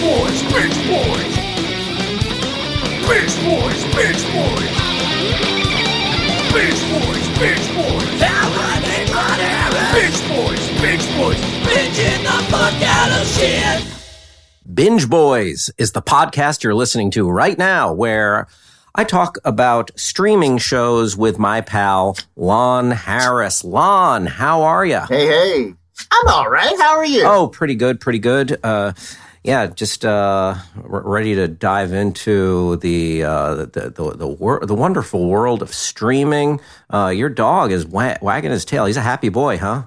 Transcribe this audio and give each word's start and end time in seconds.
boys, 0.00 0.42
bitch 0.44 0.76
boys. 0.88 1.36
Bitch 3.04 3.34
boys, 3.44 3.84
bitch 3.92 4.22
boys. 4.32 4.70
Bitch 6.50 6.82
boys, 6.90 7.26
bitch 7.38 7.66
boys. 7.76 8.10
Bitch 9.92 10.20
boys, 10.28 10.68
bitch 10.80 11.18
boys. 11.18 11.36
Bitching 11.66 12.22
the 12.22 12.44
fuck 12.50 12.82
out 12.82 13.20
of 13.20 13.26
shit. 13.26 13.84
Binge 14.72 15.08
Boys 15.10 15.70
is 15.76 15.92
the 15.92 16.00
podcast 16.00 16.62
you're 16.62 16.74
listening 16.74 17.10
to 17.12 17.28
right 17.28 17.58
now, 17.58 17.92
where 17.92 18.46
I 18.94 19.04
talk 19.04 19.36
about 19.44 19.90
streaming 19.96 20.58
shows 20.58 21.16
with 21.16 21.38
my 21.38 21.60
pal, 21.60 22.16
Lon 22.36 22.92
Harris. 22.92 23.64
Lon, 23.64 24.26
how 24.26 24.62
are 24.62 24.86
you? 24.86 25.00
Hey, 25.08 25.26
hey. 25.26 25.74
I'm 26.10 26.28
all 26.28 26.48
right. 26.48 26.74
How 26.78 26.96
are 26.96 27.04
you? 27.04 27.24
Oh, 27.26 27.48
pretty 27.48 27.74
good, 27.74 28.00
pretty 28.00 28.20
good. 28.20 28.58
Uh, 28.62 28.92
yeah, 29.42 29.66
just 29.68 30.04
uh, 30.04 30.54
ready 30.76 31.34
to 31.34 31.48
dive 31.48 31.92
into 31.92 32.76
the 32.76 33.24
uh, 33.24 33.54
the 33.54 33.66
the 33.96 34.10
the, 34.16 34.28
wor- 34.28 34.64
the 34.64 34.74
wonderful 34.74 35.28
world 35.28 35.62
of 35.62 35.72
streaming. 35.72 36.60
Uh, 36.92 37.08
your 37.08 37.28
dog 37.30 37.72
is 37.72 37.86
wa- 37.86 38.16
wagging 38.20 38.50
his 38.50 38.64
tail. 38.64 38.84
He's 38.86 38.96
a 38.98 39.02
happy 39.02 39.28
boy, 39.30 39.56
huh? 39.58 39.84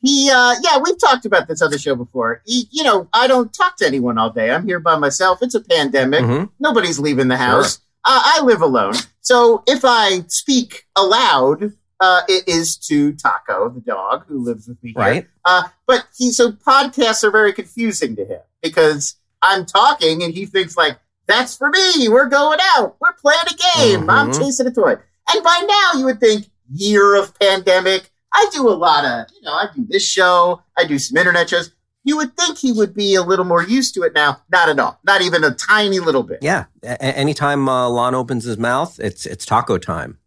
He, 0.00 0.30
uh, 0.32 0.54
yeah, 0.62 0.78
we've 0.78 0.98
talked 0.98 1.24
about 1.26 1.48
this 1.48 1.60
other 1.60 1.76
show 1.78 1.96
before. 1.96 2.40
He, 2.46 2.68
you 2.70 2.84
know, 2.84 3.08
I 3.12 3.26
don't 3.26 3.52
talk 3.52 3.76
to 3.78 3.86
anyone 3.86 4.16
all 4.16 4.30
day. 4.30 4.50
I'm 4.52 4.64
here 4.64 4.78
by 4.78 4.96
myself. 4.96 5.38
It's 5.42 5.56
a 5.56 5.60
pandemic. 5.60 6.20
Mhm. 6.22 6.50
Nobody's 6.60 7.00
leaving 7.00 7.26
the 7.28 7.36
house. 7.36 7.78
Uh, 8.04 8.20
I 8.24 8.40
live 8.44 8.62
alone. 8.62 8.94
So 9.20 9.62
if 9.66 9.80
I 9.84 10.20
speak 10.28 10.86
aloud, 10.96 11.72
uh, 12.00 12.20
it 12.28 12.46
is 12.48 12.76
to 12.76 13.12
Taco, 13.14 13.68
the 13.70 13.80
dog 13.80 14.24
who 14.28 14.38
lives 14.38 14.68
with 14.68 14.80
me 14.84 14.90
here. 14.92 15.00
Right. 15.02 15.28
Uh, 15.44 15.64
but 15.86 16.06
he, 16.16 16.30
so 16.30 16.52
podcasts 16.52 17.24
are 17.24 17.32
very 17.32 17.52
confusing 17.52 18.14
to 18.16 18.24
him 18.24 18.40
because 18.62 19.16
I'm 19.42 19.64
talking 19.66 20.22
and 20.22 20.32
he 20.34 20.46
thinks 20.46 20.76
like, 20.76 20.98
that's 21.26 21.56
for 21.56 21.68
me. 21.70 22.08
We're 22.08 22.26
going 22.26 22.58
out. 22.76 22.96
We're 23.00 23.12
playing 23.14 23.40
a 23.46 23.78
game. 23.78 24.08
I'm 24.10 24.30
Mhm. 24.30 24.38
chasing 24.38 24.66
a 24.66 24.70
toy. 24.70 24.96
And 25.32 25.44
by 25.44 25.64
now 25.68 25.98
you 25.98 26.04
would 26.06 26.20
think 26.20 26.50
year 26.72 27.14
of 27.16 27.38
pandemic. 27.38 28.10
I 28.32 28.48
do 28.52 28.68
a 28.68 28.72
lot 28.72 29.04
of, 29.04 29.26
you 29.34 29.42
know, 29.42 29.52
I 29.52 29.68
do 29.74 29.84
this 29.88 30.02
show. 30.04 30.62
I 30.76 30.84
do 30.84 30.98
some 30.98 31.16
internet 31.16 31.50
shows. 31.50 31.70
You 32.04 32.16
would 32.16 32.36
think 32.36 32.56
he 32.58 32.72
would 32.72 32.94
be 32.94 33.14
a 33.14 33.22
little 33.22 33.44
more 33.44 33.62
used 33.62 33.94
to 33.94 34.02
it 34.02 34.14
now. 34.14 34.40
Not 34.50 34.68
at 34.70 34.78
all. 34.78 34.98
Not 35.04 35.20
even 35.20 35.44
a 35.44 35.50
tiny 35.50 35.98
little 36.00 36.22
bit. 36.22 36.38
Yeah. 36.40 36.64
A- 36.82 37.02
anytime 37.02 37.68
uh, 37.68 37.88
Lon 37.90 38.14
opens 38.14 38.44
his 38.44 38.56
mouth, 38.56 38.98
it's 38.98 39.26
it's 39.26 39.44
taco 39.44 39.76
time. 39.76 40.18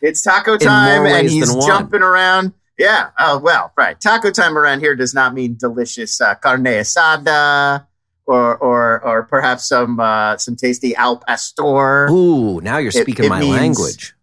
It's 0.00 0.22
taco 0.22 0.56
time 0.56 1.04
and 1.06 1.28
he's 1.28 1.54
jumping 1.66 2.02
around. 2.02 2.52
Yeah. 2.78 3.10
Oh, 3.18 3.38
well, 3.38 3.72
right. 3.76 4.00
Taco 4.00 4.30
time 4.30 4.56
around 4.56 4.80
here 4.80 4.94
does 4.94 5.12
not 5.12 5.34
mean 5.34 5.56
delicious 5.58 6.20
uh, 6.20 6.36
carne 6.36 6.64
asada 6.64 7.86
or 8.26 8.56
or 8.58 9.04
or 9.04 9.22
perhaps 9.24 9.68
some 9.68 9.98
uh, 9.98 10.36
some 10.36 10.54
tasty 10.54 10.94
al 10.94 11.16
pastor. 11.18 12.08
Ooh, 12.10 12.60
now 12.60 12.78
you're 12.78 12.92
speaking 12.92 13.24
it 13.24 13.28
my 13.28 13.40
means- 13.40 13.56
language. 13.56 14.14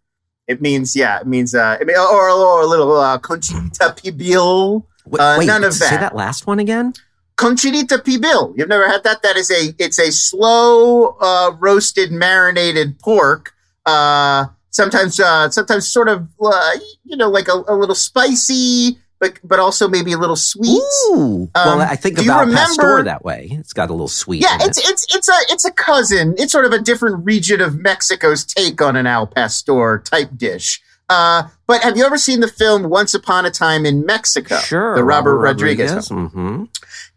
It 0.48 0.62
means 0.62 0.96
yeah, 0.96 1.20
it 1.20 1.26
means 1.26 1.56
uh 1.56 1.78
it 1.82 1.88
mean, 1.88 1.98
or, 1.98 2.30
or 2.30 2.62
a 2.62 2.68
little 2.68 2.96
uh, 2.96 3.18
cochinita 3.18 3.98
pibil. 3.98 4.86
Uh, 5.12 5.38
wait, 5.40 5.48
none 5.48 5.64
of 5.64 5.72
that. 5.72 5.90
say 5.90 5.90
that. 5.90 6.02
that 6.02 6.16
last 6.16 6.46
one 6.46 6.60
again. 6.60 6.94
Cochinita 7.36 7.98
pibil. 7.98 8.54
You've 8.56 8.70
never 8.70 8.88
had 8.88 9.04
that? 9.06 9.24
That 9.24 9.38
is 9.38 9.50
a 9.50 9.74
it's 9.80 9.98
a 10.00 10.12
slow 10.12 11.18
uh, 11.20 11.56
roasted 11.60 12.12
marinated 12.12 13.00
pork. 13.00 13.54
Uh, 13.88 14.46
sometimes 14.76 15.20
uh, 15.20 15.50
sometimes 15.50 15.88
sort 15.88 16.10
of 16.10 16.28
uh, 16.42 16.72
you 17.06 17.16
know 17.18 17.30
like 17.30 17.48
a, 17.48 17.64
a 17.68 17.76
little 17.76 17.96
spicy, 17.96 18.98
but 19.20 19.40
but 19.44 19.60
also 19.60 19.88
maybe 19.88 20.12
a 20.14 20.18
little 20.18 20.36
sweet. 20.36 20.82
Ooh. 21.10 21.50
well, 21.56 21.80
Um, 21.80 21.80
I 21.82 21.96
think 21.96 22.20
about 22.20 22.42
remember- 22.48 22.58
pastor 22.58 23.04
that 23.04 23.24
way. 23.24 23.48
It's 23.52 23.74
got 23.74 23.90
a 23.90 23.94
little 23.94 24.08
sweet. 24.10 24.42
Yeah, 24.42 24.56
in 24.56 24.62
it. 24.62 24.68
it's 24.68 24.90
it's 24.90 25.16
it's 25.16 25.30
a 25.30 25.38
it's 25.54 25.66
a 25.66 25.72
cousin. 25.72 26.36
It's 26.38 26.52
sort 26.52 26.66
of 26.66 26.74
a 26.74 26.80
different 26.80 27.26
region 27.26 27.62
of 27.62 27.78
Mexico's 27.80 28.44
take 28.44 28.82
on 28.82 28.96
an 28.96 29.08
al 29.08 29.28
pastor 29.28 30.02
type 30.06 30.32
dish. 30.36 30.82
Uh, 31.08 31.44
but 31.68 31.84
have 31.84 31.96
you 31.98 32.04
ever 32.04 32.18
seen 32.18 32.40
the 32.40 32.48
film 32.48 32.90
Once 32.90 33.14
Upon 33.14 33.46
a 33.46 33.52
Time 33.52 33.86
in 33.86 34.06
Mexico? 34.08 34.58
sure. 34.58 34.96
the 34.96 35.04
Robert, 35.04 35.38
Rodriguez. 35.38 36.08
film. 36.08 36.30
hmm 36.30 36.64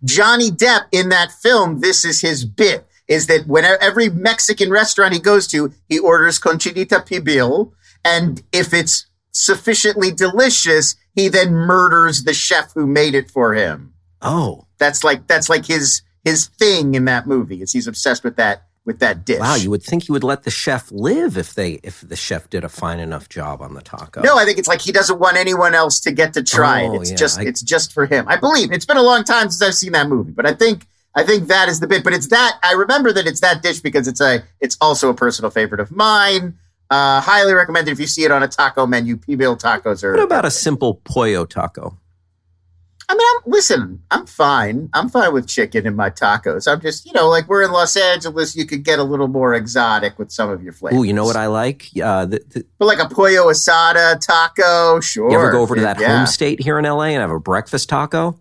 Johnny 0.04 0.50
Depp 0.50 0.82
in 0.92 1.08
that 1.08 1.32
film, 1.32 1.80
this 1.80 2.04
is 2.04 2.20
his 2.20 2.44
bit, 2.44 2.86
is 3.08 3.26
that 3.26 3.46
whenever 3.46 3.82
every 3.82 4.08
Mexican 4.10 4.70
restaurant 4.70 5.14
he 5.14 5.18
goes 5.20 5.46
to, 5.48 5.72
he 5.88 5.98
orders 5.98 6.38
cochinita 6.38 7.06
pibil. 7.08 7.72
And 8.04 8.42
if 8.52 8.72
it's 8.74 9.06
sufficiently 9.32 10.10
delicious, 10.12 10.94
he 11.14 11.28
then 11.28 11.52
murders 11.52 12.24
the 12.24 12.34
chef 12.34 12.72
who 12.74 12.86
made 12.86 13.14
it 13.14 13.30
for 13.30 13.54
him. 13.54 13.94
Oh, 14.20 14.66
That's 14.78 15.02
like, 15.04 15.26
that's 15.26 15.48
like 15.48 15.64
his, 15.66 16.02
his 16.24 16.46
thing 16.46 16.94
in 16.94 17.06
that 17.06 17.26
movie 17.26 17.62
is 17.62 17.72
he's 17.72 17.86
obsessed 17.86 18.24
with 18.24 18.36
that, 18.36 18.64
with 18.84 19.00
that 19.00 19.24
dish. 19.26 19.38
wow! 19.38 19.54
You 19.54 19.68
would 19.70 19.82
think 19.82 20.04
he 20.04 20.12
would 20.12 20.24
let 20.24 20.44
the 20.44 20.50
chef 20.50 20.90
live 20.90 21.36
if 21.36 21.52
they 21.54 21.72
if 21.82 22.00
the 22.00 22.16
chef 22.16 22.48
did 22.48 22.64
a 22.64 22.70
fine 22.70 23.00
enough 23.00 23.28
job 23.28 23.60
on 23.60 23.74
the 23.74 23.82
taco. 23.82 24.22
No, 24.22 24.38
I 24.38 24.46
think 24.46 24.58
it's 24.58 24.66
like 24.68 24.80
he 24.80 24.92
doesn't 24.92 25.18
want 25.18 25.36
anyone 25.36 25.74
else 25.74 26.00
to 26.00 26.10
get 26.10 26.32
to 26.34 26.42
try 26.42 26.84
Oh, 26.84 26.94
it. 26.94 27.00
It's 27.02 27.10
yeah, 27.10 27.16
just 27.16 27.38
I- 27.38 27.42
it's 27.42 27.60
just 27.60 27.92
for 27.92 28.06
him. 28.06 28.24
I 28.28 28.36
believe 28.36 28.72
it's 28.72 28.86
been 28.86 28.96
a 28.96 29.02
long 29.02 29.24
time 29.24 29.50
since 29.50 29.60
I've 29.60 29.74
seen 29.74 29.92
that 29.92 30.08
movie, 30.08 30.32
but 30.32 30.46
I 30.46 30.54
think 30.54 30.86
I 31.14 31.24
think 31.24 31.48
that 31.48 31.68
is 31.68 31.80
the 31.80 31.86
bit. 31.86 32.04
But 32.04 32.12
it's 32.12 32.28
that 32.28 32.58
I 32.62 32.72
remember 32.72 33.12
that 33.12 33.26
it's 33.26 33.40
that 33.40 33.62
dish 33.62 33.80
because 33.80 34.06
it's 34.06 34.20
a 34.20 34.42
it's 34.60 34.76
also 34.80 35.08
a 35.10 35.14
personal 35.14 35.50
favorite 35.50 35.80
of 35.80 35.90
mine. 35.90 36.58
Uh, 36.90 37.20
highly 37.20 37.52
recommended 37.52 37.90
if 37.90 38.00
you 38.00 38.06
see 38.06 38.24
it 38.24 38.30
on 38.30 38.42
a 38.42 38.48
taco 38.48 38.86
menu. 38.86 39.16
Pibil 39.16 39.58
tacos 39.60 40.02
are. 40.04 40.12
What 40.12 40.22
about 40.22 40.44
a 40.44 40.50
simple 40.50 40.94
pollo 41.04 41.44
taco? 41.44 41.98
I 43.10 43.14
mean, 43.14 43.26
I'm, 43.36 43.50
listen, 43.50 44.02
I'm 44.10 44.26
fine. 44.26 44.90
I'm 44.92 45.08
fine 45.08 45.32
with 45.32 45.48
chicken 45.48 45.86
in 45.86 45.96
my 45.96 46.10
tacos. 46.10 46.70
I'm 46.70 46.78
just, 46.82 47.06
you 47.06 47.14
know, 47.14 47.26
like 47.30 47.48
we're 47.48 47.62
in 47.62 47.72
Los 47.72 47.96
Angeles, 47.96 48.54
you 48.54 48.66
could 48.66 48.82
get 48.84 48.98
a 48.98 49.02
little 49.02 49.28
more 49.28 49.54
exotic 49.54 50.18
with 50.18 50.30
some 50.30 50.50
of 50.50 50.62
your 50.62 50.74
flavors. 50.74 50.98
Ooh, 51.00 51.04
you 51.04 51.14
know 51.14 51.24
what 51.24 51.34
I 51.36 51.46
like? 51.46 51.86
Uh, 52.02 52.26
the, 52.26 52.40
the, 52.50 52.66
But 52.78 52.84
like 52.84 52.98
a 52.98 53.08
pollo 53.08 53.50
asada 53.50 54.20
taco, 54.20 55.00
sure. 55.00 55.30
you 55.30 55.38
ever 55.38 55.50
go 55.50 55.62
over 55.62 55.74
to 55.74 55.80
that 55.80 55.98
Yeah. 55.98 56.18
home 56.18 56.26
state 56.26 56.60
here 56.60 56.78
in 56.78 56.84
LA 56.84 57.04
and 57.04 57.22
have 57.22 57.30
a 57.30 57.40
breakfast 57.40 57.88
taco? 57.88 58.38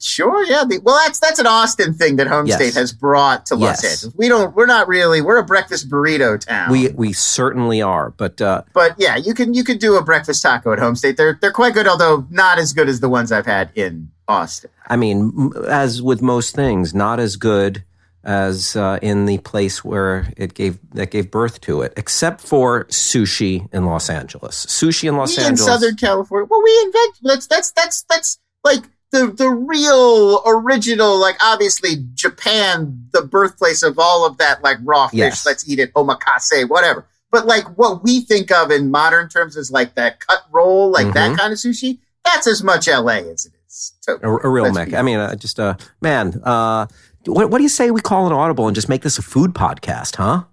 Sure, 0.00 0.44
yeah. 0.44 0.64
The, 0.68 0.78
well, 0.82 0.98
that's 1.04 1.18
that's 1.18 1.38
an 1.38 1.46
Austin 1.46 1.94
thing 1.94 2.16
that 2.16 2.26
Home 2.26 2.46
Yes. 2.46 2.56
State 2.56 2.74
has 2.74 2.92
brought 2.92 3.46
to 3.46 3.54
Los 3.54 3.82
Yes. 3.82 4.04
Angeles. 4.04 4.14
We 4.16 4.28
don't. 4.28 4.54
We're 4.56 4.66
not 4.66 4.88
really. 4.88 5.20
We're 5.20 5.38
a 5.38 5.44
breakfast 5.44 5.90
burrito 5.90 6.40
town. 6.40 6.70
We 6.70 6.88
we 6.90 7.12
certainly 7.12 7.82
are, 7.82 8.10
but 8.10 8.40
uh, 8.40 8.62
but 8.72 8.94
yeah, 8.98 9.16
you 9.16 9.34
can 9.34 9.54
you 9.54 9.64
can 9.64 9.78
do 9.78 9.96
a 9.96 10.02
breakfast 10.02 10.42
taco 10.42 10.72
at 10.72 10.78
Home 10.78 10.96
State. 10.96 11.16
They're 11.16 11.38
they're 11.40 11.52
quite 11.52 11.74
good, 11.74 11.86
although 11.86 12.26
not 12.30 12.58
as 12.58 12.72
good 12.72 12.88
as 12.88 13.00
the 13.00 13.08
ones 13.08 13.30
I've 13.32 13.46
had 13.46 13.70
in 13.74 14.10
Austin. 14.28 14.70
I 14.88 14.96
mean, 14.96 15.52
as 15.68 16.00
with 16.02 16.22
most 16.22 16.54
things, 16.54 16.94
not 16.94 17.20
as 17.20 17.36
good 17.36 17.84
as 18.24 18.76
uh, 18.76 18.98
in 19.02 19.26
the 19.26 19.38
place 19.38 19.84
where 19.84 20.32
it 20.36 20.54
gave 20.54 20.78
that 20.92 21.10
gave 21.10 21.30
birth 21.30 21.60
to 21.62 21.82
it, 21.82 21.92
except 21.96 22.40
for 22.40 22.84
sushi 22.86 23.68
in 23.74 23.84
Los 23.84 24.08
Angeles. 24.08 24.64
Sushi 24.66 25.08
in 25.08 25.16
Los 25.16 25.36
we 25.36 25.42
in 25.42 25.50
Angeles. 25.50 25.66
Southern 25.66 25.96
California. 25.96 26.46
Well, 26.50 26.62
we 26.62 26.82
invented. 26.86 27.20
that's 27.24 27.46
that's 27.46 27.72
that's 27.72 28.02
that's 28.04 28.38
like 28.64 28.82
the 29.12 29.26
the 29.28 29.48
real 29.48 30.42
original. 30.46 31.18
Like 31.18 31.36
obviously 31.42 32.04
Japan, 32.14 33.04
the 33.12 33.22
birthplace 33.22 33.82
of 33.82 33.98
all 33.98 34.26
of 34.26 34.38
that. 34.38 34.62
Like 34.62 34.78
raw 34.82 35.08
fish. 35.08 35.18
Yes. 35.18 35.46
Let's 35.46 35.68
eat 35.68 35.78
it. 35.78 35.92
Omakase, 35.94 36.68
whatever. 36.68 37.06
But 37.30 37.46
like 37.46 37.64
what 37.78 38.02
we 38.02 38.20
think 38.22 38.50
of 38.50 38.70
in 38.70 38.90
modern 38.90 39.28
terms 39.28 39.56
is 39.56 39.70
like 39.70 39.94
that 39.94 40.20
cut 40.20 40.40
roll, 40.50 40.90
like 40.90 41.14
that 41.14 41.30
Mhm. 41.32 41.38
kind 41.38 41.52
of 41.52 41.58
sushi. 41.58 41.98
That's 42.24 42.46
as 42.46 42.62
much 42.62 42.88
LA 42.88 43.18
as 43.32 43.46
it 43.46 43.52
is. 43.66 43.92
So, 44.00 44.18
a, 44.22 44.28
a 44.28 44.48
real 44.48 44.64
let's 44.64 44.74
mecca. 44.74 44.98
I 44.98 45.02
mean, 45.02 45.18
uh, 45.18 45.34
just 45.34 45.58
uh, 45.58 45.76
man. 46.00 46.40
Uh, 46.44 46.86
what, 47.26 47.50
what 47.50 47.58
do 47.58 47.62
you 47.62 47.68
say 47.70 47.90
we 47.90 48.00
call 48.00 48.26
an 48.26 48.32
audible 48.32 48.66
and 48.66 48.74
just 48.74 48.88
make 48.88 49.02
this 49.02 49.16
a 49.18 49.22
food 49.22 49.54
podcast, 49.54 50.16
huh? 50.16 50.44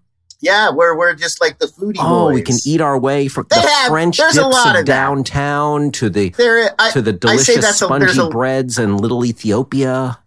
Yeah, 0.42 0.72
we're 0.72 0.98
we're 0.98 1.14
just 1.16 1.42
like 1.42 1.60
the 1.60 1.66
foodie 1.68 1.98
Oh, 2.00 2.28
boys. 2.30 2.36
we 2.36 2.42
can 2.42 2.58
eat 2.66 2.82
our 2.82 2.98
way 2.98 3.28
from 3.28 3.46
They 3.50 3.62
the 3.62 3.68
have- 3.68 3.90
French 3.90 4.18
there's 4.18 4.38
a 4.38 4.42
dips 4.44 4.54
lot 4.56 4.76
of 4.76 4.80
of 4.82 4.86
downtown 4.86 5.92
to 5.94 6.10
the 6.10 6.30
There, 6.30 6.74
I, 6.80 6.92
to 6.92 7.02
the 7.02 7.12
I 7.12 7.14
say 7.14 7.18
delicious 7.20 7.56
that's 7.66 7.82
a- 7.82 7.88
there's 7.88 8.14
spongy 8.14 8.28
a- 8.28 8.30
breads 8.32 8.78
and 8.80 9.00
little 9.00 9.26
Ethiopia. 9.26 10.20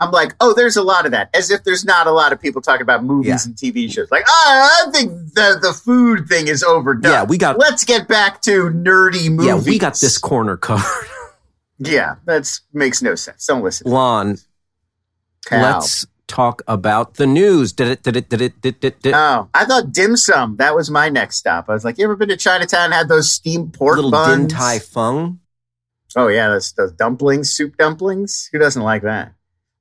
I'm 0.00 0.12
like, 0.12 0.34
oh, 0.40 0.54
there's 0.54 0.76
a 0.76 0.82
lot 0.82 1.06
of 1.06 1.10
that. 1.10 1.28
As 1.34 1.50
if 1.50 1.64
there's 1.64 1.84
not 1.84 2.06
a 2.06 2.12
lot 2.12 2.32
of 2.32 2.40
people 2.40 2.62
talking 2.62 2.82
about 2.82 3.02
movies 3.02 3.28
Yeah. 3.28 3.38
and 3.46 3.56
TV 3.56 3.90
shows. 3.92 4.08
Like, 4.12 4.22
oh, 4.28 4.84
I 4.86 4.90
think 4.92 5.10
the 5.34 5.58
the 5.60 5.72
food 5.72 6.28
thing 6.28 6.46
is 6.46 6.62
overdone. 6.62 7.10
Yeah, 7.10 7.24
we 7.24 7.36
got- 7.36 7.58
Let's 7.58 7.82
get 7.84 8.06
back 8.06 8.40
to 8.42 8.70
nerdy 8.70 9.28
movies. 9.28 9.46
Yeah, 9.46 9.56
we 9.56 9.76
got 9.78 9.98
this 10.00 10.18
corner 10.18 10.56
covered. 10.56 10.84
Yeah, 11.80 12.16
that's 12.24 12.62
makes 12.72 13.02
no 13.02 13.14
sense. 13.14 13.46
Don't 13.46 13.62
listen. 13.62 13.88
Lon, 13.88 14.38
let's 15.52 16.06
talk 16.28 16.62
about 16.68 17.14
the 17.14 17.26
news. 17.26 17.72
Did 17.72 17.88
it? 17.88 18.02
Did 18.04 18.16
it? 18.16 18.28
Did 18.28 18.40
it? 18.40 18.60
Did 18.60 18.84
it? 18.84 19.02
Did 19.02 19.10
it? 19.10 19.14
Oh, 19.16 19.48
I 19.54 19.64
thought 19.64 19.92
dim 19.92 20.16
sum. 20.16 20.56
That 20.56 20.74
was 20.74 20.90
my 20.90 21.08
next 21.08 21.36
stop. 21.36 21.68
I 21.68 21.72
was 21.72 21.84
like, 21.84 21.98
you 21.98 22.04
ever 22.04 22.14
been 22.14 22.28
to 22.28 22.36
Chinatown? 22.36 22.86
and 22.86 22.94
Had 22.94 23.08
those 23.08 23.32
steamed 23.32 23.74
pork 23.74 23.96
little 23.96 24.10
buns? 24.10 24.36
Din 24.36 24.48
Tai 24.48 24.78
Fung. 24.78 25.40
Oh 26.16 26.28
yeah, 26.28 26.48
those, 26.48 26.72
those 26.72 26.92
dumplings, 26.92 27.52
soup 27.52 27.76
dumplings. 27.76 28.48
Who 28.52 28.58
doesn't 28.58 28.82
like 28.82 29.02
that? 29.02 29.32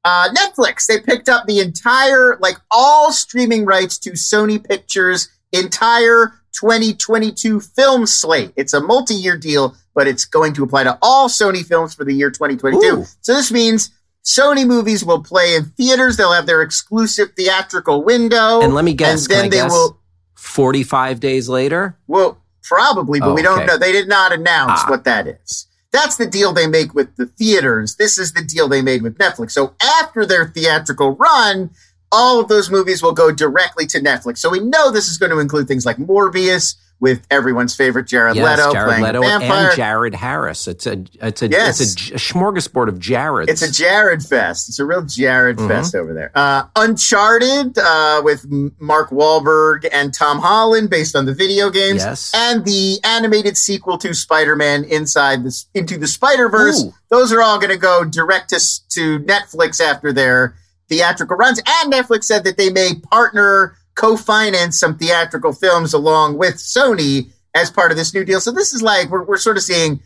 Uh, 0.03 0.29
Netflix. 0.33 0.85
They 0.85 0.99
picked 0.99 1.29
up 1.29 1.45
the 1.45 1.59
entire, 1.59 2.37
like 2.39 2.57
all 2.71 3.11
streaming 3.11 3.65
rights 3.65 3.97
to 3.99 4.11
Sony 4.11 4.63
Pictures' 4.63 5.29
entire 5.51 6.33
2022 6.53 7.59
film 7.59 8.05
slate. 8.05 8.51
It's 8.55 8.73
a 8.73 8.81
multi-year 8.81 9.37
deal, 9.37 9.75
but 9.93 10.07
it's 10.07 10.25
going 10.25 10.53
to 10.53 10.63
apply 10.63 10.83
to 10.83 10.97
all 11.01 11.29
Sony 11.29 11.65
films 11.65 11.93
for 11.93 12.03
the 12.03 12.13
year 12.13 12.31
2022. 12.31 12.77
Ooh. 12.79 13.05
So 13.21 13.33
this 13.33 13.51
means 13.51 13.91
Sony 14.27 14.67
movies 14.67 15.05
will 15.05 15.23
play 15.23 15.55
in 15.55 15.65
theaters. 15.77 16.17
They'll 16.17 16.33
have 16.33 16.47
their 16.47 16.61
exclusive 16.61 17.29
theatrical 17.37 18.03
window. 18.03 18.59
And 18.61 18.73
let 18.73 18.83
me 18.83 18.93
guess, 18.93 19.25
And 19.25 19.33
then 19.33 19.49
they 19.49 19.57
guess? 19.57 19.71
will. 19.71 19.99
45 20.35 21.19
days 21.21 21.47
later? 21.47 21.97
Well, 22.07 22.37
probably, 22.63 23.21
but 23.21 23.29
Oh, 23.29 23.33
we 23.33 23.41
don't 23.41 23.59
okay. 23.59 23.65
know. 23.65 23.77
They 23.77 23.93
did 23.93 24.09
not 24.09 24.33
announce 24.33 24.81
Ah. 24.83 24.89
what 24.89 25.05
that 25.05 25.27
is. 25.27 25.67
That's 25.93 26.17
the 26.17 26.25
deal 26.25 26.51
they 26.51 26.67
make 26.67 26.93
with 26.93 27.15
the 27.15 27.25
theaters. 27.27 27.95
This 27.95 28.17
is 28.17 28.33
the 28.33 28.41
deal 28.43 28.67
they 28.67 28.81
made 28.81 29.01
with 29.01 29.17
Netflix. 29.17 29.51
So 29.51 29.73
after 29.81 30.25
their 30.25 30.45
theatrical 30.45 31.11
run, 31.15 31.69
all 32.11 32.39
of 32.41 32.49
those 32.49 32.69
movies 32.69 33.01
will 33.01 33.13
go 33.13 33.31
directly 33.31 33.85
to 33.87 33.99
Netflix. 34.01 34.39
So 34.39 34.49
we 34.49 34.59
know 34.59 34.91
this 34.91 35.07
is 35.07 35.17
going 35.17 35.31
to 35.31 35.39
include 35.39 35.67
things 35.69 35.85
like 35.85 35.97
Morbius 35.97 36.75
with 36.99 37.21
everyone's 37.29 37.75
favorite 37.75 38.07
Jared 38.07 38.35
yes, 38.35 38.57
Leto 38.57 38.73
Jared 38.73 38.87
playing 38.87 39.03
Leto 39.03 39.21
vampire. 39.21 39.67
and 39.67 39.75
Jared 39.75 40.15
Harris. 40.15 40.67
It's 40.67 40.87
a 40.87 41.03
it's 41.21 41.43
a 41.43 41.47
Yes. 41.47 41.79
it's 41.79 41.93
a, 42.09 42.13
smorgasbord 42.15 42.87
of 42.87 42.95
Jareds. 42.95 43.49
It's 43.49 43.61
a 43.61 43.71
Jared 43.71 44.23
fest. 44.23 44.67
It's 44.67 44.79
a 44.79 44.85
real 44.85 45.03
Jared 45.03 45.57
Mhm. 45.57 45.67
fest 45.67 45.93
over 45.93 46.13
there. 46.13 46.31
Uh, 46.33 46.63
Uncharted 46.75 47.77
uh, 47.77 48.21
with 48.23 48.45
Mark 48.79 49.11
Wahlberg 49.11 49.87
and 49.91 50.11
Tom 50.13 50.39
Holland, 50.39 50.89
based 50.89 51.15
on 51.15 51.25
the 51.27 51.33
video 51.33 51.69
games, 51.69 52.03
Yes. 52.03 52.31
and 52.33 52.65
the 52.65 52.99
animated 53.03 53.57
sequel 53.57 53.97
to 53.99 54.13
Spider-Man 54.15 54.83
Inside 54.83 55.43
the 55.43 55.55
Into 55.75 55.97
the 55.97 56.07
Spider-Verse. 56.07 56.83
Ooh. 56.83 56.93
Those 57.09 57.31
are 57.31 57.41
all 57.43 57.59
going 57.59 57.69
to 57.69 57.77
go 57.77 58.03
direct 58.03 58.49
to 58.49 58.59
to 58.89 59.19
Netflix 59.19 59.79
after 59.79 60.11
their 60.11 60.55
theatrical 60.89 61.37
runs. 61.37 61.61
And 61.65 61.93
Netflix 61.93 62.23
said 62.23 62.43
that 62.45 62.57
they 62.57 62.69
may 62.71 62.95
partner, 63.11 63.76
co-finance 63.97 64.79
some 64.79 64.97
theatrical 64.97 65.51
films 65.51 65.93
along 65.93 66.37
with 66.37 66.55
Sony 66.55 67.29
as 67.53 67.69
part 67.69 67.91
of 67.91 67.97
this 67.97 68.13
new 68.13 68.23
deal. 68.23 68.39
So 68.39 68.51
this 68.51 68.73
is 68.73 68.81
like 68.81 69.09
we're 69.09 69.23
we're 69.25 69.37
sort 69.37 69.57
of 69.57 69.63
seeing 69.63 69.99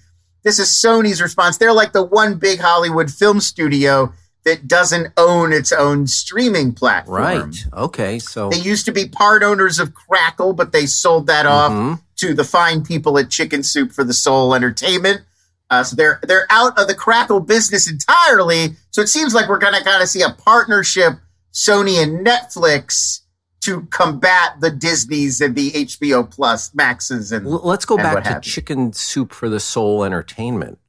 this 0.43 0.57
is 0.57 0.69
Sony's 0.69 1.21
response. 1.21 1.57
They're 1.57 1.73
like 1.73 1.91
the 1.93 2.01
one 2.03 2.35
big 2.39 2.59
Hollywood 2.59 3.11
film 3.11 3.39
studio 3.41 4.11
that 4.43 4.67
doesn't 4.67 5.09
own 5.17 5.53
its 5.53 5.71
own 5.71 6.07
streaming 6.07 6.73
platform. 6.73 7.21
right. 7.21 7.65
Okay. 7.73 8.17
So 8.17 8.49
They 8.49 8.57
used 8.57 8.85
to 8.85 8.91
be 8.91 9.07
part 9.07 9.43
owners 9.43 9.77
of 9.77 9.93
Crackle, 9.93 10.53
but 10.53 10.71
they 10.71 10.87
sold 10.87 11.27
that 11.27 11.45
off 11.45 11.71
Mhm. 11.71 11.99
to 12.21 12.33
the 12.33 12.43
fine 12.43 12.81
people 12.83 13.19
at 13.19 13.29
Chicken 13.29 13.61
Soup 13.61 13.91
for 13.91 14.03
the 14.03 14.13
Soul 14.15 14.55
Entertainment. 14.55 15.21
Uh, 15.69 15.83
so 15.83 15.95
they're 15.95 16.19
they're 16.23 16.47
out 16.49 16.75
of 16.79 16.87
the 16.87 16.95
Crackle 16.95 17.39
business 17.41 17.87
entirely. 17.87 18.75
So 18.89 19.01
it 19.01 19.09
seems 19.09 19.35
like 19.35 19.47
we're 19.47 19.59
gonna 19.59 19.83
kind 19.83 20.01
of 20.01 20.09
see 20.09 20.21
a 20.23 20.31
partnership, 20.31 21.13
Sony 21.53 22.01
and 22.01 22.25
Netflix, 22.25 23.19
to 23.61 23.81
combat 23.91 24.59
the 24.59 24.71
Disney's 24.71 25.39
and 25.41 25.55
the 25.55 25.71
HBO 25.71 26.29
Plus 26.29 26.73
Maxes 26.73 27.31
and 27.31 27.45
L- 27.45 27.61
let's 27.63 27.85
go 27.85 27.95
and 27.97 28.03
back 28.03 28.23
to 28.23 28.33
you. 28.35 28.53
Chicken 28.53 28.93
Soup 28.93 29.31
for 29.31 29.49
the 29.49 29.59
Soul 29.59 30.03
Entertainment. 30.03 30.79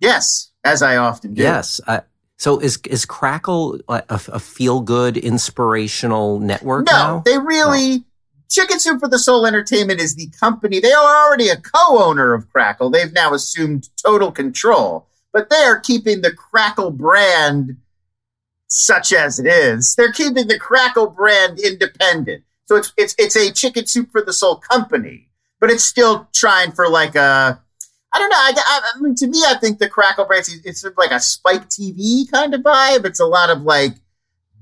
yes, 0.00 0.50
as 0.64 0.82
I 0.82 0.96
often 0.96 1.34
do. 1.34 1.42
Yes. 1.42 1.80
Uh, 1.86 2.00
so 2.38 2.58
is 2.58 2.78
is 2.88 3.04
Crackle 3.04 3.80
a, 3.88 4.02
a, 4.08 4.38
feel 4.38 4.80
good 4.80 5.16
inspirational 5.16 6.38
network 6.40 6.86
No, 6.86 6.92
now? 6.92 7.22
they 7.24 7.38
really. 7.38 8.04
Chicken 8.50 8.78
Soup 8.78 9.00
for 9.00 9.08
the 9.08 9.18
Soul 9.18 9.46
Entertainment 9.46 9.98
is 10.00 10.14
the 10.14 10.28
company. 10.38 10.78
They 10.78 10.92
are 10.92 11.26
already 11.26 11.48
a 11.48 11.56
co-owner 11.56 12.34
of 12.34 12.50
Crackle. 12.52 12.90
They've 12.90 13.12
now 13.12 13.32
assumed 13.32 13.88
total 14.04 14.30
control, 14.30 15.08
but 15.32 15.48
they 15.48 15.62
are 15.64 15.80
keeping 15.80 16.20
the 16.20 16.32
Crackle 16.32 16.90
brand, 16.90 17.78
such 18.74 19.12
as 19.12 19.38
it 19.38 19.46
is. 19.46 19.94
They're 19.96 20.12
keeping 20.12 20.46
the 20.48 20.58
Crackle 20.58 21.08
brand 21.08 21.60
independent. 21.60 22.44
So 22.66 22.76
it's 22.76 22.92
it's 22.96 23.14
it's 23.18 23.36
a 23.36 23.52
Chicken 23.52 23.86
Soup 23.86 24.10
for 24.10 24.22
the 24.22 24.32
Soul 24.32 24.56
company, 24.56 25.28
but 25.60 25.70
it's 25.70 25.84
still 25.84 26.28
trying 26.32 26.72
for 26.72 26.88
like 26.88 27.14
a. 27.14 27.60
I 28.14 28.18
don't 28.18 28.28
know. 28.30 28.36
I, 28.36 28.52
I, 28.56 28.80
I 28.94 29.00
mean, 29.00 29.14
to 29.16 29.26
me, 29.26 29.42
I 29.46 29.56
think 29.58 29.78
the 29.78 29.88
Crackle 29.88 30.26
brand 30.26 30.42
is 30.42 30.60
it's 30.64 30.80
sort 30.80 30.94
of 30.94 30.98
like 30.98 31.10
a 31.10 31.20
Spike 31.20 31.68
TV 31.68 32.30
kind 32.30 32.54
of 32.54 32.62
vibe. 32.62 33.04
It's 33.04 33.20
a 33.20 33.26
lot 33.26 33.50
of 33.50 33.62
like 33.62 33.92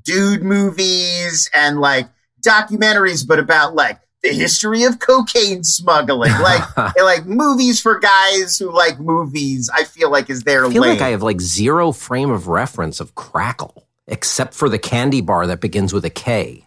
dude 0.04 0.42
movies 0.42 1.48
and 1.54 1.80
like 1.80 2.08
documentaries, 2.44 3.26
but 3.26 3.38
about 3.38 3.74
like 3.74 4.00
the 4.22 4.30
history 4.30 4.84
of 4.84 4.98
cocaine 4.98 5.62
smuggling, 5.62 6.32
like 6.42 6.76
like 6.96 7.26
movies 7.26 7.80
for 7.80 7.98
guys 7.98 8.58
who 8.58 8.74
like 8.74 8.98
movies. 8.98 9.70
I 9.72 9.84
feel 9.84 10.10
like 10.10 10.30
is 10.30 10.42
their 10.42 10.66
I 10.66 10.70
feel 10.70 10.82
lane. 10.82 10.92
like 10.92 11.00
I 11.00 11.10
have 11.10 11.22
like 11.22 11.40
zero 11.40 11.92
frame 11.92 12.30
of 12.30 12.48
reference 12.48 13.00
of 13.00 13.14
Crackle, 13.14 13.86
except 14.06 14.54
for 14.54 14.68
the 14.68 14.78
candy 14.78 15.20
bar 15.20 15.46
that 15.46 15.60
begins 15.60 15.92
with 15.92 16.04
a 16.04 16.10
K, 16.10 16.66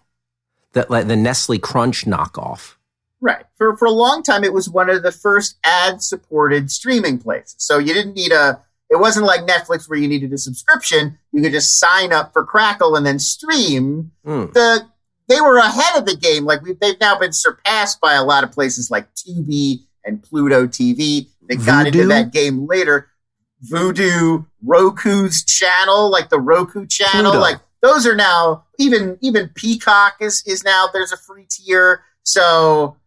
that 0.73 0.89
like 0.89 1.07
the 1.07 1.15
Nestle 1.15 1.59
Crunch 1.59 2.05
knockoff. 2.05 2.75
Right. 3.21 3.45
For 3.57 3.77
for 3.77 3.85
a 3.85 3.91
long 3.91 4.21
time, 4.21 4.43
it 4.43 4.53
was 4.53 4.69
one 4.69 4.89
of 4.89 5.01
the 5.01 5.11
first 5.11 5.57
ad 5.63 6.01
supported 6.01 6.69
streaming 6.69 7.19
places. 7.19 7.55
So 7.57 7.79
you 7.79 7.93
didn't 7.93 8.15
need 8.15 8.31
a. 8.31 8.61
It 8.89 8.99
wasn't 8.99 9.25
like 9.25 9.47
Netflix 9.47 9.89
where 9.89 9.97
you 9.97 10.07
needed 10.07 10.33
a 10.33 10.37
subscription. 10.37 11.17
You 11.31 11.41
could 11.41 11.53
just 11.53 11.79
sign 11.79 12.11
up 12.11 12.33
for 12.33 12.45
Crackle 12.45 12.95
and 12.95 13.05
then 13.05 13.17
stream. 13.19 14.11
Mm. 14.25 14.53
The 14.53 14.85
they 15.29 15.41
were 15.41 15.57
ahead 15.57 15.97
of 15.97 16.05
the 16.05 16.17
game. 16.17 16.45
Like 16.45 16.61
we, 16.61 16.73
they've 16.73 16.99
now 16.99 17.17
been 17.17 17.33
surpassed 17.33 18.01
by 18.01 18.13
a 18.13 18.23
lot 18.23 18.43
of 18.43 18.51
places 18.51 18.91
like 18.91 19.13
Tubi 19.15 19.85
and 20.03 20.21
Pluto 20.21 20.67
TV. 20.67 21.27
They 21.47 21.55
got 21.55 21.87
into 21.87 22.07
that 22.07 22.31
game 22.31 22.67
later. 22.67 23.09
Vudu, 23.69 24.45
Roku's 24.65 25.43
channel, 25.43 26.09
like 26.11 26.29
the 26.29 26.39
Roku 26.39 26.85
channel, 26.85 27.31
Pluto. 27.31 27.39
like 27.39 27.57
those 27.81 28.05
are 28.07 28.15
now 28.15 28.65
even 28.79 29.17
even 29.21 29.49
Peacock 29.49 30.15
is 30.19 30.43
is 30.45 30.63
now 30.63 30.87
there's 30.91 31.11
a 31.11 31.17
free 31.17 31.45
tier. 31.49 32.03
So 32.23 32.97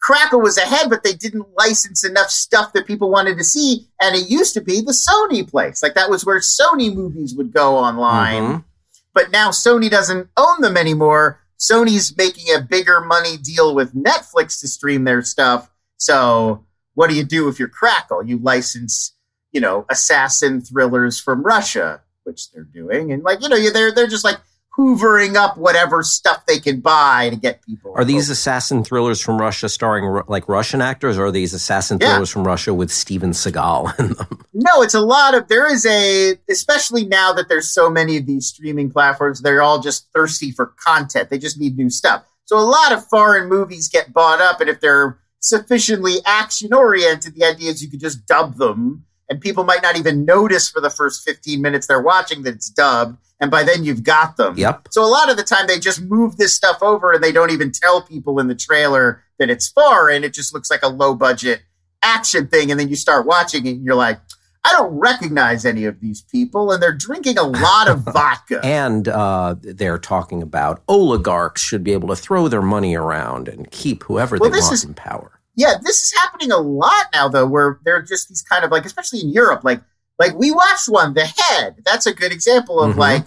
Crackle 0.00 0.40
was 0.40 0.56
ahead, 0.56 0.88
but 0.88 1.04
they 1.04 1.12
didn't 1.12 1.46
license 1.58 2.04
enough 2.04 2.30
stuff 2.30 2.72
that 2.72 2.86
people 2.86 3.10
wanted 3.10 3.36
to 3.38 3.44
see. 3.44 3.86
And 4.00 4.16
it 4.16 4.30
used 4.30 4.54
to 4.54 4.60
be 4.60 4.80
the 4.80 4.92
Sony 4.92 5.48
place. 5.48 5.82
Like 5.82 5.94
that 5.94 6.08
was 6.10 6.24
where 6.24 6.40
Sony 6.40 6.94
movies 6.94 7.34
would 7.36 7.52
go 7.52 7.76
online. 7.76 8.42
Mhm. 8.42 8.64
But 9.12 9.30
now 9.30 9.50
Sony 9.50 9.90
doesn't 9.90 10.28
own 10.36 10.60
them 10.62 10.76
anymore. 10.76 11.40
Sony's 11.58 12.16
making 12.16 12.54
a 12.54 12.60
bigger 12.62 13.00
money 13.02 13.36
deal 13.36 13.74
with 13.74 13.94
Netflix 13.94 14.58
to 14.60 14.68
stream 14.68 15.04
their 15.04 15.20
stuff. 15.22 15.68
So 15.98 16.64
what 16.94 17.10
do 17.10 17.16
you 17.16 17.24
do 17.24 17.48
if 17.48 17.58
you're 17.58 17.68
Crackle? 17.68 18.22
You 18.24 18.38
license, 18.38 19.12
you 19.52 19.60
know, 19.60 19.84
assassin 19.90 20.60
thrillers 20.60 21.18
from 21.20 21.42
Russia, 21.42 22.00
which 22.24 22.50
they're 22.52 22.64
doing. 22.64 23.12
And 23.12 23.22
like, 23.22 23.42
you 23.42 23.48
know, 23.48 23.56
you- 23.56 23.72
they're 23.72 23.92
they're 23.92 24.06
just 24.06 24.24
like 24.24 24.38
hoovering 24.78 25.34
up 25.34 25.56
whatever 25.58 26.02
stuff 26.02 26.46
they 26.46 26.58
can 26.60 26.80
buy 26.80 27.28
to 27.28 27.36
get 27.36 27.60
people. 27.66 27.92
Are 27.96 28.04
these 28.04 28.30
assassin 28.30 28.84
thrillers 28.84 29.20
from 29.20 29.38
Russia 29.38 29.68
starring 29.68 30.22
like 30.28 30.48
Russian 30.48 30.80
actors, 30.80 31.18
or 31.18 31.26
are 31.26 31.32
these 31.32 31.52
assassin 31.52 31.98
Yeah. 32.00 32.10
thrillers 32.12 32.30
from 32.30 32.44
Russia 32.44 32.72
with 32.72 32.90
Steven 32.92 33.32
Seagal 33.32 33.98
in 33.98 34.12
them? 34.14 34.38
No, 34.54 34.80
it's 34.82 34.94
a 34.94 35.00
lot 35.00 35.34
of 35.34 35.48
there 35.48 35.70
is 35.70 35.84
a 35.86 36.38
especially 36.48 37.04
now 37.04 37.32
that 37.32 37.48
there's 37.48 37.68
so 37.72 37.90
many 37.90 38.16
of 38.16 38.26
these 38.26 38.46
streaming 38.46 38.90
platforms, 38.90 39.40
they're 39.42 39.60
all 39.62 39.80
just 39.80 40.06
thirsty 40.14 40.52
for 40.52 40.66
content. 40.82 41.30
They 41.30 41.38
just 41.38 41.58
need 41.58 41.76
new 41.76 41.90
stuff. 41.90 42.22
So 42.44 42.56
a 42.56 42.60
lot 42.60 42.92
of 42.92 43.04
foreign 43.08 43.48
movies 43.48 43.88
get 43.88 44.12
bought 44.12 44.40
up, 44.40 44.60
and 44.60 44.70
if 44.70 44.80
they're 44.80 45.18
sufficiently 45.40 46.18
action 46.24 46.72
oriented, 46.72 47.34
the 47.34 47.44
idea 47.44 47.70
is 47.70 47.82
you 47.82 47.90
could 47.90 48.00
just 48.00 48.24
dub 48.26 48.56
them, 48.56 49.04
and 49.30 49.40
people 49.40 49.64
might 49.64 49.82
not 49.82 49.96
even 49.96 50.24
notice 50.26 50.68
for 50.68 50.80
the 50.82 50.90
first 50.90 51.24
15 51.26 51.62
minutes 51.62 51.86
they're 51.86 52.02
watching 52.02 52.42
that 52.42 52.54
it's 52.54 52.68
dubbed, 52.68 53.16
and 53.40 53.50
by 53.50 53.62
then 53.62 53.84
you've 53.84 54.02
got 54.02 54.36
them. 54.36 54.58
Yep. 54.58 54.88
So 54.90 55.02
a 55.02 55.08
lot 55.08 55.30
of 55.30 55.36
the 55.38 55.42
time 55.44 55.66
they 55.66 55.78
just 55.78 56.02
move 56.02 56.36
this 56.36 56.52
stuff 56.52 56.82
over 56.82 57.12
and 57.12 57.22
they 57.24 57.32
don't 57.32 57.50
even 57.50 57.72
tell 57.72 58.02
people 58.02 58.38
in 58.40 58.48
the 58.48 58.54
trailer 58.54 59.22
that 59.38 59.48
it's 59.48 59.68
foreign. 59.68 60.24
It 60.24 60.34
just 60.34 60.52
looks 60.52 60.70
like 60.70 60.82
a 60.82 60.88
low 60.88 61.14
budget 61.14 61.62
action 62.02 62.48
thing. 62.48 62.70
And 62.70 62.78
then 62.78 62.88
you 62.90 62.96
start 62.96 63.24
watching 63.26 63.64
it 63.66 63.70
and 63.76 63.84
you're 63.84 63.94
like, 63.94 64.18
I 64.62 64.72
don't 64.72 64.92
recognize 64.98 65.64
any 65.64 65.86
of 65.86 66.00
these 66.00 66.20
people. 66.20 66.70
And 66.70 66.82
they're 66.82 66.92
drinking 66.94 67.38
a 67.38 67.44
lot 67.44 67.88
of 67.88 68.00
vodka. 68.12 68.60
And 68.62 69.08
uh, 69.08 69.54
they're 69.62 69.98
talking 69.98 70.42
about 70.42 70.82
oligarchs 70.86 71.62
should 71.62 71.82
be 71.82 71.92
able 71.92 72.08
to 72.08 72.16
throw 72.16 72.46
their 72.48 72.60
money 72.60 72.94
around 72.94 73.48
and 73.48 73.70
keep 73.70 74.02
whoever 74.02 74.36
Well, 74.38 74.50
they 74.50 74.58
want 74.60 74.72
is- 74.74 74.84
in 74.84 74.92
power. 74.92 75.39
Yeah, 75.60 75.74
this 75.82 76.02
is 76.02 76.12
happening 76.20 76.50
a 76.50 76.56
lot 76.58 77.06
now 77.12 77.28
though, 77.28 77.46
where 77.46 77.78
they're 77.84 78.02
just 78.02 78.28
these 78.28 78.42
kind 78.42 78.64
of 78.64 78.70
like, 78.70 78.84
especially 78.86 79.20
in 79.20 79.28
Europe, 79.30 79.62
like, 79.62 79.80
like 80.18 80.34
we 80.38 80.50
watched 80.50 80.88
one, 80.88 81.12
The 81.14 81.26
Head. 81.26 81.76
That's 81.84 82.06
a 82.06 82.14
good 82.14 82.32
example 82.32 82.80
of 82.80 82.94
Mhm. 82.94 82.98
like 82.98 83.26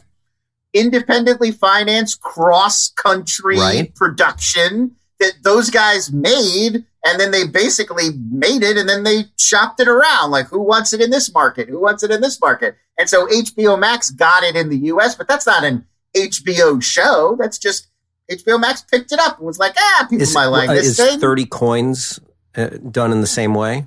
independently 0.73 1.51
financed 1.51 2.21
cross 2.21 2.89
country 2.89 3.59
Right. 3.59 3.93
production 3.95 4.95
that 5.19 5.33
those 5.43 5.69
guys 5.69 6.11
made. 6.11 6.85
And 7.05 7.19
then 7.19 7.31
they 7.31 7.45
basically 7.45 8.11
made 8.31 8.63
it 8.63 8.77
and 8.77 8.87
then 8.87 9.03
they 9.03 9.25
shopped 9.37 9.79
it 9.81 9.87
around. 9.89 10.31
Like, 10.31 10.47
who 10.47 10.61
wants 10.61 10.93
it 10.93 11.01
in 11.01 11.09
this 11.11 11.31
market? 11.33 11.67
Who 11.69 11.79
wants 11.81 12.01
it 12.01 12.11
in 12.11 12.21
this 12.21 12.39
market? 12.41 12.75
And 12.97 13.09
so 13.09 13.27
HBO 13.29 13.75
Max 13.77 14.09
got 14.09 14.43
it 14.43 14.55
in 14.55 14.69
the 14.69 14.77
US, 14.93 15.13
but 15.15 15.27
that's 15.27 15.45
not 15.45 15.63
an 15.65 15.85
HBO 16.15 16.79
show. 16.79 17.35
That's 17.39 17.57
just 17.57 17.87
HBO 18.31 18.59
Max 18.59 18.81
picked 18.81 19.11
it 19.11 19.19
up 19.19 19.37
and 19.37 19.45
was 19.45 19.59
like, 19.59 19.73
ah, 19.77 20.07
people 20.09 20.23
Is, 20.23 20.33
might 20.33 20.45
like 20.47 20.69
uh, 20.69 20.73
this 20.73 20.87
is 20.87 20.97
thing. 20.97 21.19
30 21.19 21.45
coins 21.45 22.19
uh, 22.55 22.67
done 22.89 23.11
in 23.11 23.21
the 23.21 23.27
same 23.27 23.53
way? 23.53 23.85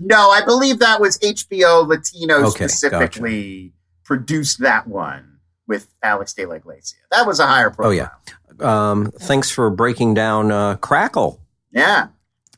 No, 0.00 0.30
I 0.30 0.44
believe 0.44 0.78
that 0.78 1.00
was 1.00 1.18
HBO 1.18 1.86
Latino 1.86 2.36
Okay, 2.48 2.68
specifically 2.68 3.72
produced 4.04 4.60
that 4.60 4.86
one 4.86 5.38
with 5.66 5.88
Alex 6.02 6.32
De 6.34 6.46
La 6.46 6.54
Iglesia. 6.54 6.98
That 7.10 7.26
was 7.26 7.40
a 7.40 7.46
higher 7.46 7.70
profile. 7.70 7.88
Oh, 7.88 8.60
yeah. 8.60 8.90
Um, 8.90 9.10
thanks 9.12 9.50
for 9.50 9.70
breaking 9.70 10.14
down 10.14 10.50
uh, 10.50 10.76
Crackle. 10.76 11.40
Yeah. 11.72 12.08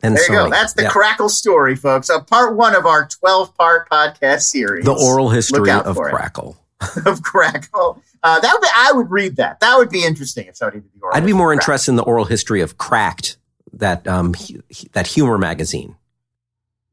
And 0.03 0.17
There 0.17 0.23
you 0.25 0.29
go. 0.31 0.51
That's 0.51 0.73
the 0.75 0.85
Yeah. 0.85 0.91
Crackle 0.91 1.29
story, 1.29 1.77
folks. 1.77 2.09
A 2.09 2.21
part 2.21 2.57
one 2.57 2.75
of 2.75 2.87
our 2.87 3.07
12 3.07 3.55
part 3.57 3.89
podcast 3.91 4.43
series. 4.43 4.85
the 4.85 4.93
oral 4.93 5.29
history 5.29 5.71
of 5.71 5.97
Crackle. 5.97 6.53
it. 6.53 6.57
Of 7.07 7.23
crack. 7.23 7.69
Oh, 7.75 8.01
uh, 8.23 8.41
that 8.41 8.53
would 8.53 8.61
be, 8.63 8.69
I 8.75 8.93
would 8.93 9.11
read 9.11 9.37
that. 9.37 9.61
That 9.61 9.77
would 9.77 9.91
be 9.91 10.05
interesting 10.05 10.47
if 10.47 10.57
somebody 10.57 10.81
did 10.81 10.91
the 10.95 11.03
oral. 11.05 11.17
I'd 11.17 11.27
be 11.27 11.33
more 11.35 11.53
interested 11.53 11.93
in 11.93 11.97
the 11.97 12.03
oral 12.05 12.25
history 12.25 12.61
of 12.63 12.79
Cracked, 12.79 13.37
that 13.75 14.07
um 14.09 14.35
hu- 14.35 14.63
that 14.93 15.07
humor 15.07 15.37
magazine, 15.39 15.97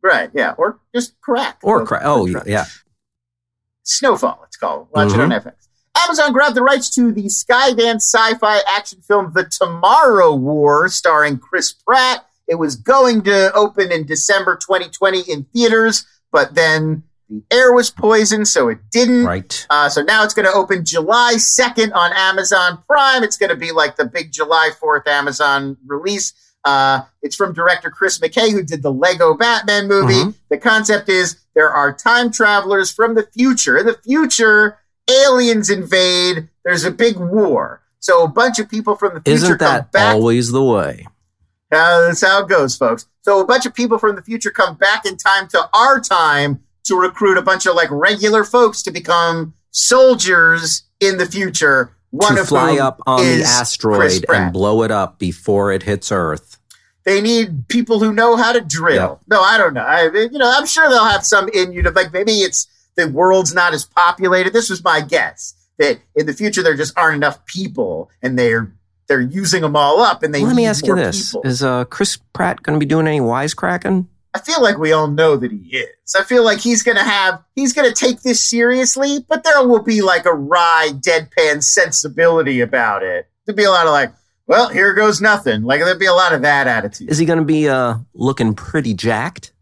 Right? 0.01 0.29
Yeah, 0.33 0.53
or 0.57 0.79
just 0.93 1.19
crack. 1.21 1.59
or 1.63 1.79
Both- 1.79 1.87
crack. 1.87 2.01
Oh 2.05 2.25
both 2.25 2.33
crack. 2.33 2.47
yeah, 2.47 2.65
Snowfall. 3.83 4.41
It's 4.47 4.57
called. 4.57 4.87
Watch 4.91 5.09
Mm-hmm. 5.09 5.19
it 5.31 5.35
on 5.35 5.41
FX. 5.41 5.53
Amazon 6.03 6.31
grabbed 6.33 6.55
the 6.55 6.61
rights 6.61 6.89
to 6.95 7.11
the 7.11 7.23
Skydance 7.25 8.01
sci-fi 8.03 8.59
action 8.67 9.01
film 9.01 9.31
The 9.33 9.45
Tomorrow 9.45 10.35
War, 10.35 10.89
starring 10.89 11.39
Chris 11.39 11.73
Pratt. 11.73 12.23
It 12.47 12.55
was 12.55 12.75
going 12.75 13.23
to 13.23 13.51
open 13.53 13.91
in 13.91 14.05
December 14.05 14.55
2020 14.57 15.21
in 15.21 15.45
theaters, 15.45 16.05
but 16.31 16.53
then 16.53 17.03
the 17.29 17.43
air 17.51 17.73
was 17.73 17.89
poisoned, 17.89 18.47
so 18.47 18.69
it 18.69 18.79
didn't. 18.91 19.25
right. 19.25 19.65
Uh, 19.69 19.89
so 19.89 20.01
now 20.01 20.23
it's 20.23 20.33
going 20.33 20.45
to 20.47 20.53
open 20.53 20.85
July 20.85 21.33
2nd 21.35 21.93
on 21.93 22.11
Amazon 22.13 22.79
Prime. 22.87 23.23
It's 23.23 23.37
going 23.37 23.49
to 23.49 23.55
be 23.55 23.71
like 23.71 23.95
the 23.97 24.05
big 24.05 24.31
July 24.31 24.71
4th 24.81 25.07
Amazon 25.07 25.75
release. 25.85 26.33
Uh, 26.63 27.01
it's 27.21 27.35
from 27.35 27.53
director 27.53 27.89
Chris 27.89 28.19
McKay, 28.19 28.51
who 28.51 28.63
did 28.63 28.81
the 28.81 28.91
Lego 28.91 29.33
Batman 29.33 29.87
movie. 29.87 30.13
Mhm. 30.15 30.33
The 30.49 30.57
concept 30.57 31.07
is 31.09 31.37
there 31.53 31.69
are 31.69 31.93
time 31.93 32.31
travelers 32.31 32.91
from 32.91 33.15
the 33.15 33.23
future. 33.33 33.77
In 33.77 33.85
the 33.85 33.97
future, 34.03 34.77
aliens 35.09 35.69
invade. 35.69 36.49
There's 36.65 36.83
a 36.83 36.91
big 36.91 37.17
war. 37.17 37.81
So 37.99 38.23
a 38.23 38.27
bunch 38.27 38.59
of 38.59 38.69
people 38.69 38.95
from 38.95 39.15
the 39.15 39.21
future 39.21 39.35
Isn't 39.45 39.57
come 39.59 39.67
that 39.73 39.91
back. 39.91 40.15
always 40.15 40.51
the 40.51 40.63
way? 40.63 41.07
Uh, 41.71 42.01
that's 42.07 42.21
how 42.25 42.43
it 42.43 42.47
goes, 42.49 42.75
folks. 42.77 43.05
So 43.21 43.41
a 43.41 43.45
bunch 43.45 43.65
of 43.65 43.73
people 43.73 43.97
from 43.97 44.15
the 44.15 44.21
future 44.21 44.49
come 44.51 44.75
back 44.75 45.05
in 45.05 45.17
time 45.17 45.47
to 45.49 45.69
our 45.73 45.99
time 45.99 46.61
to 46.87 46.95
recruit 46.95 47.37
a 47.37 47.41
bunch 47.41 47.65
of 47.65 47.75
like 47.75 47.89
regular 47.91 48.43
folks 48.43 48.81
to 48.83 48.91
become 48.91 49.53
soldiers 49.71 50.83
in 50.99 51.17
the 51.17 51.25
future. 51.25 51.93
One 52.11 52.35
to 52.35 52.41
of 52.41 52.47
fly 52.47 52.77
up 52.77 53.01
on 53.05 53.23
the 53.23 53.43
asteroid 53.43 54.25
and 54.29 54.53
blow 54.53 54.83
it 54.83 54.91
up 54.91 55.19
before 55.19 55.71
it 55.71 55.83
hits 55.83 56.11
Earth. 56.11 56.57
They 57.03 57.21
need 57.21 57.67
people 57.67 57.99
who 57.99 58.11
know 58.11 58.35
how 58.35 58.51
to 58.51 58.61
drill. 58.61 59.19
Yeah. 59.21 59.35
No, 59.37 59.41
I 59.41 59.57
don't 59.57 59.73
know. 59.73 59.81
I, 59.81 60.03
you 60.05 60.37
know, 60.37 60.51
I'm 60.53 60.65
sure 60.65 60.89
they'll 60.89 61.05
have 61.05 61.25
some 61.25 61.49
in 61.53 61.71
you 61.71 61.81
like 61.83 62.11
maybe 62.11 62.31
it's 62.39 62.67
the 62.95 63.07
world's 63.07 63.53
not 63.53 63.73
as 63.73 63.85
populated. 63.85 64.53
This 64.53 64.69
was 64.69 64.83
my 64.83 65.01
guess 65.01 65.53
that 65.77 65.99
in 66.15 66.25
the 66.25 66.33
future 66.33 66.63
there 66.63 66.75
just 66.75 66.97
aren't 66.97 67.15
enough 67.15 67.45
people 67.45 68.09
and 68.21 68.37
they're 68.37 68.73
they're 69.07 69.21
using 69.21 69.61
them 69.61 69.75
all 69.75 70.01
up 70.01 70.21
and 70.23 70.33
they 70.33 70.43
Let 70.43 70.55
me 70.55 70.65
ask 70.65 70.85
you 70.85 70.95
this: 70.95 71.31
people. 71.31 71.41
Is 71.43 71.63
uh, 71.63 71.85
Chris 71.85 72.17
Pratt 72.33 72.61
going 72.63 72.77
to 72.77 72.85
be 72.85 72.89
doing 72.89 73.07
any 73.07 73.21
wisecracking? 73.21 74.07
I 74.37 74.39
feel 74.39 74.61
like 74.61 74.77
we 74.77 74.91
all 74.91 75.07
know 75.07 75.35
that 75.35 75.51
he 75.51 75.77
is. 75.77 76.15
I 76.15 76.23
feel 76.23 76.43
like 76.43 76.59
he's 76.59 76.83
going 76.83 76.97
to 76.97 77.03
have, 77.03 77.43
he's 77.55 77.73
going 77.73 77.91
to 77.91 77.95
take 77.95 78.21
this 78.21 78.47
seriously, 78.47 79.25
but 79.27 79.43
there 79.43 79.67
will 79.67 79.81
be 79.81 80.01
like 80.01 80.25
a 80.25 80.33
wry, 80.33 80.91
deadpan 80.93 81.63
sensibility 81.63 82.61
about 82.61 83.01
it. 83.01 83.27
There'd 83.45 83.55
be 83.55 83.63
a 83.63 83.71
lot 83.71 83.87
of 83.87 83.93
like, 83.93 84.13
well, 84.45 84.69
here 84.69 84.93
goes 84.93 85.21
nothing. 85.21 85.63
Like 85.63 85.81
there'd 85.81 85.97
be 85.97 86.05
a 86.05 86.13
lot 86.13 86.33
of 86.33 86.43
that 86.43 86.67
attitude. 86.67 87.09
Is 87.09 87.17
he 87.17 87.25
going 87.25 87.39
to 87.39 87.45
be 87.45 87.67
uh, 87.67 87.95
looking 88.13 88.53
pretty 88.53 88.93
jacked? 88.93 89.53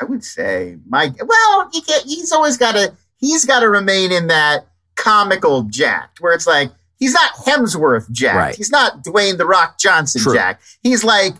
I 0.00 0.04
would 0.04 0.22
say, 0.22 0.76
my, 0.88 1.12
well, 1.24 1.68
he 1.72 1.80
can't, 1.80 2.04
he's 2.04 2.30
always 2.30 2.56
got 2.56 2.76
to, 2.76 2.94
he's 3.16 3.44
got 3.44 3.60
to 3.60 3.68
remain 3.68 4.12
in 4.12 4.28
that 4.28 4.68
comical 4.94 5.64
jacked 5.64 6.20
where 6.20 6.34
it's 6.34 6.46
like, 6.46 6.70
he's 7.00 7.14
not 7.14 7.32
Hemsworth 7.32 8.10
jacked. 8.12 8.36
Right. 8.36 8.54
He's 8.54 8.70
not 8.70 9.02
Dwayne 9.02 9.38
the 9.38 9.46
Rock 9.46 9.78
Johnson 9.78 10.22
True. 10.22 10.34
jacked. 10.34 10.62
He's 10.82 11.02
like 11.02 11.34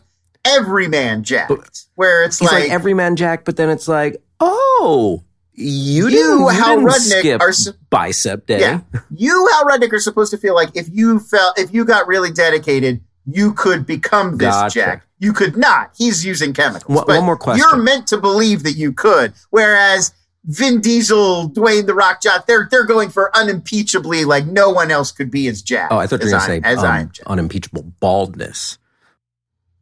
everyman 0.47 1.23
Jack, 1.25 1.49
But- 1.49 1.83
where 1.95 2.25
it's 2.25 2.41
like, 2.41 2.53
like, 2.53 2.71
everyman 2.71 3.17
jack, 3.17 3.45
but 3.45 3.57
then 3.57 3.69
it's 3.71 3.89
like, 3.89 4.23
oh, 4.41 5.23
you, 5.55 6.09
You, 6.09 6.49
Hal 6.49 6.79
Rudnick, 6.79 7.41
are 7.41 7.53
su- 7.53 7.73
bicep 7.91 8.47
day. 8.47 8.61
Yeah. 8.61 8.81
you, 9.15 9.49
Hal 9.53 9.65
Rudnick, 9.65 9.93
are 9.93 9.99
supposed 10.01 10.31
to 10.33 10.37
feel 10.39 10.55
like 10.55 10.71
if 10.75 10.89
you 10.91 11.19
felt, 11.19 11.59
if 11.59 11.73
you 11.73 11.85
got 11.85 12.07
really 12.07 12.31
dedicated, 12.31 13.01
you 13.27 13.53
could 13.55 13.87
become 13.87 14.37
this 14.37 14.49
Gotcha. 14.55 14.79
Jack. 14.79 15.03
You 15.19 15.33
could 15.33 15.57
not. 15.57 15.93
He's 15.97 16.25
using 16.27 16.53
chemicals. 16.53 16.95
One- 16.95 17.07
But 17.07 17.17
one 17.17 17.25
more 17.25 17.37
question. 17.39 17.67
You're 17.67 17.83
meant 17.83 18.07
to 18.09 18.19
believe 18.19 18.63
that 18.65 18.73
you 18.75 18.93
could. 18.93 19.33
Whereas 19.49 20.13
Vin 20.45 20.81
Diesel, 20.83 21.51
Dwayne 21.51 21.87
the 21.87 21.95
Rock 21.95 22.21
Johnson, 22.23 22.45
they're 22.47 22.69
they're 22.71 22.85
going 22.85 23.09
for 23.09 23.31
unimpeachably 23.35 24.25
like 24.27 24.45
no 24.47 24.71
one 24.71 24.91
else 24.91 25.11
could 25.11 25.31
be 25.31 25.49
as 25.49 25.63
Jack. 25.63 25.89
Oh, 25.91 25.97
I 25.97 26.07
thought 26.07 26.21
you 26.21 26.27
were 26.27 26.31
going 26.33 26.41
to 26.43 26.47
say 26.47 26.61
as 26.63 26.85
I 26.85 26.99
am 26.99 27.03
um, 27.07 27.11
Jack. 27.15 27.27
unimpeachable 27.27 27.83
baldness. 27.99 28.77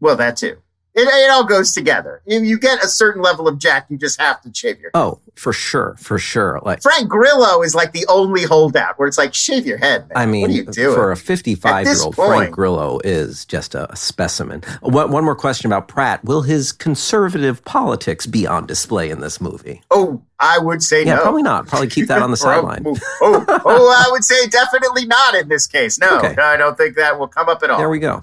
Well, 0.04 0.16
that 0.16 0.36
too. 0.36 0.58
It, 0.96 1.08
it 1.08 1.28
all 1.30 1.42
goes 1.44 1.72
together. 1.72 2.22
If 2.24 2.44
you 2.44 2.56
get 2.56 2.84
a 2.84 2.86
certain 2.86 3.20
level 3.20 3.48
of 3.48 3.58
Jack, 3.58 3.86
you 3.88 3.96
just 3.96 4.20
have 4.20 4.40
to 4.42 4.54
shave 4.54 4.78
your. 4.78 4.92
Oh, 4.94 5.18
for 5.34 5.52
sure, 5.52 5.96
for 5.98 6.18
sure. 6.20 6.60
Like, 6.62 6.82
Frank 6.82 7.08
Grillo 7.08 7.62
is 7.62 7.74
like 7.74 7.92
the 7.92 8.06
only 8.08 8.44
holdout 8.44 8.96
where 8.96 9.08
it's 9.08 9.18
like 9.18 9.34
shave 9.34 9.66
your 9.66 9.78
head, 9.78 10.02
man. 10.08 10.12
I 10.14 10.26
mean, 10.26 10.42
what 10.42 10.50
are 10.50 10.52
you 10.52 10.64
doing? 10.66 10.94
for 10.94 11.10
a 11.10 11.16
55 11.16 11.86
year 11.86 11.96
old, 12.00 12.14
Frank 12.14 12.54
Grillo 12.54 13.00
is 13.02 13.44
just 13.44 13.74
a 13.74 13.88
specimen. 13.96 14.62
One, 14.82 15.10
one 15.10 15.24
more 15.24 15.34
question 15.34 15.66
about 15.66 15.88
Pratt. 15.88 16.22
Will 16.24 16.42
his 16.42 16.70
conservative 16.70 17.64
politics 17.64 18.26
be 18.26 18.46
on 18.46 18.66
display 18.66 19.10
in 19.10 19.20
this 19.20 19.40
movie? 19.40 19.82
oh, 19.90 20.22
I 20.38 20.58
would 20.58 20.82
say 20.82 21.04
Yeah, 21.04 21.14
no. 21.16 21.22
probably 21.22 21.42
not. 21.42 21.66
Probably 21.66 21.88
keep 21.88 22.06
that 22.08 22.20
on 22.22 22.30
the 22.30 22.36
sideline. 22.48 22.84
Oh, 22.86 22.96
oh, 23.22 23.44
oh, 23.64 24.04
I 24.06 24.10
would 24.12 24.22
say 24.24 24.46
definitely 24.46 25.06
not 25.06 25.34
in 25.34 25.48
this 25.48 25.66
case. 25.66 25.98
No, 25.98 26.18
Okay. 26.22 26.36
I 26.40 26.56
don't 26.56 26.76
think 26.76 26.94
that 26.96 27.18
will 27.18 27.26
come 27.28 27.48
up 27.48 27.62
at 27.64 27.70
all. 27.70 27.78
There 27.78 27.88
we 27.88 27.98
go. 27.98 28.22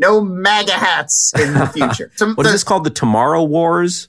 Yeah, 0.00 0.08
no 0.08 0.20
MAGA 0.20 0.72
hats 0.72 1.32
in 1.38 1.54
the 1.54 1.66
future. 1.66 2.10
To- 2.18 2.34
What 2.34 2.42
the, 2.44 2.48
is 2.48 2.52
this 2.52 2.64
called? 2.64 2.84
The 2.84 2.90
Tomorrow 2.90 3.42
Wars? 3.44 4.08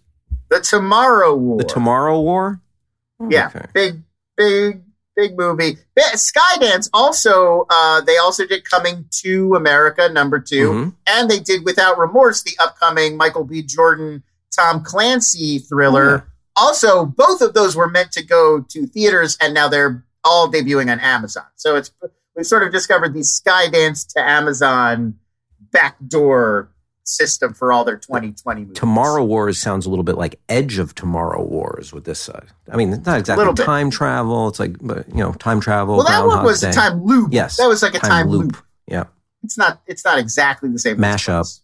the 0.49 0.59
Tomorrow 0.59 1.35
War. 1.35 1.57
The 1.59 1.63
Tomorrow 1.63 2.19
War? 2.21 2.59
Yeah, 3.29 3.47
Okay. 3.55 3.65
big, 3.73 4.01
big, 4.35 4.81
big 5.15 5.37
movie. 5.37 5.77
Ba- 5.95 6.01
Skydance 6.15 6.89
also, 6.93 7.65
uh, 7.69 8.01
they 8.01 8.17
also 8.17 8.45
did 8.45 8.65
Coming 8.69 9.05
to 9.21 9.55
America 9.55 10.09
number 10.09 10.39
2 10.39 10.69
Mhm. 10.71 10.95
and 11.07 11.29
they 11.29 11.39
did 11.39 11.63
Without 11.63 11.97
Remorse, 11.97 12.43
the 12.43 12.55
upcoming 12.59 13.15
Michael 13.17 13.43
B. 13.45 13.61
Jordan, 13.61 14.23
Tom 14.55 14.83
Clancy 14.83 15.59
thriller. 15.59 16.09
Oh, 16.09 16.13
yeah. 16.15 16.21
Also, 16.57 17.05
both 17.05 17.41
of 17.41 17.53
those 17.53 17.75
were 17.77 17.87
meant 17.89 18.11
to 18.13 18.23
go 18.23 18.59
to 18.69 18.85
theaters, 18.87 19.37
and 19.39 19.53
now 19.53 19.69
they're 19.69 20.03
all 20.25 20.51
debuting 20.51 20.91
on 20.91 20.99
Amazon. 20.99 21.45
So 21.55 21.75
it's 21.77 21.91
we've 22.35 22.45
sort 22.45 22.63
of 22.63 22.71
discovered 22.73 23.13
the 23.13 23.21
Skydance 23.21 24.05
to 24.13 24.19
Amazon 24.19 25.15
backdoor 25.71 26.69
system 27.03 27.53
for 27.53 27.71
all 27.73 27.83
their 27.83 27.97
2020 27.97 28.61
movies. 28.61 28.77
Tomorrow 28.77 29.23
Wars 29.23 29.59
sounds 29.59 29.85
a 29.85 29.89
little 29.89 30.03
bit 30.03 30.17
like 30.17 30.39
Edge 30.49 30.77
of 30.77 30.95
Tomorrow 30.95 31.43
Wars 31.43 31.91
with 31.91 32.05
this. 32.05 32.29
Uh, 32.29 32.45
I 32.71 32.77
mean, 32.77 32.93
it's 32.93 33.05
not 33.05 33.19
exactly 33.19 33.41
Little 33.41 33.53
bit. 33.53 33.65
time 33.65 33.89
travel. 33.89 34.47
It's 34.47 34.59
like, 34.59 34.75
you 34.81 35.03
know, 35.15 35.33
time 35.33 35.59
travel. 35.59 35.97
Well, 35.97 36.07
that 36.07 36.25
one 36.25 36.43
was 36.43 36.63
a 36.63 36.71
time 36.71 37.03
loop. 37.03 37.33
Yes. 37.33 37.57
that 37.57 37.67
was 37.67 37.81
like 37.81 37.95
a 37.95 37.99
time, 37.99 38.27
loop. 38.27 38.55
Yeah. 38.87 39.05
It's 39.43 39.57
not. 39.57 39.81
It's 39.87 40.05
not 40.05 40.19
exactly 40.19 40.69
the 40.69 40.79
same. 40.79 40.97
Mashup. 40.97 41.59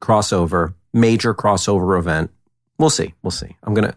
Crossover. 0.00 0.74
Major 0.94 1.34
crossover 1.34 1.98
event. 1.98 2.30
We'll 2.78 2.90
see. 2.90 3.14
We'll 3.22 3.30
see. 3.30 3.56
I'm 3.64 3.74
going 3.74 3.88
to, 3.90 3.96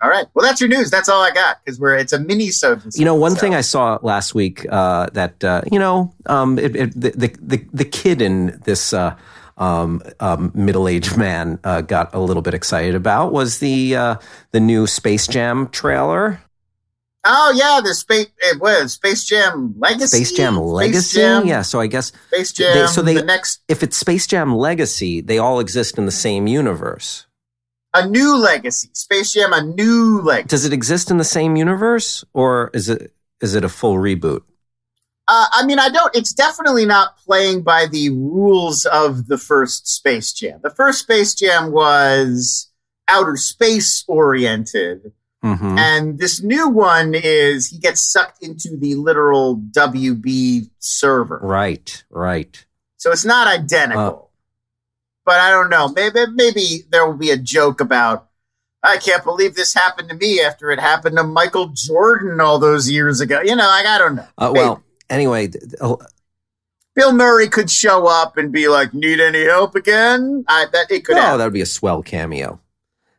All 0.00 0.08
right. 0.08 0.26
Well, 0.34 0.46
that's 0.46 0.60
your 0.60 0.68
news. 0.68 0.90
That's 0.90 1.08
all 1.08 1.22
I 1.22 1.32
got 1.32 1.64
because 1.64 1.80
we're 1.80 1.96
it's 1.96 2.12
a 2.12 2.20
mini 2.20 2.50
so. 2.50 2.80
you 2.94 3.04
know, 3.04 3.16
one 3.16 3.34
thing 3.34 3.54
I 3.54 3.62
saw 3.62 3.98
last 4.02 4.34
week 4.34 4.64
uh, 4.70 5.06
that, 5.12 5.42
uh, 5.42 5.62
you 5.72 5.78
know, 5.78 6.14
um, 6.26 6.58
it, 6.58 6.76
it, 6.76 7.00
the, 7.00 7.10
the, 7.40 7.66
the, 7.72 7.84
kid 7.84 8.22
in 8.22 8.60
this 8.64 8.92
uh, 8.92 9.16
um, 9.56 10.00
um, 10.20 10.52
middle-aged 10.54 11.16
man 11.16 11.58
uh, 11.64 11.80
got 11.80 12.14
a 12.14 12.20
little 12.20 12.42
bit 12.42 12.54
excited 12.54 12.94
about 12.94 13.32
was 13.32 13.58
the, 13.58 13.96
uh, 13.96 14.16
the 14.52 14.60
new 14.60 14.86
Space 14.86 15.26
Jam 15.26 15.68
trailer. 15.68 16.40
Oh 17.24 17.52
yeah, 17.54 17.80
the 17.82 17.94
space. 17.94 18.28
It 18.38 18.60
was 18.60 18.92
Space 18.92 19.24
Jam 19.24 19.74
Legacy. 19.76 20.18
Space 20.24 20.32
Jam 20.32 20.56
Legacy? 20.56 21.18
Jam, 21.18 21.46
Yeah, 21.46 21.62
so 21.62 21.80
I 21.80 21.88
guess 21.88 22.12
Space 22.28 22.52
Jam. 22.52 22.72
They- 22.74 22.86
so 22.86 23.02
they- 23.02 23.14
the 23.14 23.24
next 23.24 23.60
if 23.66 23.82
it's 23.82 23.96
Space 23.96 24.26
Jam 24.26 24.54
Legacy, 24.54 25.20
they 25.20 25.38
all 25.38 25.58
exist 25.58 25.98
in 25.98 26.06
the 26.06 26.12
same 26.12 26.46
universe. 26.46 27.26
A 27.94 28.06
new 28.06 28.36
legacy. 28.36 28.90
Space 28.92 29.32
Jam, 29.32 29.52
a 29.52 29.62
new 29.62 30.20
legacy. 30.20 30.48
Does 30.48 30.64
it 30.64 30.72
exist 30.72 31.10
in 31.10 31.18
the 31.18 31.24
same 31.24 31.56
universe, 31.56 32.24
or 32.32 32.70
is 32.74 32.88
it 32.88 33.12
is 33.40 33.54
it 33.54 33.64
a 33.64 33.68
full 33.68 33.94
reboot? 33.94 34.42
Uh, 35.26 35.46
I 35.52 35.66
mean, 35.66 35.78
I 35.78 35.90
don't. 35.90 36.14
It's 36.16 36.32
definitely 36.32 36.86
not 36.86 37.18
playing 37.18 37.62
by 37.62 37.86
the 37.86 38.10
rules 38.10 38.86
of 38.86 39.26
the 39.26 39.38
first 39.38 39.86
Space 39.86 40.32
Jam. 40.32 40.60
The 40.62 40.70
first 40.70 41.00
Space 41.00 41.34
Jam 41.34 41.70
was 41.70 42.70
outer 43.08 43.36
space 43.36 44.04
oriented, 44.08 45.12
hmm 45.42 45.76
and 45.78 46.18
this 46.18 46.42
new 46.42 46.68
one 46.68 47.14
is 47.14 47.68
he 47.68 47.78
gets 47.78 48.00
sucked 48.00 48.42
into 48.42 48.76
the 48.78 48.94
literal 48.96 49.56
WB 49.56 50.70
server. 50.78 51.40
Right, 51.42 52.04
right. 52.10 52.64
So 52.96 53.12
it's 53.12 53.24
not 53.24 53.46
identical. 53.46 54.27
But 55.28 55.40
I 55.40 55.50
don't 55.50 55.68
know. 55.68 55.88
Maybe 55.88 56.24
maybe 56.32 56.84
there 56.88 57.06
will 57.06 57.18
be 57.18 57.30
a 57.30 57.36
joke 57.36 57.82
about 57.82 58.30
I 58.82 58.96
can't 58.96 59.22
believe 59.22 59.56
this 59.56 59.74
happened 59.74 60.08
to 60.08 60.14
me 60.14 60.40
after 60.40 60.70
it 60.70 60.80
happened 60.80 61.18
to 61.18 61.22
Michael 61.22 61.68
Jordan 61.74 62.40
all 62.40 62.58
those 62.58 62.90
years 62.90 63.20
ago. 63.20 63.42
You 63.42 63.54
know, 63.54 63.66
like 63.66 63.84
I 63.84 63.98
don't 63.98 64.16
know. 64.16 64.26
Uh, 64.38 64.52
well, 64.54 64.82
anyway, 65.10 65.48
th- 65.48 65.64
oh, 65.82 65.98
Bill 66.94 67.12
Murray 67.12 67.46
could 67.46 67.70
show 67.70 68.06
up 68.06 68.38
and 68.38 68.50
be 68.50 68.68
like, 68.68 68.94
"Need 68.94 69.20
any 69.20 69.44
help 69.44 69.74
again?" 69.74 70.46
I, 70.48 70.64
that 70.72 70.90
it 70.90 71.04
could 71.04 71.18
oh, 71.18 71.20
happen. 71.20 71.38
that 71.40 71.44
would 71.44 71.52
be 71.52 71.60
a 71.60 71.66
swell 71.66 72.02
cameo. 72.02 72.58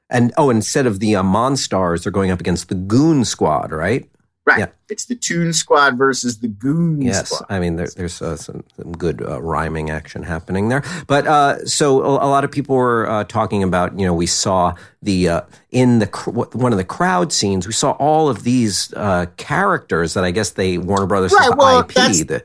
And 0.09 0.33
oh, 0.35 0.49
instead 0.49 0.87
of 0.87 0.99
the 0.99 1.15
uh, 1.15 1.21
Monstars, 1.21 2.01
they're 2.01 2.11
going 2.11 2.31
up 2.31 2.39
against 2.39 2.69
the 2.69 2.75
Goon 2.75 3.23
Squad, 3.23 3.71
right? 3.71 4.09
Right. 4.49 4.59
Yeah. 4.59 4.67
It's 4.89 5.05
the 5.05 5.15
Toon 5.15 5.53
Squad 5.53 5.95
versus 5.95 6.39
the 6.39 6.47
Goon 6.47 7.03
Yes, 7.03 7.29
Squad. 7.29 7.45
I 7.49 7.59
mean 7.59 7.75
there, 7.75 7.87
there's 7.95 8.19
uh, 8.19 8.35
some, 8.35 8.63
some 8.75 8.93
good 8.93 9.21
uh, 9.21 9.39
rhyming 9.39 9.91
action 9.91 10.23
happening 10.23 10.69
there. 10.69 10.83
But 11.05 11.27
uh, 11.27 11.65
so 11.65 12.01
a, 12.01 12.25
a 12.25 12.29
lot 12.29 12.43
of 12.43 12.51
people 12.51 12.75
were 12.75 13.07
uh, 13.07 13.25
talking 13.25 13.61
about. 13.61 13.99
You 13.99 14.07
know, 14.07 14.13
we 14.15 14.25
saw 14.25 14.73
the 15.03 15.29
uh, 15.29 15.41
in 15.69 15.99
the 15.99 16.07
cr- 16.07 16.31
one 16.31 16.71
of 16.71 16.77
the 16.79 16.83
crowd 16.83 17.31
scenes. 17.31 17.67
We 17.67 17.73
saw 17.73 17.91
all 17.91 18.27
of 18.27 18.43
these 18.43 18.91
uh, 18.95 19.27
characters 19.37 20.15
that 20.15 20.23
I 20.23 20.31
guess 20.31 20.49
they 20.49 20.79
Warner 20.79 21.05
Brothers 21.05 21.31
Right, 21.31 21.51
well, 21.55 21.81
IP. 21.81 21.93
The, 21.93 22.43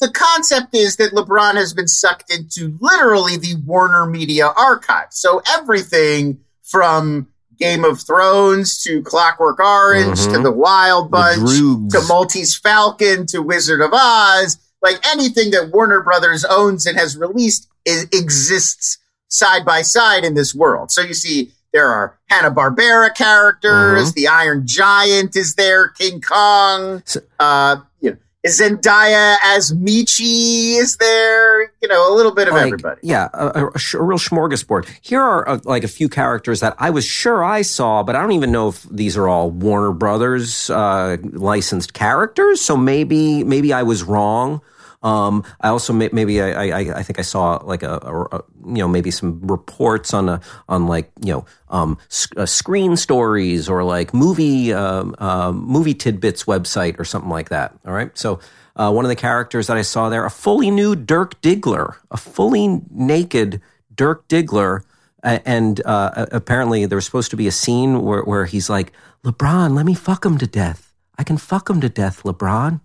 the 0.00 0.10
concept 0.10 0.74
is 0.74 0.96
that 0.96 1.12
LeBron 1.12 1.56
has 1.56 1.74
been 1.74 1.88
sucked 1.88 2.32
into 2.32 2.78
literally 2.80 3.36
the 3.36 3.56
Warner 3.66 4.06
Media 4.06 4.46
archive. 4.56 5.08
So 5.10 5.42
everything 5.46 6.40
from 6.62 7.28
Game 7.58 7.84
of 7.84 8.00
Thrones 8.00 8.80
to 8.84 9.02
Clockwork 9.02 9.58
Orange 9.58 10.22
to 10.24 10.30
Mhm. 10.38 10.42
the 10.44 10.52
Wild 10.52 11.10
Bunch 11.10 11.40
Droogs. 11.40 11.90
to 11.92 12.00
Maltese 12.02 12.54
Falcon 12.54 13.26
to 13.26 13.42
Wizard 13.42 13.80
of 13.80 13.90
Oz, 13.92 14.58
like 14.82 15.04
anything 15.10 15.50
that 15.50 15.70
Warner 15.72 16.00
Brothers 16.00 16.44
owns 16.44 16.86
and 16.86 16.96
has 16.98 17.16
released 17.16 17.66
i- 17.86 18.06
exists 18.12 18.98
side 19.28 19.64
by 19.64 19.82
side 19.82 20.24
in 20.24 20.34
this 20.34 20.54
world. 20.54 20.90
So 20.92 21.00
you 21.02 21.14
see 21.14 21.52
there 21.72 21.88
are 21.88 22.14
Hanna 22.28 22.50
Barbera 22.50 23.14
characters, 23.14 24.12
the 24.12 24.28
Iron 24.28 24.66
Giant 24.66 25.36
is 25.36 25.54
there, 25.54 25.88
King 25.88 26.20
Kong, 26.20 27.02
So- 27.04 27.20
uh, 27.40 27.76
you 28.00 28.12
know, 28.12 28.16
Zendaya 28.46 29.36
as 29.42 29.72
Michi 29.72 30.76
is 30.76 30.96
there, 30.98 31.62
you 31.82 31.88
know, 31.88 32.12
a 32.12 32.14
little 32.14 32.32
bit 32.32 32.46
of 32.46 32.54
like, 32.54 32.66
everybody. 32.66 33.00
Yeah, 33.02 33.28
a, 33.34 33.66
a, 33.74 33.78
sh- 33.78 33.94
a 33.94 34.02
real 34.02 34.18
smorgasbord. 34.18 34.88
Here 35.02 35.20
are 35.20 35.48
uh, 35.48 35.58
like 35.64 35.82
a 35.82 35.88
few 35.88 36.08
characters 36.08 36.60
that 36.60 36.76
I 36.78 36.90
was 36.90 37.04
sure 37.04 37.44
I 37.44 37.62
saw, 37.62 38.02
but 38.02 38.14
I 38.14 38.20
don't 38.20 38.32
even 38.32 38.52
know 38.52 38.68
if 38.68 38.84
these 38.84 39.16
are 39.16 39.28
all 39.28 39.50
Warner 39.50 39.92
Brothers 39.92 40.70
uh, 40.70 41.16
licensed 41.32 41.94
characters. 41.94 42.60
So 42.60 42.76
maybe 42.76 43.42
maybe 43.42 43.72
I 43.72 43.82
was 43.82 44.04
wrong. 44.04 44.60
Um, 45.02 45.44
I 45.60 45.68
also 45.68 45.92
may, 45.92 46.08
maybe 46.12 46.42
I, 46.42 46.68
I 46.70 46.98
I 46.98 47.02
think 47.02 47.18
I 47.18 47.22
saw 47.22 47.56
like 47.64 47.82
a, 47.82 48.00
a, 48.02 48.36
a 48.36 48.44
you 48.66 48.78
know 48.82 48.88
maybe 48.88 49.10
some 49.10 49.40
reports 49.46 50.12
on 50.12 50.28
a 50.28 50.40
on 50.68 50.86
like 50.86 51.10
you 51.22 51.32
know 51.32 51.44
um, 51.68 51.98
sc- 52.08 52.36
uh, 52.36 52.46
screen 52.46 52.96
stories 52.96 53.68
or 53.68 53.84
like 53.84 54.12
movie 54.12 54.72
um, 54.72 55.14
uh, 55.18 55.52
movie 55.52 55.94
tidbits 55.94 56.44
website 56.44 56.98
or 56.98 57.04
something 57.04 57.30
like 57.30 57.50
that. 57.50 57.78
All 57.86 57.92
right, 57.92 58.16
so 58.18 58.40
uh, 58.74 58.90
one 58.92 59.04
of 59.04 59.08
the 59.08 59.16
characters 59.16 59.66
that 59.66 59.76
I 59.76 59.82
saw 59.82 60.08
there, 60.08 60.24
a 60.24 60.30
fully 60.30 60.70
nude 60.70 61.06
Dirk 61.06 61.40
Diggler, 61.42 61.96
a 62.10 62.16
fully 62.16 62.80
naked 62.90 63.60
Dirk 63.94 64.26
Diggler. 64.28 64.82
Uh, 65.22 65.40
and 65.44 65.84
uh, 65.84 66.26
apparently, 66.30 66.86
there 66.86 66.96
was 66.96 67.04
supposed 67.04 67.30
to 67.30 67.36
be 67.36 67.48
a 67.48 67.52
scene 67.52 68.02
where, 68.02 68.22
where 68.22 68.46
he's 68.46 68.70
like, 68.70 68.92
LeBron, 69.24 69.74
let 69.74 69.84
me 69.84 69.94
fuck 69.94 70.24
him 70.24 70.38
to 70.38 70.46
death. 70.46 70.92
I 71.18 71.24
can 71.24 71.36
fuck 71.36 71.68
him 71.68 71.80
to 71.80 71.88
death, 71.88 72.22
LeBron. 72.22 72.80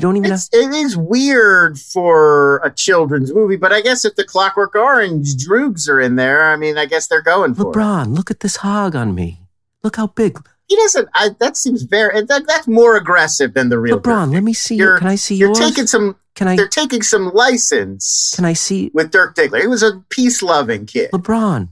You 0.00 0.08
don't 0.08 0.16
even 0.16 0.30
have. 0.30 0.48
It's, 0.52 0.96
weird 0.96 1.78
for 1.78 2.58
a 2.64 2.70
children's 2.70 3.34
movie, 3.34 3.56
but 3.56 3.70
I 3.70 3.82
guess 3.82 4.04
if 4.06 4.16
the 4.16 4.24
Clockwork 4.24 4.74
Orange 4.74 5.36
Droogs 5.36 5.88
are 5.88 6.00
in 6.00 6.16
there, 6.16 6.50
I 6.50 6.56
mean, 6.56 6.78
I 6.78 6.86
guess 6.86 7.06
they're 7.06 7.20
going 7.20 7.54
for 7.54 7.62
it. 7.62 7.74
LeBron, 7.74 8.16
look 8.16 8.30
at 8.30 8.40
this 8.40 8.56
hog 8.56 8.96
on 8.96 9.14
me. 9.14 9.42
Look 9.82 9.96
how 9.96 10.06
big. 10.06 10.38
He 10.68 10.76
doesn't. 10.76 11.08
I, 11.14 11.30
that 11.40 11.56
seems 11.56 11.82
very. 11.82 12.22
That, 12.22 12.46
that's 12.46 12.66
more 12.66 12.96
aggressive 12.96 13.52
than 13.52 13.68
the 13.68 13.78
real. 13.78 14.00
LeBron, 14.00 14.32
let 14.32 14.42
me 14.42 14.54
see. 14.54 14.76
You're- 14.76 14.98
can 14.98 15.08
I 15.08 15.16
see 15.16 15.34
You're 15.34 15.48
yours? 15.48 15.58
taking 15.58 15.86
some. 15.86 16.16
can 16.34 16.48
I? 16.48 16.56
They're 16.56 16.68
taking 16.68 17.02
some 17.02 17.30
license 17.34 18.32
Can 18.34 18.46
I 18.46 18.54
see 18.54 18.90
with 18.94 19.10
Dirk 19.10 19.34
Diggler. 19.34 19.60
He 19.60 19.66
was 19.66 19.82
a 19.82 20.02
peace 20.08 20.42
loving 20.42 20.86
kid. 20.86 21.10
LeBron? 21.10 21.68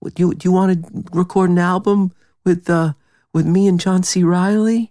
Would 0.00 0.18
you 0.18 0.34
do 0.34 0.48
you 0.48 0.52
want 0.52 0.86
to 0.86 1.04
record 1.12 1.50
an 1.50 1.58
album 1.58 2.12
with 2.44 2.68
uh 2.68 2.94
with 3.32 3.46
me 3.46 3.68
and 3.68 3.78
John 3.78 4.02
C. 4.02 4.24
Reilly? 4.24 4.89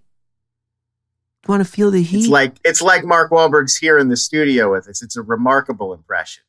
You 1.49 1.53
want 1.53 1.65
to 1.65 1.71
feel 1.71 1.89
the 1.89 2.03
heat? 2.03 2.19
It's 2.19 2.27
like 2.27 2.59
it's 2.63 2.79
like 2.79 3.03
Mark 3.03 3.31
Wahlberg's 3.31 3.75
here 3.75 3.97
in 3.97 4.07
the 4.07 4.17
studio 4.17 4.71
with 4.71 4.87
us. 4.87 5.01
It's 5.01 5.17
a 5.17 5.23
remarkable 5.23 5.95
impression. 5.95 6.43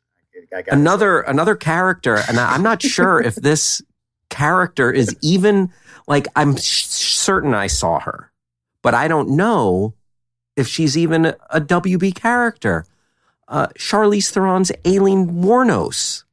I 0.54 0.60
gotta 0.60 0.76
another 0.76 1.20
another 1.22 1.56
character, 1.56 2.16
and 2.28 2.38
I, 2.38 2.52
I'm 2.52 2.62
not 2.62 2.82
sure 2.82 3.18
if 3.18 3.34
this 3.34 3.80
character 4.28 4.92
is 4.92 5.16
even 5.22 5.72
like 6.06 6.28
I'm 6.36 6.54
sh- 6.54 6.84
certain 6.84 7.54
I 7.54 7.66
saw 7.66 8.00
her, 8.00 8.30
but 8.82 8.92
I 8.92 9.08
don't 9.08 9.30
know 9.30 9.94
if 10.54 10.68
she's 10.68 10.98
even 10.98 11.24
a, 11.24 11.36
a 11.48 11.62
WB 11.62 12.14
character. 12.14 12.84
Uh, 13.48 13.68
Charlize 13.78 14.30
Theron's 14.30 14.70
Aileen 14.86 15.28
Wuornos, 15.28 16.24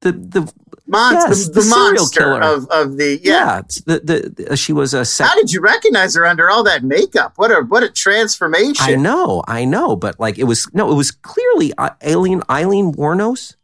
the 0.00 0.12
the 0.12 0.52
Mon- 0.88 1.14
Yes, 1.14 1.46
the, 1.46 1.52
the 1.52 1.60
the 1.60 1.62
serial 1.62 1.92
monster 1.94 2.20
killer. 2.20 2.42
of, 2.42 2.68
of 2.70 2.96
the 2.96 3.20
yeah. 3.22 3.32
yeah, 3.32 3.60
the, 3.86 4.32
the, 4.36 4.56
she 4.56 4.72
was 4.72 4.94
a 4.94 5.04
sex. 5.04 5.28
How 5.28 5.34
did 5.36 5.52
you 5.52 5.60
recognize 5.60 6.14
her 6.14 6.24
under 6.24 6.48
all 6.48 6.62
that 6.62 6.84
makeup? 6.84 7.32
What 7.36 7.50
a 7.50 7.62
what 7.62 7.82
a 7.82 7.90
transformation! 7.90 8.76
I 8.78 8.94
know, 8.94 9.42
I 9.48 9.64
know, 9.64 9.96
but 9.96 10.20
like 10.20 10.38
it 10.38 10.44
was 10.44 10.72
no, 10.72 10.90
it 10.92 10.94
was 10.94 11.10
clearly 11.10 11.72
uh, 11.76 11.90
Aileen 12.06 12.42
Eileen 12.48 12.92
Wuornos. 12.92 13.56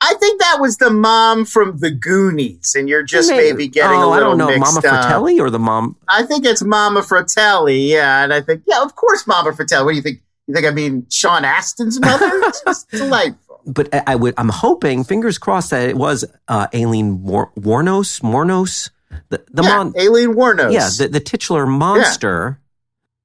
I 0.00 0.14
think 0.14 0.40
that 0.40 0.58
was 0.60 0.78
the 0.78 0.90
mom 0.90 1.44
from 1.44 1.78
the 1.78 1.90
Goonies, 1.92 2.74
and 2.74 2.88
you're 2.88 3.04
just 3.04 3.30
May- 3.30 3.52
maybe 3.52 3.68
getting 3.68 3.96
oh, 3.98 4.08
a 4.08 4.10
I 4.10 4.14
little 4.16 4.36
don't 4.36 4.38
know, 4.38 4.58
Mama 4.58 4.78
up. 4.78 4.84
Fratelli 4.84 5.40
or 5.40 5.48
the 5.48 5.60
mom. 5.60 5.96
I 6.08 6.24
think 6.24 6.44
it's 6.44 6.62
Mama 6.62 7.04
Fratelli, 7.04 7.92
yeah, 7.92 8.24
and 8.24 8.34
I 8.34 8.40
think 8.40 8.62
yeah, 8.66 8.82
of 8.82 8.96
course, 8.96 9.28
Mama 9.28 9.52
Fratelli. 9.52 9.84
What 9.84 9.92
do 9.92 9.96
you 9.96 10.02
think? 10.02 10.22
You 10.48 10.54
think 10.54 10.66
I 10.66 10.70
mean 10.72 11.06
Sean 11.08 11.44
Astin's 11.44 12.00
mother? 12.00 12.30
it's 12.66 12.82
delightful. 12.84 13.45
But 13.66 13.92
I, 13.92 14.02
I 14.06 14.16
would. 14.16 14.34
I'm 14.38 14.48
hoping, 14.48 15.02
fingers 15.02 15.38
crossed, 15.38 15.70
that 15.70 15.88
it 15.88 15.96
was 15.96 16.24
uh, 16.46 16.68
Aileen 16.72 17.22
War, 17.22 17.50
Wuornos, 17.58 18.20
Mornos, 18.22 18.90
the 19.28 19.44
the 19.50 19.62
yeah, 19.62 19.76
mon, 19.76 19.94
Aileen 19.98 20.34
Wuornos. 20.34 20.72
yeah, 20.72 20.88
the, 20.96 21.08
the 21.08 21.20
titular 21.20 21.66
monster. 21.66 22.60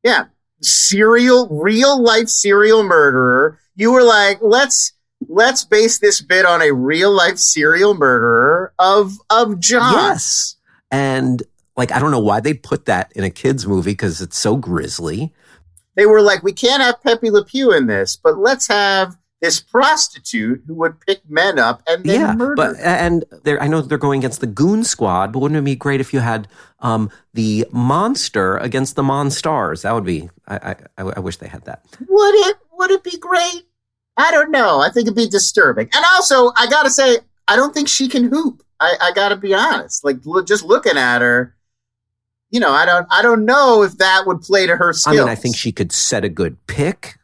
yeah, 0.04 0.26
serial, 0.62 1.48
real 1.50 2.02
life 2.02 2.28
serial 2.28 2.84
murderer. 2.84 3.60
You 3.76 3.92
were 3.92 4.04
like, 4.04 4.40
let's 4.42 4.94
let's 5.28 5.64
base 5.64 6.00
this 6.00 6.22
bit 6.22 6.46
on 6.46 6.62
a 6.62 6.74
real 6.74 7.12
life 7.12 7.38
serial 7.38 7.94
murderer 7.94 8.74
of 8.80 9.14
of 9.30 9.60
John. 9.60 9.94
Yes, 9.94 10.56
and 10.90 11.44
like 11.78 11.92
I 11.92 12.00
don't 12.00 12.12
know 12.12 12.20
why 12.20 12.40
they 12.40 12.54
put 12.54 12.86
that 12.86 13.12
in 13.16 13.24
a 13.24 13.30
kids 13.30 13.68
movie 13.68 13.92
because 13.92 14.22
it's 14.22 14.38
so 14.38 14.56
grisly. 14.56 15.34
They 15.96 16.06
were 16.06 16.22
like, 16.22 16.42
we 16.42 16.54
can't 16.54 16.82
have 16.82 17.04
Pepe 17.04 17.30
Le 17.30 17.44
Pew 17.44 17.74
in 17.74 17.88
this, 17.88 18.16
but 18.16 18.38
let's 18.38 18.68
have 18.68 19.18
this 19.42 19.60
prostitute 19.60 20.62
who 20.68 20.76
would 20.76 21.00
pick 21.02 21.28
men 21.28 21.58
up 21.58 21.82
and 21.88 22.04
then 22.04 22.22
yeah, 22.22 22.34
murder. 22.36 22.56
but 22.56 22.76
and 22.80 23.26
they're, 23.44 23.62
I 23.62 23.68
know 23.68 23.82
they're 23.82 23.98
going 23.98 24.20
against 24.20 24.40
the 24.40 24.48
Goon 24.48 24.84
Squad, 24.84 25.34
but 25.34 25.40
wouldn't 25.40 25.58
it 25.58 25.64
be 25.64 25.76
great 25.76 26.00
if 26.00 26.14
you 26.14 26.20
had 26.20 26.48
um, 26.80 27.10
the 27.34 27.66
monster 27.72 28.58
against 28.58 28.96
the 28.96 29.02
Monstars? 29.02 29.82
That 29.82 29.94
would 29.94 30.06
be. 30.06 30.30
I, 30.48 30.76
I 30.98 31.04
I 31.16 31.20
wish 31.20 31.38
they 31.38 31.48
had 31.48 31.66
that. 31.66 31.84
would 32.08 32.36
it 32.48 32.58
would 32.74 32.92
it 32.92 33.04
be 33.04 33.18
great? 33.18 33.64
I 34.16 34.30
don't 34.32 34.52
know. 34.52 34.80
I 34.80 34.90
think 34.90 35.08
it'd 35.08 35.16
be 35.16 35.28
disturbing. 35.28 35.90
And 35.94 36.06
also, 36.14 36.52
I 36.56 36.68
gotta 36.70 36.92
say, 36.92 37.18
I 37.48 37.56
don't 37.56 37.74
think 37.74 37.88
she 37.88 38.08
can 38.08 38.26
hoop. 38.26 38.64
I, 38.80 38.96
I 39.02 39.12
gotta 39.14 39.36
be 39.36 39.56
honest. 39.56 40.04
Like 40.04 40.18
just 40.46 40.64
looking 40.64 40.98
at 40.98 41.22
her, 41.22 41.56
you 42.52 42.60
know, 42.60 42.72
I 42.72 42.86
don't 42.86 43.08
I 43.10 43.24
don't 43.24 43.46
know 43.46 43.82
if 43.82 43.98
that 43.98 44.28
would 44.28 44.42
play 44.42 44.68
to 44.68 44.76
her 44.76 44.94
skill. 44.94 45.14
I 45.14 45.18
mean, 45.18 45.30
I 45.30 45.36
think 45.36 45.56
she 45.56 45.72
could 45.72 45.92
set 45.92 46.24
a 46.24 46.30
good 46.30 46.68
pick. 46.68 47.18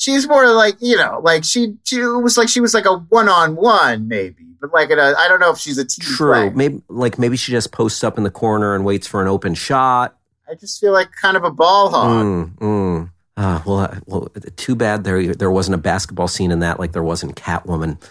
She's 0.00 0.26
more 0.26 0.50
like 0.50 0.76
you 0.80 0.96
know, 0.96 1.20
like 1.22 1.44
she 1.44 1.74
she 1.84 2.00
was 2.00 2.36
like 2.36 2.48
she 2.48 2.60
was 2.60 2.74
like 2.74 2.86
a 2.86 2.96
one 2.96 3.28
on 3.28 3.54
one 3.54 4.08
maybe, 4.08 4.46
but 4.60 4.72
like 4.72 4.90
I 4.90 5.12
I 5.12 5.28
don't 5.28 5.38
know 5.38 5.50
if 5.50 5.58
she's 5.58 5.78
a 5.78 5.84
team 5.84 6.04
True. 6.16 6.32
player. 6.32 6.50
Maybe 6.50 6.82
like 6.88 7.18
maybe 7.18 7.36
she 7.36 7.52
just 7.52 7.70
posts 7.70 8.02
up 8.02 8.18
in 8.18 8.24
the 8.24 8.30
corner 8.30 8.74
and 8.74 8.84
waits 8.84 9.06
for 9.06 9.22
an 9.22 9.28
open 9.28 9.54
shot. 9.54 10.16
I 10.50 10.54
just 10.54 10.80
feel 10.80 10.92
like 10.92 11.12
kind 11.12 11.36
of 11.36 11.44
a 11.44 11.50
ball 11.50 11.90
hog. 11.90 12.26
Mm, 12.26 12.58
mm. 12.58 13.10
Ah, 13.36 13.62
well, 13.64 13.78
uh, 13.78 14.00
well, 14.06 14.28
too 14.56 14.74
bad 14.74 15.04
there 15.04 15.34
there 15.34 15.50
wasn't 15.50 15.76
a 15.76 15.78
basketball 15.78 16.28
scene 16.28 16.50
in 16.50 16.58
that, 16.60 16.80
like 16.80 16.92
there 16.92 17.02
was 17.02 17.22
in 17.22 17.32
Catwoman. 17.32 18.02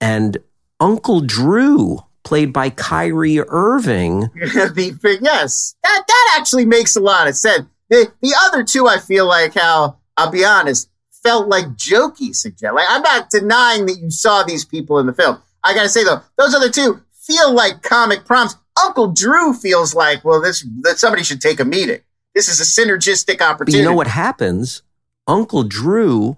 And 0.00 0.38
Uncle 0.80 1.20
Drew, 1.20 2.00
played 2.24 2.52
by 2.52 2.70
Kyrie 2.70 3.40
Irving, 3.40 4.20
the 4.34 5.18
yes, 5.20 5.74
that 5.82 6.04
that 6.06 6.36
actually 6.38 6.64
makes 6.64 6.96
a 6.96 7.00
lot 7.00 7.28
of 7.28 7.36
sense. 7.36 7.66
The 7.90 8.12
the 8.22 8.34
other 8.46 8.64
two, 8.64 8.88
I 8.88 8.98
feel 8.98 9.26
like 9.26 9.54
how 9.54 9.98
I'll 10.16 10.30
be 10.30 10.44
honest, 10.44 10.88
felt 11.26 11.48
like 11.48 11.66
jokey 11.76 12.34
suggest. 12.34 12.74
Like 12.74 12.86
I'm 12.88 13.02
not 13.02 13.30
denying 13.30 13.86
that 13.86 13.98
you 14.00 14.10
saw 14.10 14.42
these 14.42 14.64
people 14.64 14.98
in 14.98 15.06
the 15.06 15.12
film. 15.12 15.38
I 15.64 15.74
gotta 15.74 15.88
say 15.88 16.04
though, 16.04 16.20
those 16.38 16.54
other 16.54 16.70
two 16.70 17.00
feel 17.20 17.52
like 17.52 17.82
comic 17.82 18.24
prompts. 18.24 18.56
Uncle 18.84 19.08
Drew 19.12 19.52
feels 19.54 19.94
like, 19.94 20.24
well, 20.24 20.40
this 20.40 20.64
that 20.82 20.98
somebody 20.98 21.22
should 21.24 21.40
take 21.40 21.60
a 21.60 21.64
meeting. 21.64 22.00
This 22.34 22.48
is 22.48 22.60
a 22.60 22.64
synergistic 22.64 23.38
But 23.38 23.48
opportunity. 23.50 23.78
you 23.78 23.84
know 23.84 23.94
what 23.96 24.06
happens? 24.06 24.82
Uncle 25.26 25.64
Drew, 25.64 26.36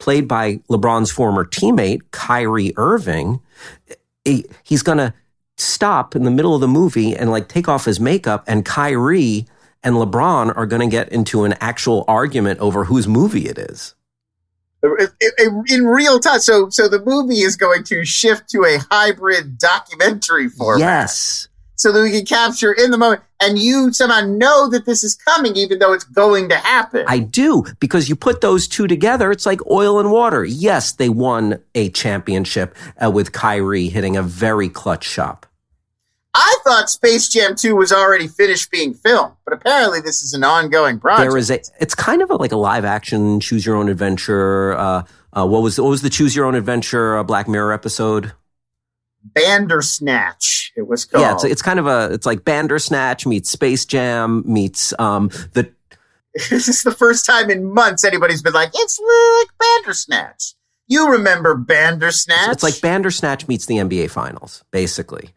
played 0.00 0.26
by 0.28 0.56
LeBron's 0.68 1.10
former 1.12 1.44
teammate, 1.44 2.00
Kyrie 2.10 2.72
Irving, 2.76 3.40
he- 4.24 4.44
he's 4.64 4.82
going 4.82 4.98
to 4.98 5.14
stop 5.56 6.14
in 6.16 6.24
the 6.24 6.30
middle 6.30 6.54
of 6.54 6.60
the 6.60 6.68
movie 6.68 7.16
and 7.16 7.30
like 7.30 7.48
take 7.48 7.68
off 7.68 7.84
his 7.86 7.98
makeup, 8.00 8.44
and 8.48 8.64
Kyrie 8.64 9.46
and 9.84 9.94
LeBron 9.94 10.54
are 10.56 10.66
going 10.66 10.82
to 10.82 10.88
get 10.88 11.08
into 11.10 11.44
an 11.44 11.54
actual 11.60 12.04
argument 12.08 12.58
over 12.58 12.84
whose 12.86 13.06
movie 13.06 13.46
it 13.46 13.56
is. 13.56 13.94
In 15.68 15.86
real 15.86 16.20
time. 16.20 16.40
So, 16.40 16.68
so 16.70 16.88
the 16.88 17.02
movie 17.04 17.40
is 17.40 17.56
going 17.56 17.84
to 17.84 18.04
shift 18.04 18.48
to 18.50 18.64
a 18.64 18.78
hybrid 18.90 19.58
documentary 19.58 20.48
format. 20.48 20.80
Yes. 20.80 21.48
So 21.78 21.92
that 21.92 22.02
we 22.02 22.10
can 22.10 22.24
capture 22.24 22.72
in 22.72 22.90
the 22.90 22.96
moment, 22.96 23.20
and 23.38 23.58
you 23.58 23.92
somehow 23.92 24.20
know 24.22 24.70
that 24.70 24.86
this 24.86 25.04
is 25.04 25.14
coming, 25.14 25.56
even 25.56 25.78
though 25.78 25.92
it's 25.92 26.04
going 26.04 26.48
to 26.48 26.56
happen. 26.56 27.04
I 27.06 27.18
do 27.18 27.64
because 27.80 28.08
you 28.08 28.16
put 28.16 28.40
those 28.40 28.66
two 28.66 28.86
together. 28.86 29.30
It's 29.30 29.44
like 29.44 29.60
oil 29.66 30.00
and 30.00 30.10
water. 30.10 30.42
Yes, 30.42 30.92
they 30.92 31.10
won 31.10 31.62
a 31.74 31.90
championship 31.90 32.74
uh, 33.04 33.10
with 33.10 33.32
Kyrie 33.32 33.88
hitting 33.88 34.16
a 34.16 34.22
very 34.22 34.70
clutch 34.70 35.04
shot. 35.04 35.45
I 36.38 36.56
thought 36.64 36.90
Space 36.90 37.28
Jam 37.30 37.56
2 37.56 37.74
was 37.74 37.90
already 37.92 38.28
finished 38.28 38.70
being 38.70 38.92
filmed, 38.92 39.32
but 39.46 39.54
apparently 39.54 40.00
this 40.00 40.20
is 40.20 40.34
an 40.34 40.44
ongoing 40.44 41.00
project. 41.00 41.30
There 41.30 41.38
is 41.38 41.50
a, 41.50 41.60
it's 41.80 41.94
kind 41.94 42.20
of 42.20 42.30
a, 42.30 42.36
like 42.36 42.52
a 42.52 42.58
live 42.58 42.84
action 42.84 43.40
choose 43.40 43.64
your 43.64 43.74
own 43.74 43.88
adventure. 43.88 44.74
Uh, 44.74 45.04
uh, 45.32 45.46
what 45.46 45.62
was 45.62 45.80
what 45.80 45.88
was 45.88 46.02
the 46.02 46.10
choose 46.10 46.36
your 46.36 46.44
own 46.44 46.54
adventure 46.54 47.16
uh, 47.16 47.22
Black 47.22 47.48
Mirror 47.48 47.72
episode? 47.72 48.32
Bandersnatch. 49.24 50.72
It 50.76 50.86
was 50.86 51.06
called. 51.06 51.22
Yeah, 51.22 51.32
it's, 51.32 51.44
it's 51.44 51.62
kind 51.62 51.78
of 51.78 51.86
a 51.86 52.12
it's 52.12 52.26
like 52.26 52.44
Bandersnatch 52.44 53.26
meets 53.26 53.48
Space 53.48 53.86
Jam 53.86 54.42
meets 54.44 54.92
um 54.98 55.28
the. 55.54 55.72
this 56.50 56.68
is 56.68 56.82
the 56.82 56.92
first 56.92 57.24
time 57.24 57.48
in 57.48 57.72
months 57.72 58.04
anybody's 58.04 58.42
been 58.42 58.52
like 58.52 58.72
it's 58.74 59.00
like 59.00 59.48
Bandersnatch. 59.58 60.54
You 60.86 61.10
remember 61.12 61.54
Bandersnatch? 61.54 62.50
It's 62.50 62.62
like 62.62 62.78
Bandersnatch 62.82 63.48
meets 63.48 63.64
the 63.64 63.76
NBA 63.76 64.10
Finals, 64.10 64.64
basically. 64.70 65.30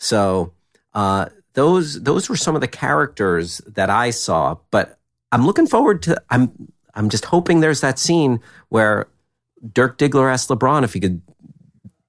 So 0.00 0.52
uh, 0.94 1.26
those 1.52 2.02
those 2.02 2.28
were 2.28 2.36
some 2.36 2.54
of 2.56 2.60
the 2.60 2.68
characters 2.68 3.58
that 3.66 3.90
I 3.90 4.10
saw. 4.10 4.56
But 4.70 4.98
I'm 5.30 5.46
looking 5.46 5.66
forward 5.66 6.02
to. 6.02 6.20
I'm 6.30 6.72
I'm 6.94 7.08
just 7.08 7.26
hoping 7.26 7.60
there's 7.60 7.82
that 7.82 7.98
scene 7.98 8.40
where 8.70 9.06
Dirk 9.72 9.98
Diggler 9.98 10.32
asked 10.32 10.48
LeBron 10.48 10.82
if 10.82 10.94
he 10.94 11.00
could 11.00 11.22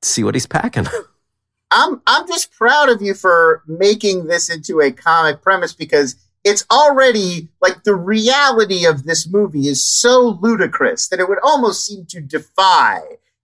see 0.01 0.23
what 0.23 0.35
he's 0.35 0.47
packing. 0.47 0.87
I'm 1.71 2.01
I'm 2.07 2.27
just 2.27 2.51
proud 2.51 2.89
of 2.89 3.01
you 3.01 3.13
for 3.13 3.63
making 3.67 4.27
this 4.27 4.49
into 4.49 4.81
a 4.81 4.91
comic 4.91 5.41
premise 5.41 5.73
because 5.73 6.15
it's 6.43 6.65
already 6.71 7.49
like 7.61 7.83
the 7.83 7.95
reality 7.95 8.85
of 8.85 9.03
this 9.03 9.29
movie 9.29 9.67
is 9.67 9.87
so 9.87 10.39
ludicrous 10.41 11.07
that 11.09 11.19
it 11.19 11.29
would 11.29 11.37
almost 11.43 11.85
seem 11.85 12.05
to 12.07 12.19
defy 12.19 12.99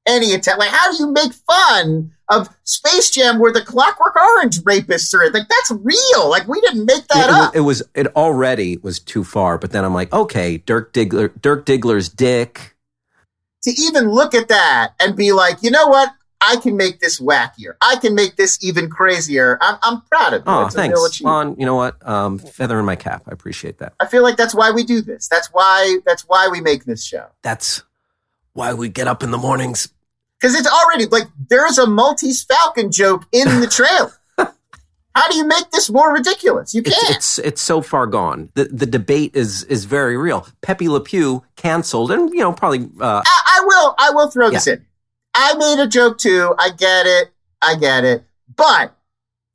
any 0.08 0.34
attempt. 0.34 0.60
Like, 0.60 0.72
how 0.72 0.92
do 0.92 0.98
you 0.98 1.12
make 1.12 1.34
fun 1.34 2.12
of 2.30 2.50
Space 2.64 3.10
Jam 3.12 3.40
where 3.40 3.54
the 3.54 3.62
Clockwork 3.62 4.16
Orange 4.16 4.60
rapists 4.62 5.14
are? 5.14 5.30
Like, 5.30 5.48
that's 5.48 5.72
real. 5.72 6.30
Like, 6.30 6.48
we 6.48 6.60
didn't 6.62 6.86
make 6.86 7.08
that 7.08 7.30
it, 7.30 7.36
up. 7.36 7.56
It 7.56 7.62
was 7.62 7.84
it 7.94 8.08
already 8.16 8.78
was 8.78 9.00
too 9.00 9.24
far, 9.24 9.58
but 9.58 9.72
then 9.72 9.84
I'm 9.86 9.94
like, 9.94 10.12
okay, 10.14 10.58
Dirk 10.58 10.94
Diggler, 10.94 11.32
Dirk 11.42 11.66
Diggler's 11.66 12.10
dick. 12.10 12.76
To 13.64 13.72
even 13.72 14.10
look 14.10 14.34
at 14.34 14.48
that 14.48 14.94
and 15.00 15.16
be 15.16 15.34
like, 15.34 15.62
you 15.62 15.72
know 15.72 15.88
what? 15.88 16.12
I 16.40 16.58
can 16.58 16.78
make 16.78 17.00
this 17.00 17.20
wackier. 17.20 17.74
I 17.82 17.96
can 17.96 18.14
make 18.14 18.36
this 18.36 18.64
even 18.64 18.90
crazier. 18.90 19.58
I'm, 19.60 19.78
I'm 19.82 20.02
proud 20.02 20.34
of 20.34 20.42
you. 20.42 20.44
Oh, 20.46 20.66
it's 20.66 20.76
thanks. 20.76 21.22
On, 21.26 21.56
you 21.60 21.66
know 21.66 21.76
what? 21.76 22.08
Um, 22.08 22.38
feather 22.38 22.80
in 22.80 22.86
my 22.86 22.96
cap. 22.96 23.24
I 23.28 23.32
appreciate 23.32 23.80
that. 23.80 23.94
I 24.00 24.06
feel 24.06 24.22
like 24.22 24.38
that's 24.38 24.54
why 24.54 24.70
we 24.72 24.84
do 24.84 25.02
this. 25.02 25.28
That's 25.28 25.48
why. 25.48 25.98
That's 26.06 26.22
why 26.22 26.48
we 26.48 26.62
make 26.62 26.86
this 26.86 27.04
show. 27.04 27.26
That's 27.42 27.84
why 28.54 28.74
we 28.76 28.88
get 28.88 29.08
up 29.08 29.24
in 29.24 29.32
the 29.32 29.38
mornings 29.38 29.90
because 30.40 30.56
it's 30.56 30.68
already 30.68 31.06
like 31.06 31.28
there's 31.50 31.78
a 31.78 31.88
Maltese 31.88 32.44
Falcon 32.44 32.92
joke 32.92 33.26
in 33.32 33.62
the 33.62 33.68
trailer. 33.68 34.12
How 35.16 35.30
do 35.30 35.38
you 35.38 35.48
make 35.48 35.72
this 35.72 35.90
more 35.90 36.14
ridiculous? 36.14 36.74
You 36.74 36.84
can't. 36.84 36.98
It's, 37.10 37.40
it's, 37.40 37.48
it's 37.48 37.62
so 37.62 37.82
far 37.82 38.08
gone. 38.08 38.50
The 38.54 38.66
the 38.66 38.86
debate 38.86 39.36
is 39.36 39.64
is 39.64 39.86
very 39.86 40.18
real. 40.18 40.48
Pepe 40.62 40.90
Le 40.90 41.02
Pew 41.02 41.44
canceled, 41.56 42.12
and 42.12 42.30
you 42.32 42.40
know 42.40 42.54
probably. 42.54 42.90
Uh, 43.00 43.24
I, 43.26 43.60
I, 43.60 43.66
will 43.66 43.96
I 44.00 44.12
will 44.12 44.30
throw 44.30 44.48
yeah. 44.48 44.54
this 44.54 44.68
in. 44.68 44.86
I 45.34 45.56
made 45.56 45.82
a 45.82 45.88
joke 45.88 46.18
too. 46.18 46.54
I 46.58 46.70
get 46.70 47.06
it. 47.06 47.30
I 47.62 47.76
get 47.76 48.06
it. 48.06 48.24
But 48.56 48.96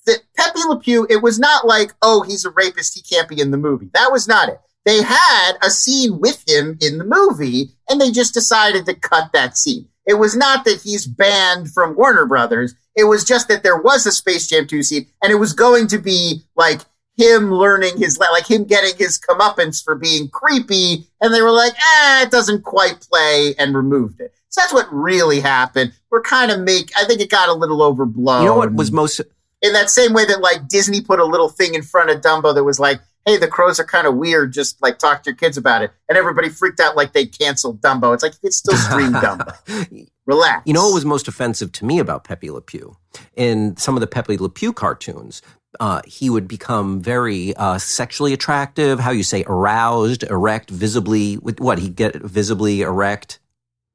the 0.06 0.18
Pepe 0.36 0.60
Le 0.66 0.78
Pew, 0.78 1.06
it 1.08 1.22
was 1.22 1.38
not 1.38 1.66
like, 1.66 1.92
oh, 2.02 2.22
he's 2.22 2.44
a 2.44 2.50
rapist. 2.50 2.94
He 2.94 3.02
can't 3.02 3.28
be 3.28 3.40
in 3.40 3.50
the 3.50 3.56
movie. 3.56 3.90
That 3.94 4.10
was 4.10 4.26
not 4.26 4.48
it. 4.48 4.60
They 4.84 5.02
had 5.02 5.52
a 5.62 5.70
scene 5.70 6.18
with 6.18 6.44
him 6.48 6.76
in 6.80 6.98
the 6.98 7.04
movie, 7.04 7.70
and 7.88 8.00
they 8.00 8.10
just 8.10 8.34
decided 8.34 8.84
to 8.86 8.94
cut 8.94 9.32
that 9.32 9.56
scene. 9.56 9.88
It 10.06 10.14
was 10.14 10.36
not 10.36 10.64
that 10.64 10.82
he's 10.82 11.06
banned 11.06 11.70
from 11.70 11.96
Warner 11.96 12.26
Brothers. 12.26 12.74
It 12.96 13.04
was 13.04 13.24
just 13.24 13.48
that 13.48 13.62
there 13.62 13.80
was 13.80 14.04
a 14.06 14.12
Space 14.12 14.48
Jam 14.48 14.66
2 14.66 14.82
scene 14.82 15.06
and 15.22 15.32
it 15.32 15.36
was 15.36 15.52
going 15.52 15.86
to 15.88 15.98
be 15.98 16.42
like 16.56 16.80
him 17.16 17.52
learning 17.52 17.98
his, 17.98 18.18
like 18.18 18.50
him 18.50 18.64
getting 18.64 18.96
his 18.96 19.18
comeuppance 19.18 19.82
for 19.82 19.94
being 19.94 20.28
creepy. 20.28 21.06
And 21.20 21.32
they 21.32 21.42
were 21.42 21.50
like, 21.50 21.74
ah, 21.80 22.22
it 22.22 22.30
doesn't 22.30 22.64
quite 22.64 23.00
play 23.00 23.54
and 23.58 23.76
removed 23.76 24.20
it. 24.20 24.34
So 24.48 24.60
that's 24.60 24.72
what 24.72 24.92
really 24.92 25.40
happened. 25.40 25.92
We're 26.10 26.22
kind 26.22 26.50
of 26.50 26.60
make, 26.60 26.90
I 26.96 27.04
think 27.04 27.20
it 27.20 27.30
got 27.30 27.48
a 27.48 27.54
little 27.54 27.82
overblown. 27.82 28.42
You 28.42 28.48
know 28.48 28.56
what 28.56 28.74
was 28.74 28.92
most, 28.92 29.20
in 29.62 29.72
that 29.72 29.88
same 29.88 30.12
way 30.12 30.24
that 30.26 30.40
like 30.40 30.68
Disney 30.68 31.00
put 31.00 31.20
a 31.20 31.24
little 31.24 31.48
thing 31.48 31.74
in 31.74 31.82
front 31.82 32.10
of 32.10 32.20
Dumbo 32.20 32.54
that 32.54 32.64
was 32.64 32.80
like, 32.80 33.00
hey, 33.26 33.36
the 33.36 33.48
crows 33.48 33.78
are 33.78 33.84
kind 33.84 34.06
of 34.06 34.16
weird. 34.16 34.52
Just 34.52 34.80
like 34.82 34.98
talk 34.98 35.22
to 35.22 35.30
your 35.30 35.36
kids 35.36 35.56
about 35.56 35.82
it. 35.82 35.92
And 36.08 36.18
everybody 36.18 36.48
freaked 36.48 36.80
out 36.80 36.96
like 36.96 37.12
they 37.12 37.26
canceled 37.26 37.80
Dumbo. 37.80 38.14
It's 38.14 38.22
like, 38.22 38.32
you 38.34 38.38
can 38.40 38.52
still 38.52 38.76
stream 38.76 39.12
Dumbo. 39.12 40.08
Relax. 40.26 40.62
You 40.66 40.72
know 40.72 40.86
what 40.86 40.94
was 40.94 41.04
most 41.04 41.28
offensive 41.28 41.72
to 41.72 41.84
me 41.84 41.98
about 41.98 42.24
Pepe 42.24 42.50
Le 42.50 42.60
Pew? 42.60 42.96
In 43.34 43.76
some 43.76 43.96
of 43.96 44.00
the 44.00 44.06
Pepe 44.06 44.38
Le 44.38 44.48
Pew 44.48 44.72
cartoons, 44.72 45.42
uh, 45.80 46.02
he 46.04 46.30
would 46.30 46.46
become 46.46 47.00
very 47.00 47.54
uh, 47.56 47.78
sexually 47.78 48.32
attractive. 48.32 49.00
How 49.00 49.10
you 49.10 49.22
say 49.22 49.44
aroused, 49.46 50.22
erect, 50.24 50.70
visibly. 50.70 51.34
What 51.34 51.78
he 51.78 51.88
get 51.88 52.14
visibly 52.16 52.82
erect 52.82 53.40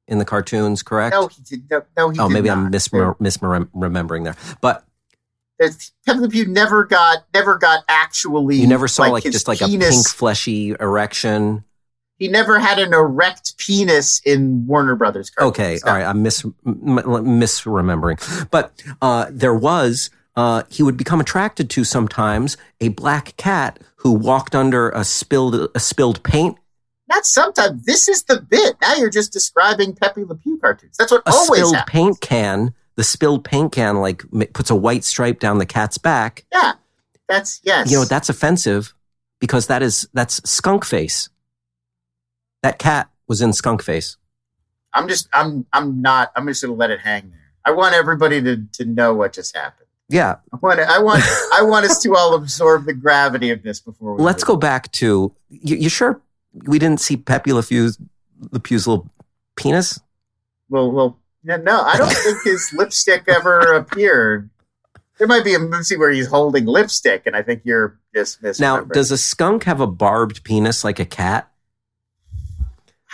in 0.06 0.18
the 0.18 0.24
cartoons? 0.24 0.82
Correct? 0.82 1.14
No, 1.14 1.28
he 1.28 1.42
did. 1.42 1.70
No, 1.70 1.82
no 1.96 2.10
he 2.10 2.18
oh, 2.18 2.28
maybe 2.28 2.48
not. 2.48 2.58
I'm 2.58 2.70
misremembering 2.72 4.24
there. 4.24 4.36
But 4.60 4.84
Pepe 5.60 6.18
Le 6.18 6.28
Pew 6.28 6.46
never 6.46 6.84
got 6.84 7.24
never 7.34 7.58
got 7.58 7.84
actually. 7.88 8.56
You 8.56 8.66
never 8.66 8.88
saw 8.88 9.04
like, 9.04 9.24
like 9.24 9.32
just 9.32 9.48
like 9.48 9.58
penis. 9.58 9.88
a 9.88 9.92
pink 9.92 10.08
fleshy 10.08 10.74
erection. 10.78 11.64
He 12.18 12.28
never 12.28 12.58
had 12.58 12.78
an 12.78 12.92
erect 12.92 13.58
penis 13.58 14.20
in 14.24 14.66
Warner 14.66 14.96
Brothers. 14.96 15.30
Cartoons. 15.30 15.50
Okay, 15.50 15.78
all 15.88 15.96
right, 15.96 16.04
I'm 16.04 16.22
mis 16.22 16.44
m- 16.44 16.54
misremembering, 16.64 18.50
but 18.50 18.82
uh, 19.02 19.26
there 19.30 19.54
was. 19.54 20.10
Uh, 20.36 20.62
he 20.70 20.84
would 20.84 20.96
become 20.96 21.20
attracted 21.20 21.68
to 21.68 21.82
sometimes 21.82 22.56
a 22.80 22.88
black 22.90 23.36
cat 23.36 23.80
who 23.96 24.12
walked 24.12 24.54
under 24.54 24.88
a 24.90 25.02
spilled 25.02 25.68
a 25.74 25.80
spilled 25.80 26.22
paint 26.22 26.56
not 27.08 27.24
sometimes. 27.24 27.84
This 27.84 28.08
is 28.08 28.24
the 28.24 28.40
bit. 28.40 28.76
Now 28.80 28.94
you're 28.94 29.10
just 29.10 29.32
describing 29.32 29.94
Pepe 29.94 30.24
Le 30.24 30.34
Pew 30.36 30.58
cartoons. 30.58 30.96
That's 30.98 31.10
what 31.10 31.22
a 31.26 31.30
always 31.30 31.60
spilled 31.60 31.74
happens. 31.74 31.90
paint 31.90 32.20
can 32.20 32.74
the 32.98 33.04
spilled 33.04 33.44
paint 33.44 33.70
can 33.70 33.98
like 33.98 34.24
puts 34.52 34.70
a 34.70 34.74
white 34.74 35.04
stripe 35.04 35.38
down 35.38 35.58
the 35.58 35.66
cat's 35.66 35.98
back. 35.98 36.44
Yeah, 36.52 36.72
that's 37.28 37.60
yes. 37.62 37.88
You 37.92 37.98
know 37.98 38.04
that's 38.04 38.28
offensive 38.28 38.92
because 39.38 39.68
that 39.68 39.82
is 39.82 40.08
that's 40.14 40.42
skunk 40.50 40.84
face. 40.84 41.28
That 42.64 42.80
cat 42.80 43.08
was 43.28 43.40
in 43.40 43.52
skunk 43.52 43.84
face. 43.84 44.16
I'm 44.92 45.06
just 45.06 45.28
I'm 45.32 45.64
I'm 45.72 46.02
not 46.02 46.32
I'm 46.34 46.48
just 46.48 46.60
gonna 46.60 46.74
let 46.74 46.90
it 46.90 46.98
hang 46.98 47.30
there. 47.30 47.52
I 47.64 47.70
want 47.70 47.94
everybody 47.94 48.42
to 48.42 48.64
to 48.72 48.84
know 48.84 49.14
what 49.14 49.32
just 49.32 49.56
happened. 49.56 49.86
Yeah, 50.08 50.38
I 50.52 50.56
want 50.56 50.80
I 50.80 50.98
want 50.98 51.22
I 51.54 51.62
want 51.62 51.86
us 51.86 52.02
to 52.02 52.16
all 52.16 52.34
absorb 52.34 52.86
the 52.86 52.94
gravity 52.94 53.50
of 53.50 53.62
this 53.62 53.78
before 53.78 54.16
we. 54.16 54.24
Let's 54.24 54.42
go 54.42 54.56
back 54.56 54.90
to 54.92 55.32
you, 55.50 55.76
you. 55.76 55.88
Sure, 55.88 56.20
we 56.64 56.80
didn't 56.80 57.00
see 57.00 57.16
Pepe 57.16 57.52
Le 57.52 57.62
Pew's, 57.62 57.96
Le 58.50 58.58
Pew's 58.58 58.88
little 58.88 59.08
penis. 59.54 60.00
Well, 60.68 60.90
well, 60.90 61.17
no, 61.44 61.56
no, 61.56 61.80
I 61.80 61.96
don't 61.96 62.12
think 62.24 62.42
his 62.44 62.72
lipstick 62.72 63.24
ever 63.28 63.74
appeared. 63.74 64.50
There 65.18 65.26
might 65.26 65.44
be 65.44 65.54
a 65.54 65.58
movie 65.58 65.96
where 65.96 66.10
he's 66.10 66.28
holding 66.28 66.64
lipstick, 66.66 67.24
and 67.26 67.34
I 67.34 67.42
think 67.42 67.62
you're 67.64 67.98
just 68.14 68.40
misremembering. 68.42 68.60
Now, 68.60 68.80
does 68.82 69.10
a 69.10 69.18
skunk 69.18 69.64
have 69.64 69.80
a 69.80 69.86
barbed 69.86 70.44
penis 70.44 70.84
like 70.84 71.00
a 71.00 71.04
cat? 71.04 71.50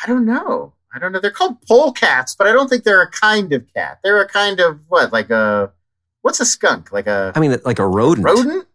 I 0.02 0.06
don't 0.06 0.26
know. 0.26 0.74
I 0.94 0.98
don't 0.98 1.12
know. 1.12 1.20
They're 1.20 1.30
called 1.30 1.60
pole 1.62 1.92
cats, 1.92 2.34
but 2.36 2.46
I 2.46 2.52
don't 2.52 2.68
think 2.68 2.84
they're 2.84 3.02
a 3.02 3.10
kind 3.10 3.52
of 3.52 3.64
cat. 3.74 4.00
They're 4.04 4.20
a 4.20 4.28
kind 4.28 4.60
of 4.60 4.80
what? 4.88 5.12
Like 5.12 5.30
a 5.30 5.72
what's 6.22 6.40
a 6.40 6.44
skunk? 6.44 6.92
Like 6.92 7.06
a 7.06 7.32
I 7.34 7.40
mean, 7.40 7.56
like 7.64 7.78
a 7.78 7.86
rodent. 7.86 8.24
Rodent? 8.24 8.66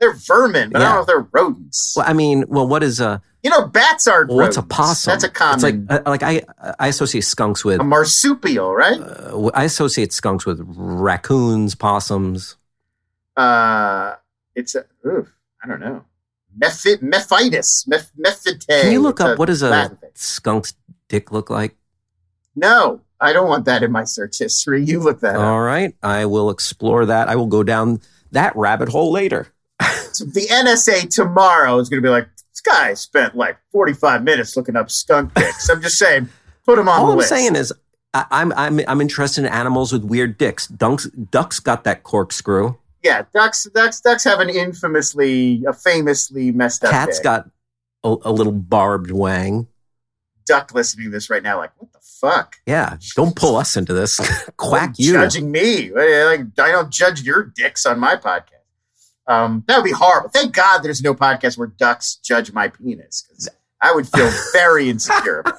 They're 0.00 0.14
vermin, 0.14 0.70
but 0.70 0.80
yeah. 0.80 0.86
I 0.86 0.88
don't 0.88 0.96
know 0.96 1.00
if 1.02 1.06
they're 1.06 1.28
rodents. 1.32 1.94
Well, 1.96 2.06
I 2.08 2.14
mean, 2.14 2.44
well, 2.48 2.66
what 2.66 2.82
is 2.82 3.00
a 3.00 3.22
you 3.42 3.50
know, 3.50 3.66
bats 3.66 4.06
are. 4.06 4.26
Well, 4.26 4.38
what's 4.38 4.56
a 4.56 4.62
possum? 4.62 5.12
That's 5.12 5.24
a 5.24 5.28
common. 5.30 5.54
It's 5.54 5.62
like 5.62 6.00
uh, 6.06 6.10
like 6.10 6.22
I 6.22 6.42
I 6.78 6.88
associate 6.88 7.22
skunks 7.22 7.64
with 7.64 7.80
a 7.80 7.84
marsupial, 7.84 8.74
right? 8.74 9.00
Uh, 9.00 9.50
I 9.54 9.64
associate 9.64 10.12
skunks 10.12 10.44
with 10.44 10.62
raccoons, 10.66 11.74
possums. 11.74 12.56
Uh, 13.36 14.16
it's 14.54 14.74
a. 14.74 14.84
Oof, 15.06 15.32
I 15.64 15.68
don't 15.68 15.80
know. 15.80 16.04
Mephi- 16.58 17.00
Mephitis, 17.00 17.88
Meph- 17.88 18.10
Mephite. 18.16 18.66
Can 18.68 18.92
you 18.92 19.00
look 19.00 19.20
up 19.20 19.38
what 19.38 19.46
does 19.46 19.62
a 19.62 19.96
skunk's 20.14 20.74
dick 21.08 21.32
look 21.32 21.48
like? 21.48 21.76
No, 22.54 23.00
I 23.20 23.32
don't 23.32 23.48
want 23.48 23.64
that 23.64 23.82
in 23.82 23.90
my 23.90 24.04
search 24.04 24.38
history. 24.38 24.84
You 24.84 25.00
look 25.00 25.20
that 25.20 25.36
All 25.36 25.42
up. 25.42 25.48
All 25.48 25.60
right, 25.60 25.94
I 26.02 26.26
will 26.26 26.50
explore 26.50 27.06
that. 27.06 27.28
I 27.28 27.36
will 27.36 27.46
go 27.46 27.62
down 27.62 28.02
that 28.32 28.54
rabbit 28.54 28.90
hole 28.90 29.12
later. 29.12 29.48
The 30.24 30.46
NSA 30.50 31.08
tomorrow 31.14 31.78
is 31.78 31.88
going 31.88 32.02
to 32.02 32.06
be 32.06 32.10
like, 32.10 32.28
this 32.52 32.60
guy 32.60 32.94
spent 32.94 33.36
like 33.36 33.58
45 33.72 34.22
minutes 34.24 34.56
looking 34.56 34.76
up 34.76 34.90
skunk 34.90 35.34
dicks. 35.34 35.68
I'm 35.68 35.80
just 35.82 35.98
saying, 35.98 36.28
Put 36.66 36.76
them 36.76 36.88
on 36.88 37.00
All 37.00 37.06
the 37.06 37.12
I'm 37.12 37.18
list. 37.18 37.28
saying 37.30 37.56
is, 37.56 37.72
I, 38.12 38.26
I'm 38.30 38.52
I'm 38.54 38.80
I'm 38.88 39.00
interested 39.00 39.44
in 39.44 39.50
animals 39.52 39.92
with 39.92 40.04
weird 40.04 40.36
dicks. 40.38 40.66
Ducks 40.66 41.06
ducks 41.30 41.58
got 41.60 41.84
that 41.84 42.02
corkscrew. 42.02 42.76
yeah, 43.02 43.22
ducks, 43.32 43.66
ducks, 43.74 44.00
ducks 44.00 44.24
have 44.24 44.40
an 44.40 44.50
infamously, 44.50 45.62
a 45.66 45.72
famously 45.72 46.50
messed 46.52 46.84
up. 46.84 46.90
Cats 46.90 47.18
dick. 47.18 47.24
got 47.24 47.48
a, 48.04 48.16
a 48.24 48.32
little 48.32 48.52
barbed 48.52 49.10
wang. 49.10 49.68
duck 50.46 50.74
listening 50.74 51.06
to 51.06 51.10
this 51.10 51.30
right 51.30 51.42
now, 51.42 51.58
like, 51.58 51.70
what 51.78 51.92
the 51.92 51.98
fuck? 52.02 52.56
Yeah, 52.66 52.96
don't 53.14 53.34
pull 53.36 53.56
us 53.56 53.76
into 53.76 53.94
this. 53.94 54.18
Quack 54.56 54.94
you. 54.98 55.12
judging 55.12 55.50
me. 55.50 55.90
Like, 55.92 56.40
I 56.58 56.72
don't 56.72 56.90
judge 56.90 57.22
your 57.22 57.44
dicks 57.44 57.86
on 57.86 57.98
my 58.00 58.16
podcast. 58.16 58.59
Um, 59.30 59.64
that 59.66 59.76
would 59.76 59.84
be 59.84 59.92
horrible. 59.92 60.28
Thank 60.28 60.54
God 60.54 60.78
there's 60.82 61.02
no 61.02 61.14
podcast 61.14 61.56
where 61.56 61.68
ducks 61.68 62.16
judge 62.16 62.52
my 62.52 62.68
penis 62.68 63.24
because 63.28 63.48
I 63.80 63.94
would 63.94 64.08
feel 64.08 64.30
very 64.52 64.88
insecure. 64.90 65.44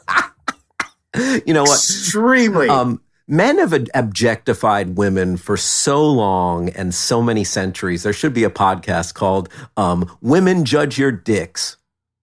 You 1.13 1.53
know 1.53 1.63
what? 1.63 1.73
Extremely. 1.73 2.69
Um, 2.69 3.01
men 3.27 3.57
have 3.57 3.73
objectified 3.93 4.95
women 4.95 5.35
for 5.35 5.57
so 5.57 6.09
long 6.09 6.69
and 6.69 6.95
so 6.95 7.21
many 7.21 7.43
centuries. 7.43 8.03
There 8.03 8.13
should 8.13 8.33
be 8.33 8.45
a 8.45 8.49
podcast 8.49 9.13
called 9.13 9.49
um, 9.75 10.09
"Women 10.21 10.63
Judge 10.63 10.97
Your 10.97 11.11
Dicks." 11.11 11.75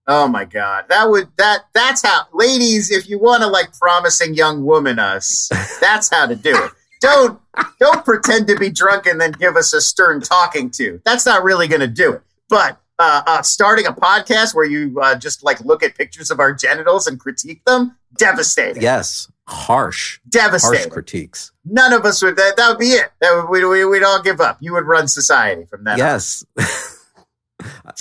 oh 0.09 0.27
my 0.27 0.45
God, 0.45 0.87
that 0.89 1.09
would 1.09 1.29
that 1.37 1.67
that's 1.75 2.05
how, 2.05 2.27
ladies. 2.33 2.91
If 2.91 3.09
you 3.09 3.19
want 3.19 3.43
to 3.43 3.49
like 3.49 3.73
promising 3.79 4.35
young 4.35 4.65
woman 4.65 4.99
us, 4.99 5.49
that's 5.81 6.09
how 6.11 6.27
to 6.27 6.35
do 6.35 6.51
it. 6.51 6.73
Don't 7.01 7.41
don't 7.81 8.05
pretend 8.05 8.47
to 8.49 8.57
be 8.57 8.71
drunk 8.71 9.07
and 9.07 9.21
then 9.21 9.33
give 9.33 9.57
us 9.57 9.73
a 9.73 9.81
stern 9.81 10.21
talking 10.21 10.71
to. 10.73 11.01
That's 11.05 11.25
not 11.27 11.43
really 11.43 11.69
going 11.69 11.81
to 11.81 11.87
do 11.87 12.15
it. 12.15 12.23
But 12.49 12.81
uh, 12.99 13.23
uh, 13.27 13.43
starting 13.43 13.87
a 13.87 13.93
podcast 13.93 14.55
where 14.55 14.65
you 14.65 14.99
uh, 15.01 15.15
just 15.17 15.45
like 15.45 15.61
look 15.61 15.83
at 15.83 15.95
pictures 15.97 16.31
of 16.31 16.41
our 16.41 16.53
genitals 16.53 17.07
and 17.07 17.19
critique 17.21 17.65
them, 17.65 17.97
devastating. 18.17 18.83
Yes, 18.83 19.31
harsh, 19.47 20.19
harsh 20.19 20.21
Devastating. 20.29 20.91
critiques. 20.91 21.53
None 21.65 21.93
of 21.93 22.05
us 22.05 22.21
would. 22.23 22.37
That, 22.37 22.57
that 22.57 22.69
would 22.71 22.79
be 22.79 22.91
it. 22.91 23.11
That 23.21 23.35
would, 23.35 23.51
we, 23.51 23.65
we, 23.65 23.85
we'd 23.85 24.03
all 24.03 24.21
give 24.21 24.41
up. 24.41 24.59
You 24.61 24.73
would 24.73 24.85
run 24.87 25.07
society 25.07 25.65
from 25.67 25.85
that. 25.85 25.99
Yes. 25.99 26.45
There's 26.57 26.99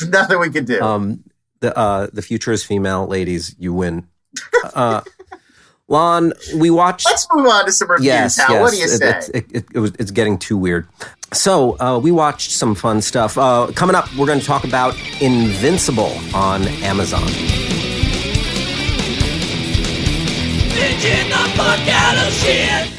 nothing 0.10 0.40
we 0.40 0.50
could 0.50 0.66
do. 0.66 0.82
Um, 0.82 1.24
the 1.60 1.78
uh, 1.78 2.08
the 2.12 2.22
future 2.22 2.52
is 2.52 2.64
female, 2.64 3.06
ladies. 3.08 3.56
You 3.60 3.74
win. 3.74 4.08
Lon, 5.90 6.34
we 6.56 6.70
watched. 6.70 7.06
Let's 7.06 7.28
move 7.34 7.48
on 7.48 7.66
to 7.66 7.72
some 7.72 7.90
reviews. 7.90 8.08
Yes, 8.08 8.38
yes. 8.38 8.62
What 8.62 8.72
do 8.72 8.78
you 8.78 8.86
it, 8.86 8.90
say? 8.90 9.32
It, 9.34 9.46
it, 9.52 9.66
it, 9.76 9.80
was, 9.80 9.92
it's 9.98 10.12
getting 10.12 10.38
too 10.38 10.58
weird. 10.58 10.86
So 11.32 11.80
uh, 11.80 11.98
we 12.00 12.12
watched 12.12 12.52
some 12.52 12.76
fun 12.76 13.02
stuff. 13.02 13.38
Uh, 13.38 13.72
coming 13.74 13.96
up, 13.96 14.14
we're 14.16 14.26
going 14.26 14.42
to 14.42 14.46
talk 14.46 14.66
about 14.66 14.96
Invincible 15.22 16.18
on 16.34 16.68
Amazon. 16.84 17.28
Binging 20.74 21.30
the 21.30 21.50
fuck 21.56 21.88
out 21.88 22.28
of 22.28 22.34
shit. 22.34 22.94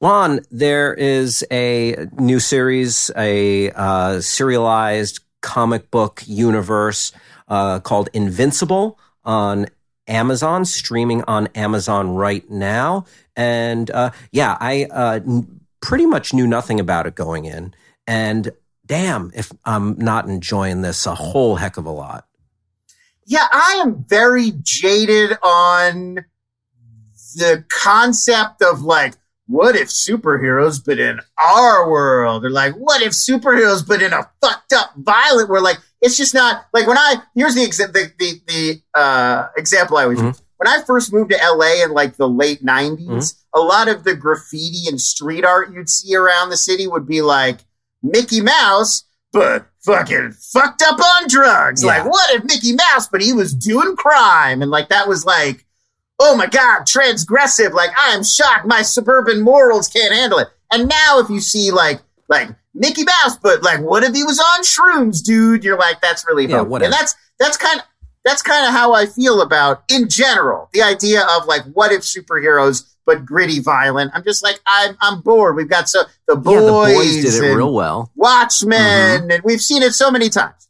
Lon, 0.00 0.40
there 0.50 0.94
is 0.94 1.44
a 1.50 2.06
new 2.20 2.38
series, 2.38 3.10
a 3.16 3.70
uh, 3.70 4.20
serialized 4.20 5.20
comic 5.40 5.90
book 5.90 6.22
universe 6.26 7.10
uh, 7.48 7.80
called 7.80 8.10
Invincible 8.12 8.98
on 9.24 9.66
Amazon, 10.06 10.64
streaming 10.64 11.22
on 11.24 11.48
Amazon 11.54 12.14
right 12.14 12.48
now. 12.50 13.06
And 13.36 13.90
uh, 13.90 14.10
yeah, 14.32 14.56
I 14.60 14.86
uh, 14.90 15.20
pretty 15.80 16.06
much 16.06 16.32
knew 16.34 16.46
nothing 16.46 16.80
about 16.80 17.06
it 17.06 17.14
going 17.14 17.44
in. 17.46 17.74
And 18.06 18.52
damn, 18.86 19.32
if 19.34 19.50
I'm 19.64 19.98
not 19.98 20.28
enjoying 20.28 20.82
this 20.82 21.06
a 21.06 21.14
whole 21.14 21.56
heck 21.56 21.76
of 21.76 21.86
a 21.86 21.90
lot. 21.90 22.26
yeah, 23.26 23.46
I 23.50 23.80
am 23.82 24.04
very 24.04 24.52
jaded 24.62 25.38
on 25.42 26.24
the 27.36 27.64
concept 27.68 28.62
of 28.62 28.82
like, 28.82 29.14
what 29.46 29.76
if 29.76 29.88
superheroes 29.88 30.82
but 30.84 30.98
in 30.98 31.20
our 31.38 31.90
world? 31.90 32.44
Or 32.44 32.50
like, 32.50 32.74
what 32.74 33.02
if 33.02 33.12
superheroes 33.12 33.86
but 33.86 34.02
in 34.02 34.12
a 34.12 34.30
fucked 34.40 34.72
up, 34.72 34.92
violent 34.96 35.48
world? 35.48 35.64
Like, 35.64 35.78
it's 36.04 36.16
just 36.16 36.34
not 36.34 36.66
like 36.72 36.86
when 36.86 36.96
I 36.98 37.16
here's 37.34 37.54
the 37.56 37.62
exa- 37.62 37.92
the 37.92 38.12
the, 38.18 38.40
the 38.46 38.82
uh, 39.00 39.48
example 39.56 39.96
I 39.96 40.04
always 40.04 40.20
Mhm. 40.20 40.26
use. 40.28 40.42
When 40.58 40.68
I 40.68 40.82
first 40.84 41.12
moved 41.12 41.30
to 41.32 41.36
LA 41.42 41.82
in 41.82 41.90
like 41.92 42.16
the 42.16 42.28
late 42.28 42.64
90s, 42.64 43.34
a 43.54 43.58
lot 43.60 43.88
of 43.88 44.04
the 44.04 44.14
graffiti 44.14 44.86
and 44.88 45.00
street 45.00 45.44
art 45.44 45.72
you'd 45.72 45.90
see 45.90 46.14
around 46.14 46.50
the 46.50 46.56
city 46.56 46.86
would 46.86 47.06
be 47.08 47.22
like 47.22 47.58
Mickey 48.02 48.40
Mouse, 48.40 49.02
but 49.32 49.66
fucking 49.84 50.32
fucked 50.52 50.80
up 50.82 51.00
on 51.00 51.26
drugs. 51.28 51.82
Yeah. 51.82 51.88
Like, 52.02 52.04
what 52.12 52.30
if 52.34 52.44
Mickey 52.44 52.72
Mouse, 52.72 53.08
but 53.08 53.20
he 53.20 53.32
was 53.32 53.52
doing 53.52 53.96
crime? 53.96 54.62
And 54.62 54.70
like, 54.70 54.88
that 54.90 55.08
was 55.08 55.24
like, 55.26 55.66
oh 56.20 56.36
my 56.36 56.46
God, 56.46 56.82
transgressive. 56.86 57.72
Like, 57.72 57.90
I 57.98 58.10
am 58.14 58.22
shocked. 58.22 58.64
My 58.66 58.82
suburban 58.82 59.40
morals 59.42 59.88
can't 59.88 60.14
handle 60.14 60.38
it. 60.38 60.48
And 60.72 60.88
now 60.88 61.18
if 61.18 61.28
you 61.30 61.40
see 61.40 61.72
like, 61.72 62.00
like 62.28 62.48
Mickey 62.74 63.04
Mouse, 63.04 63.36
but 63.42 63.62
like, 63.62 63.80
what 63.80 64.02
if 64.02 64.14
he 64.14 64.24
was 64.24 64.40
on 64.40 64.62
shrooms, 64.62 65.22
dude? 65.24 65.62
You're 65.64 65.78
like, 65.78 66.00
that's 66.00 66.26
really 66.26 66.46
Yeah, 66.46 66.62
whatever. 66.62 66.86
And 66.86 66.92
that's, 66.92 67.14
that's 67.38 67.56
kind 67.56 67.78
of, 67.80 67.86
that's 68.24 68.42
kind 68.42 68.66
of 68.66 68.72
how 68.72 68.94
I 68.94 69.06
feel 69.06 69.42
about 69.42 69.84
in 69.90 70.08
general 70.08 70.70
the 70.72 70.82
idea 70.82 71.26
of 71.36 71.46
like 71.46 71.62
what 71.74 71.92
if 71.92 72.00
superheroes 72.00 72.90
but 73.06 73.26
gritty 73.26 73.60
violent. 73.60 74.12
I'm 74.14 74.24
just 74.24 74.42
like 74.42 74.60
I'm 74.66 74.96
I'm 75.02 75.20
bored. 75.20 75.56
We've 75.56 75.68
got 75.68 75.90
so 75.90 76.04
the 76.26 76.34
boys, 76.36 76.54
yeah, 76.54 76.60
the 76.60 76.94
boys 76.94 77.22
did 77.22 77.44
it 77.44 77.54
real 77.54 77.74
well. 77.74 78.10
Watchmen, 78.14 78.78
Mm-hmm. 78.78 79.30
and 79.30 79.42
we've 79.44 79.60
seen 79.60 79.82
it 79.82 79.92
so 79.92 80.10
many 80.10 80.30
times. 80.30 80.68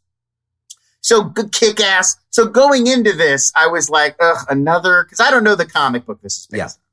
So 0.99 1.23
good 1.23 1.53
kick 1.53 1.79
ass. 1.79 2.17
So 2.29 2.45
going 2.45 2.87
into 2.87 3.13
this, 3.13 3.53
I 3.55 3.67
was 3.67 3.89
like, 3.89 4.17
ugh, 4.19 4.45
another 4.49 5.05
because 5.05 5.21
I 5.21 5.31
don't 5.31 5.45
know 5.45 5.55
the 5.55 5.65
comic 5.65 6.05
book 6.05 6.21
this 6.21 6.37
is 6.39 6.47
based. 6.47 6.77
Yeah. 6.77 6.84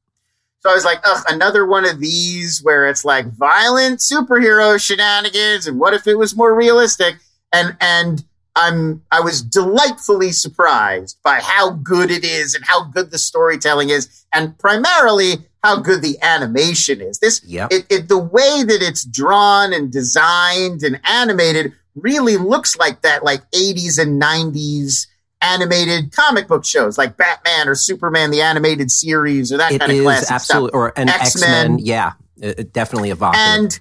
So 0.62 0.70
I 0.70 0.74
was 0.74 0.84
like, 0.84 1.00
ugh, 1.04 1.24
another 1.28 1.66
one 1.66 1.84
of 1.84 1.98
these 1.98 2.62
where 2.62 2.86
it's 2.86 3.04
like 3.04 3.26
violent 3.32 3.98
superhero 3.98 4.80
shenanigans, 4.80 5.66
and 5.66 5.78
what 5.78 5.92
if 5.92 6.06
it 6.06 6.14
was 6.14 6.36
more 6.36 6.54
realistic? 6.54 7.16
And 7.52 7.76
and 7.80 8.24
I'm 8.54 9.02
I 9.10 9.20
was 9.20 9.42
delightfully 9.42 10.30
surprised 10.30 11.18
by 11.24 11.40
how 11.40 11.70
good 11.70 12.12
it 12.12 12.24
is 12.24 12.54
and 12.54 12.64
how 12.64 12.84
good 12.84 13.10
the 13.10 13.18
storytelling 13.18 13.90
is, 13.90 14.24
and 14.32 14.56
primarily 14.56 15.38
how 15.64 15.80
good 15.80 16.00
the 16.00 16.16
animation 16.22 17.00
is. 17.00 17.18
This 17.18 17.42
Yep. 17.44 17.72
it, 17.72 17.86
it 17.90 18.08
the 18.08 18.18
way 18.18 18.62
that 18.62 18.82
it's 18.82 19.04
drawn 19.04 19.72
and 19.72 19.90
designed 19.90 20.84
and 20.84 21.00
animated 21.04 21.72
really 21.96 22.36
looks 22.36 22.76
like 22.76 23.02
that 23.02 23.24
like 23.24 23.42
80s 23.50 23.98
and 23.98 24.22
90s 24.22 25.06
animated 25.42 26.12
comic 26.12 26.48
book 26.48 26.64
shows 26.64 26.96
like 26.96 27.16
Batman 27.16 27.68
or 27.68 27.74
Superman 27.74 28.30
the 28.30 28.40
animated 28.40 28.90
series 28.90 29.52
or 29.52 29.56
that 29.58 29.72
It 29.72 29.80
kind 29.80 29.92
of 29.92 30.02
classic 30.02 30.30
absolutely, 30.30 30.68
stuff. 30.68 30.74
or 30.78 30.92
an 30.96 31.08
X 31.08 31.36
X-Men. 31.36 31.78
Yeah, 31.80 32.12
it, 32.40 32.58
it 32.60 32.72
definitely 32.72 33.10
evocative. 33.10 33.40
And 33.44 33.80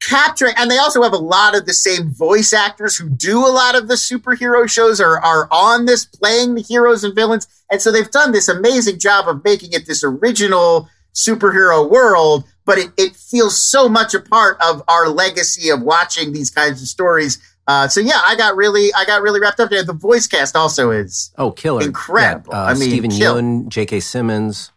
capturing 0.00 0.52
and 0.58 0.70
they 0.70 0.78
also 0.78 1.02
have 1.02 1.14
a 1.14 1.18
lot 1.18 1.56
of 1.56 1.64
the 1.66 1.72
same 1.72 2.10
voice 2.12 2.52
actors 2.52 2.96
who 2.96 3.08
do 3.08 3.38
a 3.38 3.48
lot 3.48 3.74
of 3.74 3.88
the 3.88 3.94
superhero 3.94 4.68
shows 4.68 5.00
are 5.00 5.18
are 5.24 5.48
on 5.50 5.86
this 5.86 6.04
playing 6.04 6.54
the 6.54 6.60
heroes 6.60 7.02
and 7.02 7.14
villains 7.14 7.48
and 7.70 7.80
so 7.80 7.90
they've 7.90 8.10
done 8.10 8.30
this 8.30 8.46
amazing 8.46 8.98
job 8.98 9.26
of 9.26 9.42
making 9.42 9.72
it 9.72 9.86
this 9.86 10.04
original 10.04 10.86
superhero 11.14 11.88
world 11.90 12.44
but 12.66 12.76
it, 12.76 12.90
it 12.98 13.16
feels 13.16 13.58
so 13.60 13.88
much 13.88 14.12
a 14.12 14.20
part 14.20 14.58
of 14.62 14.82
our 14.86 15.08
legacy 15.08 15.70
of 15.70 15.80
watching 15.80 16.32
these 16.34 16.50
kinds 16.50 16.82
of 16.82 16.88
stories 16.88 17.38
uh, 17.68 17.88
so 17.88 18.00
yeah 18.00 18.20
i 18.24 18.36
got 18.36 18.54
really 18.56 18.92
i 18.94 19.04
got 19.04 19.22
really 19.22 19.40
wrapped 19.40 19.58
up 19.60 19.70
there 19.70 19.82
the 19.84 19.92
voice 19.92 20.26
cast 20.26 20.54
also 20.56 20.90
is 20.90 21.32
Oh, 21.38 21.50
killer! 21.50 21.82
Incredible. 21.82 22.52
Yeah, 22.52 22.60
uh, 22.62 22.64
I 22.66 22.74
mean, 22.74 22.88
Steven 22.90 23.10
kill. 23.10 23.34
Yeun, 23.36 23.68
J.K. 23.68 24.00
Simmons, 24.00 24.72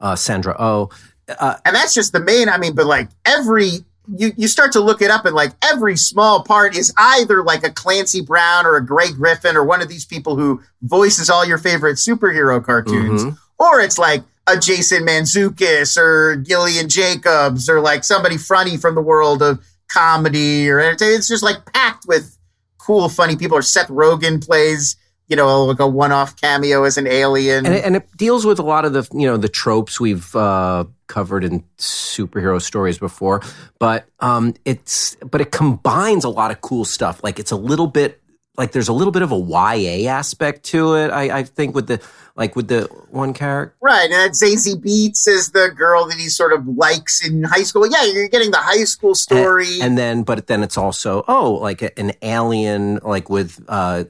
uh, 0.00 0.14
Sandra 0.16 0.54
Oh. 0.58 0.90
and 1.28 1.74
that's 1.74 1.94
just 1.94 2.12
the 2.12 2.20
main 2.20 2.48
i 2.48 2.58
mean 2.58 2.74
but 2.74 2.84
like 2.86 3.08
every 3.24 3.70
you, 4.18 4.32
you 4.36 4.48
start 4.48 4.70
to 4.72 4.80
look 4.80 5.00
it 5.00 5.10
up 5.10 5.24
and 5.24 5.34
like 5.34 5.52
every 5.62 5.96
small 5.96 6.42
part 6.44 6.76
is 6.76 6.92
either 6.98 7.42
like 7.42 7.64
a 7.64 7.70
clancy 7.70 8.20
brown 8.20 8.66
or 8.66 8.76
a 8.76 8.84
gray 8.84 9.10
griffin 9.10 9.56
or 9.56 9.64
one 9.64 9.80
of 9.80 9.88
these 9.88 10.04
people 10.04 10.36
who 10.36 10.60
voices 10.82 11.30
all 11.30 11.42
your 11.44 11.56
favorite 11.56 11.94
superhero 11.96 12.62
cartoons 12.62 13.24
Mhm. 13.24 13.38
or 13.58 13.80
it's 13.80 13.96
like 13.98 14.22
a 14.46 14.58
jason 14.58 15.06
mantzoukas 15.06 15.96
or 15.96 16.36
gillian 16.36 16.86
jacobs 16.90 17.66
or 17.70 17.80
like 17.80 18.04
somebody 18.04 18.36
funny 18.36 18.76
from 18.76 18.94
the 18.94 19.00
world 19.00 19.40
of 19.42 19.58
comedy 19.94 20.68
or 20.68 20.80
it's, 20.80 21.02
it's 21.02 21.28
just 21.28 21.44
like 21.44 21.72
packed 21.72 22.06
with 22.06 22.36
cool 22.78 23.08
funny 23.08 23.36
people. 23.36 23.56
Or 23.56 23.62
seth 23.62 23.88
rogen 23.88 24.44
plays 24.44 24.96
you 25.28 25.36
know 25.36 25.64
like 25.64 25.80
a 25.80 25.86
one-off 25.86 26.40
cameo 26.40 26.84
as 26.84 26.98
an 26.98 27.06
alien. 27.06 27.66
And 27.66 27.74
it, 27.74 27.84
and 27.84 27.96
it 27.96 28.16
deals 28.16 28.44
with 28.44 28.58
a 28.58 28.62
lot 28.62 28.84
of 28.84 28.92
the 28.92 29.08
you 29.12 29.26
know 29.26 29.36
the 29.36 29.48
tropes 29.48 30.00
we've 30.00 30.34
uh, 30.34 30.84
covered 31.06 31.44
in 31.44 31.64
superhero 31.78 32.60
stories 32.60 32.98
before, 32.98 33.42
but 33.78 34.06
um, 34.20 34.54
it's 34.64 35.16
but 35.30 35.40
it 35.40 35.52
combines 35.52 36.24
a 36.24 36.28
lot 36.28 36.50
of 36.50 36.60
cool 36.60 36.84
stuff. 36.84 37.22
Like 37.22 37.38
it's 37.38 37.52
a 37.52 37.56
little 37.56 37.86
bit 37.86 38.20
like 38.56 38.72
there's 38.72 38.88
a 38.88 38.92
little 38.92 39.12
bit 39.12 39.22
of 39.22 39.32
a 39.32 39.38
YA 39.38 40.08
aspect 40.10 40.64
to 40.64 40.94
it. 40.94 41.10
I, 41.10 41.38
I 41.38 41.42
think 41.42 41.74
with 41.74 41.86
the 41.88 42.00
like 42.36 42.56
with 42.56 42.68
the 42.68 42.82
one 43.10 43.32
character. 43.32 43.74
Right, 43.80 44.10
and 44.10 44.32
Zazie 44.32 44.74
Beetz 44.76 45.28
is 45.28 45.50
the 45.52 45.70
girl 45.76 46.06
that 46.06 46.16
he 46.18 46.28
sort 46.28 46.52
of 46.52 46.66
likes 46.66 47.24
in 47.26 47.44
high 47.44 47.62
school. 47.62 47.86
Yeah, 47.86 48.04
you're 48.04 48.28
getting 48.28 48.50
the 48.50 48.58
high 48.58 48.84
school 48.84 49.14
story. 49.14 49.80
and 49.80 49.96
then 49.98 50.22
but 50.22 50.46
then 50.46 50.62
it's 50.62 50.78
also 50.78 51.24
oh 51.28 51.52
like 51.54 51.82
a- 51.82 51.98
an 51.98 52.12
alien 52.22 53.00
like 53.02 53.28
with 53.30 53.62
uh 53.68 54.04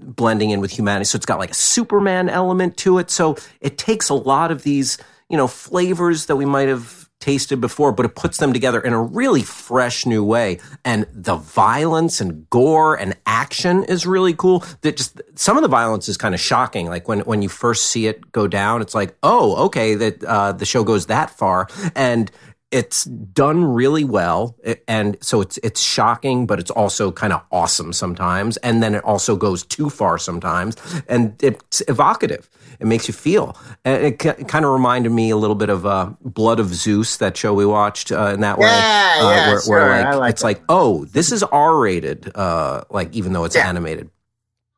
blending 0.00 0.50
in 0.50 0.60
with 0.60 0.70
humanity. 0.70 1.04
So 1.04 1.16
it's 1.16 1.26
got 1.26 1.38
like 1.38 1.50
a 1.50 1.54
Superman 1.54 2.28
element 2.28 2.76
to 2.78 2.98
it. 2.98 3.10
So 3.10 3.36
it 3.60 3.76
takes 3.76 4.08
a 4.08 4.14
lot 4.14 4.50
of 4.50 4.62
these, 4.62 4.98
you 5.28 5.36
know, 5.36 5.48
flavors 5.48 6.26
that 6.26 6.36
we 6.36 6.44
might 6.44 6.68
have 6.68 7.05
tasted 7.20 7.60
before, 7.60 7.92
but 7.92 8.06
it 8.06 8.14
puts 8.14 8.38
them 8.38 8.52
together 8.52 8.80
in 8.80 8.92
a 8.92 9.02
really 9.02 9.42
fresh 9.42 10.06
new 10.06 10.22
way. 10.22 10.58
And 10.84 11.06
the 11.12 11.36
violence 11.36 12.20
and 12.20 12.48
gore 12.50 12.94
and 12.94 13.16
action 13.26 13.84
is 13.84 14.06
really 14.06 14.34
cool. 14.34 14.64
That 14.82 14.96
just 14.96 15.20
some 15.34 15.56
of 15.56 15.62
the 15.62 15.68
violence 15.68 16.08
is 16.08 16.16
kind 16.16 16.34
of 16.34 16.40
shocking. 16.40 16.86
Like 16.86 17.08
when 17.08 17.20
when 17.20 17.42
you 17.42 17.48
first 17.48 17.86
see 17.86 18.06
it 18.06 18.32
go 18.32 18.46
down, 18.46 18.82
it's 18.82 18.94
like, 18.94 19.16
oh, 19.22 19.66
okay, 19.66 19.94
that 19.94 20.24
uh, 20.24 20.52
the 20.52 20.66
show 20.66 20.84
goes 20.84 21.06
that 21.06 21.30
far, 21.30 21.68
and 21.94 22.30
it's 22.72 23.04
done 23.04 23.64
really 23.64 24.02
well 24.02 24.56
and 24.88 25.16
so 25.20 25.40
it's 25.40 25.56
it's 25.58 25.80
shocking 25.80 26.46
but 26.46 26.58
it's 26.58 26.70
also 26.70 27.12
kind 27.12 27.32
of 27.32 27.40
awesome 27.52 27.92
sometimes 27.92 28.56
and 28.58 28.82
then 28.82 28.94
it 28.94 29.04
also 29.04 29.36
goes 29.36 29.64
too 29.64 29.88
far 29.88 30.18
sometimes 30.18 30.76
and 31.08 31.40
it's 31.42 31.80
evocative 31.86 32.50
it 32.80 32.86
makes 32.86 33.06
you 33.06 33.14
feel 33.14 33.56
and 33.84 34.04
it, 34.04 34.18
kind 34.18 34.64
of 34.64 34.72
reminded 34.72 35.10
me 35.10 35.30
a 35.30 35.36
little 35.36 35.54
bit 35.54 35.70
of 35.70 35.86
uh, 35.86 36.10
blood 36.22 36.58
of 36.58 36.74
zeus 36.74 37.18
that 37.18 37.36
show 37.36 37.54
we 37.54 37.64
watched 37.64 38.10
uh, 38.10 38.32
in 38.34 38.40
that 38.40 38.58
yeah, 38.58 38.64
way 38.64 39.24
uh, 39.24 39.30
yeah, 39.30 39.48
where, 39.48 39.60
sure. 39.60 39.78
where 39.78 40.04
like, 40.04 40.16
like 40.16 40.30
it's 40.30 40.42
like 40.42 40.62
oh 40.68 41.04
this 41.06 41.30
is 41.30 41.44
r-rated 41.44 42.32
uh, 42.34 42.82
like 42.90 43.14
even 43.14 43.32
though 43.32 43.44
it's 43.44 43.54
Yeah. 43.54 43.68
animated 43.68 44.10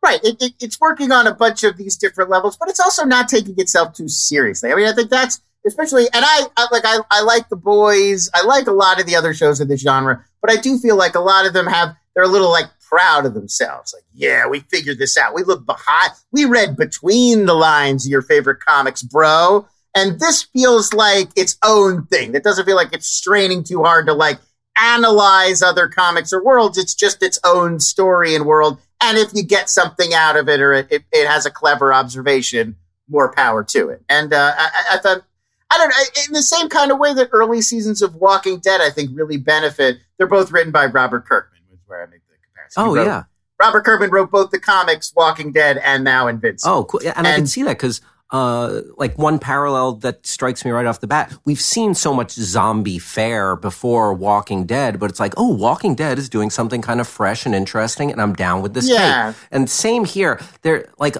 Right. 0.00 0.22
It, 0.22 0.40
it, 0.40 0.52
it's 0.60 0.80
working 0.80 1.10
on 1.10 1.26
a 1.26 1.34
bunch 1.34 1.64
of 1.64 1.76
these 1.76 1.96
different 1.96 2.30
levels, 2.30 2.56
but 2.56 2.68
it's 2.68 2.78
also 2.78 3.04
not 3.04 3.28
taking 3.28 3.58
itself 3.58 3.94
too 3.94 4.08
seriously. 4.08 4.70
I 4.70 4.76
mean, 4.76 4.86
I 4.86 4.92
think 4.92 5.10
that's 5.10 5.40
especially, 5.66 6.04
and 6.12 6.24
I, 6.24 6.46
I 6.56 6.66
like, 6.72 6.84
I, 6.84 6.98
I 7.10 7.22
like 7.22 7.48
the 7.48 7.56
boys. 7.56 8.30
I 8.34 8.44
like 8.44 8.66
a 8.66 8.72
lot 8.72 9.00
of 9.00 9.06
the 9.06 9.16
other 9.16 9.34
shows 9.34 9.60
in 9.60 9.68
this 9.68 9.80
genre, 9.82 10.24
but 10.40 10.50
I 10.50 10.56
do 10.56 10.78
feel 10.78 10.96
like 10.96 11.14
a 11.14 11.20
lot 11.20 11.46
of 11.46 11.52
them 11.52 11.66
have, 11.66 11.94
they're 12.14 12.24
a 12.24 12.28
little 12.28 12.50
like 12.50 12.66
proud 12.88 13.26
of 13.26 13.34
themselves. 13.34 13.94
Like, 13.94 14.04
yeah, 14.12 14.46
we 14.48 14.60
figured 14.60 14.98
this 14.98 15.16
out. 15.18 15.34
We 15.34 15.42
look 15.42 15.66
behind, 15.66 16.12
we 16.32 16.44
read 16.46 16.76
between 16.76 17.46
the 17.46 17.54
lines 17.54 18.06
of 18.06 18.10
your 18.10 18.22
favorite 18.22 18.60
comics, 18.66 19.02
bro. 19.02 19.66
And 19.94 20.18
this 20.20 20.42
feels 20.42 20.92
like 20.92 21.28
its 21.36 21.56
own 21.64 22.06
thing. 22.06 22.32
That 22.32 22.44
doesn't 22.44 22.64
feel 22.66 22.76
like 22.76 22.92
it's 22.92 23.06
straining 23.08 23.64
too 23.64 23.82
hard 23.82 24.06
to 24.06 24.14
like 24.14 24.38
analyze 24.80 25.60
other 25.62 25.88
comics 25.88 26.32
or 26.32 26.42
worlds. 26.42 26.78
It's 26.78 26.94
just 26.94 27.22
its 27.22 27.38
own 27.44 27.80
story 27.80 28.34
and 28.34 28.46
world. 28.46 28.78
And 29.02 29.18
if 29.18 29.32
you 29.34 29.42
get 29.42 29.68
something 29.68 30.14
out 30.14 30.36
of 30.36 30.48
it 30.48 30.60
or 30.60 30.72
it, 30.72 30.88
it, 30.90 31.02
it 31.12 31.26
has 31.28 31.46
a 31.46 31.50
clever 31.50 31.92
observation, 31.92 32.76
more 33.08 33.32
power 33.32 33.64
to 33.64 33.88
it. 33.90 34.02
And 34.08 34.32
uh, 34.32 34.54
I- 34.56 34.94
I 34.94 34.98
thought, 34.98 35.22
I 35.70 35.78
don't 35.78 35.88
know, 35.90 36.24
in 36.26 36.32
the 36.32 36.42
same 36.42 36.68
kind 36.68 36.90
of 36.90 36.98
way 36.98 37.12
that 37.14 37.28
early 37.32 37.60
seasons 37.60 38.00
of 38.02 38.14
Walking 38.16 38.58
Dead, 38.58 38.80
I 38.80 38.90
think, 38.90 39.10
really 39.12 39.36
benefit. 39.36 39.98
They're 40.16 40.26
both 40.26 40.50
written 40.50 40.72
by 40.72 40.86
Robert 40.86 41.26
Kirkman, 41.26 41.60
which 41.70 41.80
is 41.80 41.84
where 41.86 42.02
I 42.02 42.06
make 42.06 42.20
the 42.28 42.34
comparison. 42.46 42.82
Oh 42.82 42.94
wrote- 42.94 43.06
yeah 43.06 43.24
Robert 43.60 43.84
Kirkman 43.84 44.10
wrote 44.10 44.30
both 44.30 44.50
the 44.50 44.60
comics, 44.60 45.12
Walking 45.16 45.50
Dead, 45.52 45.78
and 45.78 46.04
now 46.04 46.28
Invincible. 46.28 46.72
Oh, 46.72 46.84
cool. 46.84 47.00
Yeah, 47.02 47.12
and, 47.16 47.26
I 47.26 47.34
can 47.34 47.48
see 47.48 47.64
that 47.64 47.76
because, 47.76 48.00
uh, 48.30 48.82
like 48.96 49.18
one 49.18 49.40
parallel 49.40 49.94
that 49.94 50.24
strikes 50.24 50.64
me 50.64 50.70
right 50.70 50.86
off 50.86 51.00
the 51.00 51.08
bat, 51.08 51.34
we've 51.44 51.60
seen 51.60 51.92
so 51.94 52.14
much 52.14 52.30
zombie 52.30 53.00
fare 53.00 53.56
before 53.56 54.14
Walking 54.14 54.64
Dead, 54.64 55.00
but 55.00 55.10
it's 55.10 55.18
like, 55.18 55.34
oh, 55.36 55.48
Walking 55.48 55.96
Dead 55.96 56.18
is 56.20 56.28
doing 56.28 56.50
something 56.50 56.80
kind 56.80 57.00
of 57.00 57.08
fresh 57.08 57.46
and 57.46 57.54
interesting, 57.54 58.12
and 58.12 58.22
I'm 58.22 58.32
down 58.32 58.62
with 58.62 58.74
this 58.74 58.88
Yeah. 58.88 59.32
take. 59.32 59.42
And 59.50 59.68
same 59.68 60.04
here. 60.04 60.40
There, 60.62 60.86
like, 60.98 61.16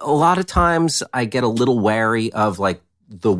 a 0.00 0.10
lot 0.10 0.38
of 0.38 0.46
times 0.46 1.04
I 1.14 1.24
get 1.24 1.44
a 1.44 1.48
little 1.48 1.78
wary 1.78 2.32
of 2.32 2.58
like 2.58 2.82
the 3.08 3.36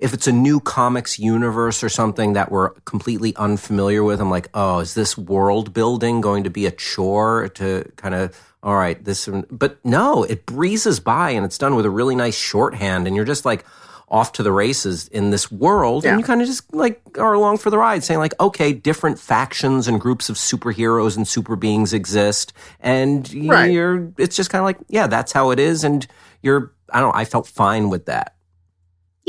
if 0.00 0.14
it's 0.14 0.26
a 0.26 0.32
new 0.32 0.60
comics 0.60 1.18
universe 1.18 1.84
or 1.84 1.88
something 1.88 2.32
that 2.32 2.50
we're 2.50 2.70
completely 2.86 3.36
unfamiliar 3.36 4.02
with. 4.02 4.20
I'm 4.20 4.30
like, 4.30 4.48
oh, 4.54 4.80
is 4.80 4.94
this 4.94 5.16
world 5.18 5.72
building 5.74 6.20
going 6.20 6.44
to 6.44 6.50
be 6.50 6.66
a 6.66 6.70
chore 6.70 7.48
to 7.54 7.90
kind 7.96 8.14
of 8.14 8.36
all 8.62 8.74
right, 8.76 9.02
this 9.04 9.26
but 9.50 9.82
no, 9.84 10.22
it 10.24 10.44
breezes 10.44 11.00
by 11.00 11.30
and 11.30 11.46
it's 11.46 11.56
done 11.56 11.76
with 11.76 11.86
a 11.86 11.90
really 11.90 12.14
nice 12.14 12.36
shorthand 12.36 13.06
and 13.06 13.16
you're 13.16 13.24
just 13.24 13.46
like 13.46 13.64
off 14.08 14.32
to 14.32 14.42
the 14.42 14.50
races 14.52 15.06
in 15.08 15.30
this 15.30 15.50
world 15.52 16.02
Yeah. 16.04 16.10
and 16.10 16.20
you 16.20 16.26
kind 16.26 16.42
of 16.42 16.46
just 16.48 16.74
like 16.74 17.00
are 17.16 17.32
along 17.32 17.58
for 17.58 17.70
the 17.70 17.78
ride 17.78 18.02
saying 18.04 18.18
like 18.20 18.34
okay 18.40 18.72
different 18.72 19.18
factions 19.20 19.86
and 19.86 20.00
groups 20.00 20.28
of 20.28 20.36
superheroes 20.36 21.16
and 21.16 21.26
super 21.28 21.54
beings 21.56 21.92
exist 21.94 22.52
and 22.80 23.32
Right. 23.48 23.70
you're 23.70 24.12
it's 24.18 24.34
just 24.36 24.50
kind 24.50 24.60
of 24.60 24.64
like 24.66 24.78
yeah 24.88 25.06
that's 25.06 25.30
how 25.32 25.52
it 25.52 25.60
is 25.60 25.84
and 25.84 26.06
you're 26.42 26.72
i 26.92 26.98
don't 27.00 27.14
know 27.14 27.18
i 27.20 27.24
felt 27.24 27.46
fine 27.46 27.88
with 27.88 28.06
that 28.06 28.34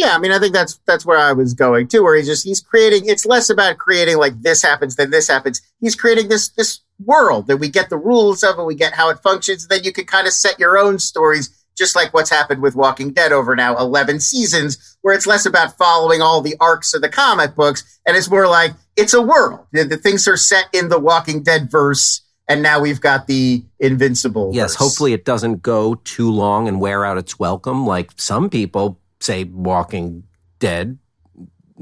Yeah, 0.02 0.16
I 0.16 0.18
mean, 0.18 0.32
I 0.32 0.40
think 0.40 0.54
that's 0.54 0.80
that's 0.88 1.06
where 1.06 1.20
I 1.20 1.32
was 1.32 1.54
going 1.54 1.88
too. 1.88 2.02
Where 2.02 2.16
he's 2.16 2.26
just 2.26 2.44
he's 2.44 2.60
creating. 2.60 3.04
It's 3.06 3.24
less 3.24 3.52
about 3.52 3.78
creating 3.78 4.18
like 4.18 4.42
this 4.42 4.64
happens, 4.64 4.96
then 4.96 5.12
this 5.12 5.28
happens. 5.28 5.62
He's 5.80 5.96
creating 5.96 6.28
this 6.28 6.50
this 6.50 6.80
world 7.06 7.46
that 7.46 7.58
we 7.58 7.70
get 7.70 7.92
the 7.92 8.00
rules 8.00 8.44
of, 8.44 8.58
and 8.58 8.66
we 8.66 8.74
get 8.74 8.94
how 8.94 9.10
it 9.10 9.20
functions. 9.20 9.68
Then 9.68 9.84
you 9.84 9.94
can 9.94 10.06
kind 10.06 10.26
of 10.26 10.34
set 10.34 10.58
your 10.58 10.76
own 10.76 10.98
stories, 10.98 11.52
just 11.78 11.96
like 11.96 12.16
what's 12.16 12.32
happened 12.32 12.64
with 12.64 12.76
Walking 12.76 13.14
Dead 13.14 13.32
over 13.32 13.56
now 13.56 13.78
eleven 13.78 14.20
seasons, 14.20 14.98
where 15.04 15.14
it's 15.14 15.28
less 15.28 15.46
about 15.46 15.78
following 15.78 16.20
all 16.20 16.42
the 16.42 16.56
arcs 16.60 16.96
of 16.96 17.04
the 17.04 17.10
comic 17.10 17.54
books, 17.56 18.00
and 18.08 18.18
it's 18.18 18.28
more 18.30 18.48
like 18.48 18.72
it's 18.98 19.14
a 19.14 19.22
world. 19.22 19.68
The, 19.72 19.84
the 19.84 19.98
things 19.98 20.28
are 20.28 20.36
set 20.36 20.66
in 20.74 20.90
the 20.90 21.00
Walking 21.00 21.44
Dead 21.44 21.70
verse. 21.70 22.22
And 22.48 22.64
now 22.64 22.82
we've 22.82 23.00
got 23.00 23.28
the 23.28 23.64
Invincible. 23.80 24.52
yes 24.54 24.76
hopefully 24.76 25.14
it 25.14 25.24
doesn't 25.24 25.62
go 25.62 25.96
too 26.04 26.30
long 26.30 26.68
and 26.68 26.82
wear 26.82 27.06
out 27.06 27.18
its 27.18 27.40
welcome 27.40 27.88
like 27.88 28.12
some 28.18 28.50
people 28.50 29.00
say 29.22 29.46
walking 29.46 30.24
dead 30.60 30.98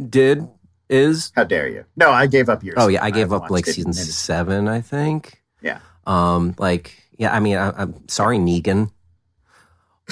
did 0.09 0.47
is 0.89 1.31
How 1.35 1.43
dare 1.43 1.67
you? 1.67 1.85
No, 1.95 2.11
I 2.11 2.27
gave 2.27 2.49
up 2.49 2.63
yours. 2.63 2.75
oh 2.77 2.87
yeah 2.87 3.03
i 3.03 3.09
gave 3.11 3.29
haven't 3.29 3.43
up 3.45 3.51
like 3.51 3.65
watched 3.65 3.77
it 3.79 3.85
in 3.85 3.93
season 3.93 4.01
minutes. 4.01 4.15
seven 4.15 4.67
i 4.67 4.81
think 4.81 5.41
Yeah. 5.61 5.79
um 6.07 6.55
like 6.57 6.93
yeah 7.17 7.33
i 7.35 7.39
mean 7.39 7.57
I, 7.57 7.71
i'm 7.81 8.07
sorry 8.07 8.37
negan 8.37 8.91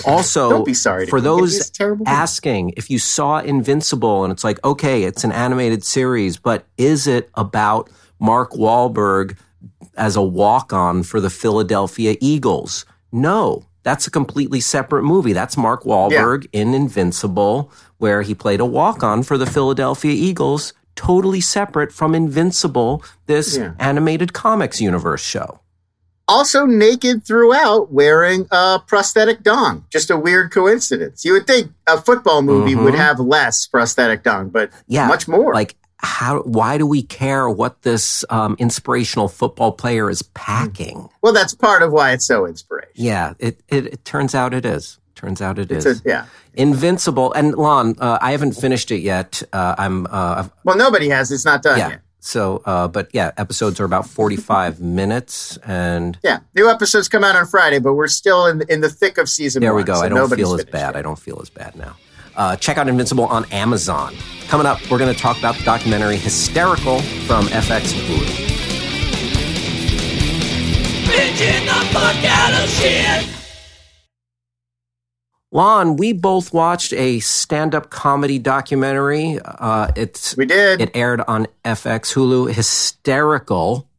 also 0.05 0.49
Don't 0.55 0.65
be 0.65 0.73
sorry 0.73 1.07
for 1.07 1.19
those 1.21 1.71
asking 2.05 2.73
if 2.77 2.89
you 2.89 2.99
saw 2.99 3.39
Invincible 3.39 4.23
and 4.23 4.31
it's 4.31 4.43
like, 4.43 4.63
okay, 4.63 5.03
it's 5.03 5.23
an 5.23 5.31
animated 5.31 5.83
series, 5.83 6.37
but 6.37 6.65
is 6.77 7.07
it 7.07 7.29
about 7.33 7.89
Mark 8.19 8.51
Wahlberg 8.51 9.35
as 9.95 10.15
a 10.15 10.21
walk 10.21 10.71
on 10.71 11.01
for 11.01 11.19
the 11.19 11.31
Philadelphia 11.31 12.15
Eagles? 12.21 12.85
No, 13.11 13.65
that's 13.87 14.05
a 14.05 14.11
completely 14.11 14.59
separate 14.59 15.03
movie. 15.03 15.31
That's 15.31 15.55
Mark 15.55 15.83
Wahlberg 15.85 16.45
in 16.51 16.73
Invincible, 16.73 17.71
where 17.99 18.21
he 18.21 18.35
played 18.35 18.59
a 18.59 18.65
walk 18.65 19.01
on 19.01 19.23
for 19.23 19.37
the 19.37 19.45
Philadelphia 19.45 20.11
Eagles, 20.11 20.73
totally 20.97 21.39
separate 21.39 21.93
from 21.93 22.13
Invincible, 22.13 23.01
this 23.27 23.55
Yeah. 23.55 23.71
animated 23.79 24.33
comics 24.33 24.81
universe 24.81 25.21
show. 25.21 25.61
also 26.29 26.65
naked 26.65 27.25
throughout, 27.25 27.89
wearing 27.93 28.45
a 28.51 28.81
prosthetic 28.85 29.43
dong. 29.43 29.85
Just 29.89 30.09
a 30.11 30.17
weird 30.17 30.51
coincidence. 30.51 31.23
You 31.23 31.31
would 31.31 31.47
think 31.47 31.71
a 31.87 32.01
football 32.01 32.41
movie 32.41 32.75
Mhm. 32.75 32.83
would 32.83 32.95
have 32.95 33.17
less 33.21 33.65
prosthetic 33.65 34.23
dong, 34.23 34.49
but 34.49 34.69
Yeah, 34.89 35.07
much 35.07 35.29
more. 35.29 35.53
Like, 35.53 35.77
how? 35.99 36.41
Why 36.41 36.77
do 36.77 36.85
we 36.85 37.01
care 37.03 37.49
what 37.49 37.81
this 37.81 38.23
um, 38.29 38.55
inspirational 38.59 39.27
football 39.27 39.71
player 39.71 40.09
is 40.09 40.21
packing? 40.21 41.09
well, 41.21 41.33
that's 41.33 41.53
part 41.55 41.81
of 41.83 41.91
why 41.91 42.11
it's 42.11 42.25
so 42.25 42.45
inspirational. 42.45 42.93
Yeah, 42.95 43.33
it, 43.39 43.59
it 43.67 43.85
it 43.87 44.05
turns 44.05 44.35
out 44.35 44.53
it 44.53 44.65
is. 44.65 44.99
Turns 45.15 45.41
out 45.41 45.57
it 45.57 45.71
It's 45.71 45.85
is. 45.87 45.99
a, 46.01 46.03
yeah. 46.05 46.25
Invincible. 46.53 47.33
And 47.33 47.55
Lon, 47.55 47.95
uh, 47.99 48.19
I 48.21 48.31
haven't 48.31 48.51
finished 48.53 48.91
it 48.91 48.99
yet. 48.99 49.41
Uh, 49.51 49.73
I'm 49.77 50.05
uh, 50.07 50.35
I've- 50.39 50.49
Well, 50.63 50.77
nobody 50.77 51.09
has. 51.09 51.31
It's 51.31 51.45
not 51.45 51.63
done 51.63 51.79
yeah. 51.79 51.89
yet. 51.89 52.01
So, 52.19 52.61
uh, 52.65 52.87
but 52.87 53.09
yeah, 53.13 53.31
episodes 53.37 53.79
are 53.79 53.85
about 53.85 54.07
45 54.07 54.79
minutes, 55.01 55.57
and 55.65 56.19
Yeah, 56.23 56.39
new 56.55 56.69
episodes 56.69 57.07
come 57.09 57.23
out 57.23 57.35
on 57.35 57.45
Friday, 57.47 57.79
but 57.79 57.93
we're 57.93 58.07
still 58.07 58.45
in 58.47 58.61
in 58.69 58.81
the 58.81 58.89
thick 58.89 59.17
of 59.17 59.27
season. 59.29 59.61
there 59.61 59.73
we 59.73 59.83
go. 59.83 59.95
so 59.95 60.01
I 60.01 60.09
don't 60.09 60.29
feel 60.29 60.53
as 60.55 60.65
bad. 60.65 60.73
yet. 60.93 60.95
I 60.97 61.01
don't 61.01 61.17
feel 61.19 61.39
as 61.41 61.49
bad 61.49 61.75
now. 61.75 61.95
Uh, 62.37 62.55
check 62.55 62.77
out 62.77 62.87
Invincible 62.87 63.25
on 63.25 63.45
Amazon. 63.51 64.15
Coming 64.47 64.65
up, 64.67 64.79
we're 64.89 64.99
going 64.99 65.13
to 65.13 65.19
talk 65.19 65.37
about 65.39 65.55
the 65.55 65.63
documentary 65.63 66.15
Hysterical 66.17 67.01
from 67.25 67.47
FX 67.47 67.93
and 67.93 68.01
Hulu. 68.07 68.47
Bitching 71.07 71.65
the 71.65 71.85
fuck 71.93 72.23
out 72.25 72.63
of 72.63 72.69
shit. 72.69 73.27
Lon, 75.51 75.95
we 75.95 76.11
both 76.13 76.53
watched 76.53 76.93
a 76.93 77.19
stand-up 77.21 77.89
comedy 77.89 78.37
documentary. 78.37 79.39
Uh, 79.43 79.89
it's 79.95 80.35
We 80.37 80.45
did. 80.45 80.81
it 80.81 80.91
aired 80.93 81.21
on 81.27 81.47
FX 81.63 82.13
Hulu. 82.13 82.53
Hysterical. 82.53 83.89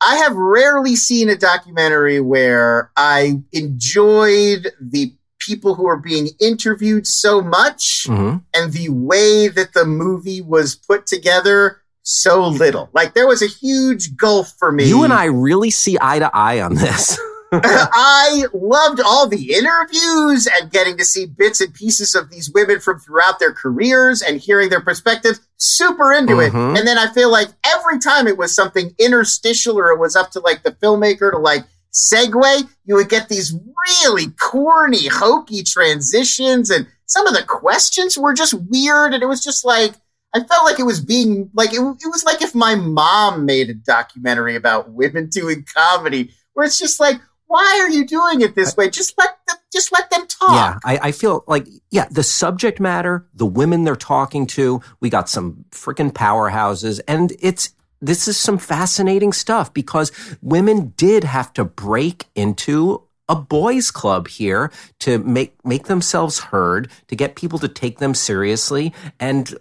I 0.00 0.16
have 0.16 0.34
rarely 0.34 0.96
seen 0.96 1.28
a 1.28 1.36
documentary 1.36 2.20
where 2.20 2.90
I 2.96 3.40
enjoyed 3.52 4.72
the 4.80 5.14
people 5.46 5.74
who 5.74 5.86
are 5.86 5.96
being 5.96 6.28
interviewed 6.40 7.06
so 7.06 7.40
much 7.40 8.06
hmm 8.06 8.36
and 8.54 8.72
the 8.72 8.88
way 8.88 9.48
that 9.48 9.72
the 9.74 9.84
movie 9.84 10.40
was 10.40 10.74
put 10.74 11.06
together 11.06 11.82
so 12.02 12.46
little. 12.48 12.90
Like 12.92 13.14
there 13.14 13.26
was 13.26 13.42
a 13.42 13.46
huge 13.46 14.16
gulf 14.16 14.54
for 14.58 14.72
me. 14.72 14.88
You 14.88 15.04
and 15.04 15.12
I 15.12 15.26
really 15.26 15.70
see 15.70 15.96
eye 16.00 16.18
to 16.18 16.30
eye 16.34 16.60
on 16.60 16.74
this. 16.74 17.18
I 17.52 18.46
loved 18.54 19.00
all 19.00 19.28
the 19.28 19.52
interviews 19.52 20.48
and 20.48 20.70
getting 20.70 20.96
to 20.96 21.04
see 21.04 21.26
bits 21.26 21.60
and 21.60 21.72
pieces 21.72 22.14
of 22.14 22.30
these 22.30 22.50
women 22.50 22.80
from 22.80 22.98
throughout 22.98 23.38
their 23.38 23.52
careers 23.52 24.22
and 24.22 24.40
hearing 24.40 24.70
their 24.70 24.80
perspectives. 24.80 25.40
Super 25.58 26.12
into 26.12 26.40
it. 26.40 26.52
Mhm. 26.52 26.78
And 26.78 26.88
then 26.88 26.98
I 26.98 27.12
feel 27.12 27.30
like 27.30 27.48
every 27.64 27.98
time 27.98 28.26
it 28.26 28.38
was 28.38 28.54
something 28.54 28.94
interstitial 28.98 29.78
or 29.78 29.90
it 29.90 29.98
was 29.98 30.16
up 30.16 30.30
to 30.32 30.40
like 30.40 30.62
the 30.62 30.72
filmmaker 30.72 31.30
to 31.30 31.38
like 31.38 31.64
segue, 31.92 32.68
you 32.84 32.94
would 32.94 33.08
get 33.08 33.28
these 33.28 33.54
really 33.96 34.28
corny, 34.40 35.08
hokey 35.08 35.62
transitions, 35.62 36.70
and 36.70 36.86
some 37.06 37.26
of 37.26 37.34
the 37.34 37.44
questions 37.44 38.16
were 38.16 38.34
just 38.34 38.54
weird, 38.54 39.14
and 39.14 39.22
it 39.22 39.26
was 39.26 39.42
just 39.42 39.64
like 39.64 39.94
I 40.34 40.42
felt 40.42 40.64
like 40.64 40.78
it 40.78 40.84
was 40.84 41.00
being 41.00 41.50
like 41.54 41.72
it, 41.72 41.80
it 41.80 42.10
was 42.10 42.24
like 42.24 42.40
if 42.40 42.54
my 42.54 42.74
mom 42.74 43.44
made 43.44 43.68
a 43.68 43.74
documentary 43.74 44.56
about 44.56 44.90
women 44.90 45.28
doing 45.28 45.64
comedy, 45.74 46.30
where 46.54 46.64
it's 46.64 46.78
just 46.78 46.98
like, 47.00 47.20
why 47.46 47.80
are 47.82 47.90
you 47.90 48.06
doing 48.06 48.40
it 48.40 48.54
this 48.54 48.74
way? 48.76 48.88
Just 48.88 49.12
let 49.18 49.36
them, 49.46 49.58
just 49.70 49.92
let 49.92 50.08
them 50.08 50.26
talk. 50.26 50.50
Yeah, 50.50 50.78
I, 50.84 51.08
I 51.08 51.12
feel 51.12 51.44
like 51.46 51.68
yeah, 51.90 52.06
the 52.10 52.22
subject 52.22 52.80
matter, 52.80 53.26
the 53.34 53.44
women 53.44 53.84
they're 53.84 53.94
talking 53.94 54.46
to, 54.48 54.80
we 55.00 55.10
got 55.10 55.28
some 55.28 55.66
freaking 55.70 56.12
powerhouses, 56.12 57.00
and 57.06 57.34
it's 57.40 57.74
this 58.02 58.28
is 58.28 58.36
some 58.36 58.58
fascinating 58.58 59.32
stuff 59.32 59.72
because 59.72 60.12
women 60.42 60.92
did 60.96 61.24
have 61.24 61.52
to 61.54 61.64
break 61.64 62.26
into 62.34 63.02
a 63.28 63.36
boys 63.36 63.90
club 63.90 64.28
here 64.28 64.70
to 65.00 65.18
make 65.20 65.54
make 65.64 65.84
themselves 65.84 66.38
heard, 66.40 66.90
to 67.06 67.16
get 67.16 67.36
people 67.36 67.58
to 67.60 67.68
take 67.68 67.98
them 67.98 68.14
seriously, 68.14 68.92
and 69.20 69.56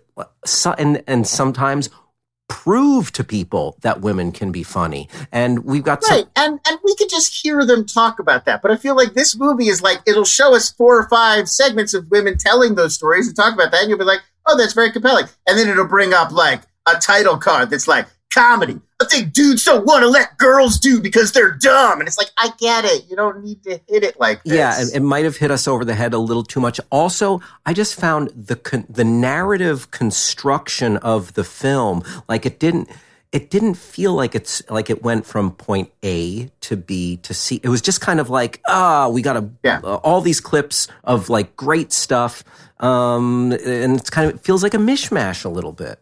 and 0.78 1.04
and 1.08 1.28
sometimes 1.28 1.90
prove 2.50 3.14
to 3.14 3.24
people 3.24 3.78
that 3.82 4.02
women 4.02 4.34
can 4.34 4.52
be 4.52 4.62
funny. 4.62 5.08
And 5.32 5.64
we've 5.64 5.84
got 5.84 6.04
right, 6.10 6.24
some- 6.24 6.32
and 6.36 6.60
and 6.68 6.80
we 6.84 6.96
could 6.96 7.10
just 7.10 7.40
hear 7.42 7.66
them 7.66 7.86
talk 7.86 8.20
about 8.20 8.44
that. 8.46 8.62
But 8.62 8.72
I 8.72 8.76
feel 8.76 8.96
like 8.96 9.14
this 9.14 9.38
movie 9.38 9.70
is 9.70 9.82
like 9.82 10.00
it'll 10.06 10.26
show 10.26 10.54
us 10.54 10.72
four 10.72 10.98
or 11.00 11.08
five 11.08 11.48
segments 11.48 11.94
of 11.94 12.10
women 12.12 12.38
telling 12.38 12.76
those 12.76 12.94
stories 12.96 13.28
and 13.28 13.36
talk 13.38 13.54
about 13.54 13.72
that, 13.72 13.82
and 13.82 13.90
you'll 13.90 14.00
be 14.00 14.04
like, 14.06 14.22
oh, 14.48 14.58
that's 14.58 14.74
very 14.74 14.92
compelling. 14.92 15.28
And 15.48 15.58
then 15.58 15.70
it'll 15.70 15.88
bring 15.88 16.14
up 16.14 16.32
like 16.32 16.64
a 16.88 16.96
title 17.00 17.38
card 17.38 17.70
that's 17.70 17.88
like 17.88 18.08
comedy. 18.34 18.80
I 19.02 19.06
think 19.06 19.34
dudes 19.34 19.64
don't 19.64 19.86
want 19.86 20.04
to 20.04 20.08
let 20.08 20.38
girls 20.38 20.80
do 20.80 21.02
because 21.02 21.32
they're 21.32 21.52
dumb. 21.52 22.00
And 22.00 22.08
it's 22.08 22.18
like, 22.18 22.30
I 22.38 22.52
get 22.60 22.86
it. 22.86 23.10
You 23.10 23.16
don't 23.16 23.44
need 23.44 23.64
to 23.64 23.80
hit 23.88 24.04
it 24.04 24.20
like 24.20 24.44
this. 24.44 24.54
Yeah, 24.54 24.80
it, 24.80 24.96
it 24.96 25.00
might 25.02 25.26
have 25.26 25.38
hit 25.38 25.52
us 25.52 25.68
over 25.68 25.84
the 25.84 25.96
head 25.96 26.14
a 26.14 26.20
little 26.20 26.44
too 26.44 26.60
much. 26.60 26.80
Also, 26.92 27.42
I 27.66 27.74
just 27.74 28.00
found 28.00 28.30
the 28.36 28.56
con- 28.56 28.86
the 28.90 29.04
narrative 29.04 29.92
construction 29.92 30.98
of 30.98 31.34
the 31.34 31.44
film 31.44 32.04
like 32.28 32.46
it 32.46 32.60
didn't 32.60 32.90
it 33.32 33.50
didn't 33.50 33.76
feel 33.76 34.14
like 34.14 34.36
it's 34.36 34.62
like 34.70 34.90
it 34.90 35.04
went 35.04 35.26
from 35.26 35.52
point 35.52 35.92
A 36.04 36.50
to 36.62 36.76
B 36.76 37.18
to 37.18 37.34
C. 37.34 37.60
It 37.64 37.70
was 37.70 37.82
just 37.82 38.02
kind 38.02 38.20
of 38.20 38.30
like, 38.30 38.62
ah, 38.68 39.06
oh, 39.06 39.10
we 39.10 39.22
got 39.22 39.34
to 39.34 39.50
yeah. 39.64 39.80
uh, 39.84 39.96
all 39.96 40.22
these 40.22 40.42
clips 40.42 40.88
of 41.04 41.30
like 41.30 41.56
great 41.56 41.94
stuff, 41.94 42.44
um, 42.80 43.54
and 43.54 43.98
it's 43.98 44.10
kind 44.10 44.30
of 44.30 44.36
it 44.36 44.44
feels 44.44 44.64
like 44.64 44.74
a 44.74 44.78
mishmash 44.78 45.46
a 45.46 45.50
little 45.50 45.72
bit. 45.72 46.00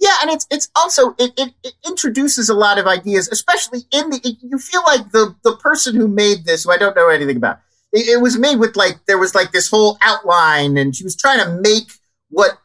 Yeah, 0.00 0.16
and 0.22 0.30
it's 0.30 0.46
it's 0.50 0.68
also 0.74 1.14
it, 1.18 1.32
it, 1.38 1.54
it, 1.62 1.74
introduces 1.86 2.48
a 2.48 2.54
lot 2.54 2.78
of 2.78 2.86
ideas, 2.86 3.28
especially 3.28 3.80
in 3.92 4.10
the. 4.10 4.20
It, 4.24 4.36
you 4.42 4.58
feel 4.58 4.82
like 4.86 5.12
the 5.12 5.36
the 5.44 5.56
person 5.56 5.94
who 5.94 6.08
made 6.08 6.44
this, 6.44 6.64
who 6.64 6.72
I 6.72 6.78
don't 6.78 6.96
know 6.96 7.08
anything 7.08 7.36
about, 7.36 7.60
it, 7.92 8.20
was 8.20 8.36
made 8.38 8.56
with 8.56 8.74
like 8.76 8.98
there 9.06 9.18
was 9.18 9.34
like 9.34 9.52
this 9.52 9.70
whole 9.70 9.96
outline, 10.02 10.76
and 10.76 10.96
she 10.96 11.04
was 11.04 11.16
trying 11.16 11.38
to 11.38 11.60
make 11.60 11.92
what 12.30 12.58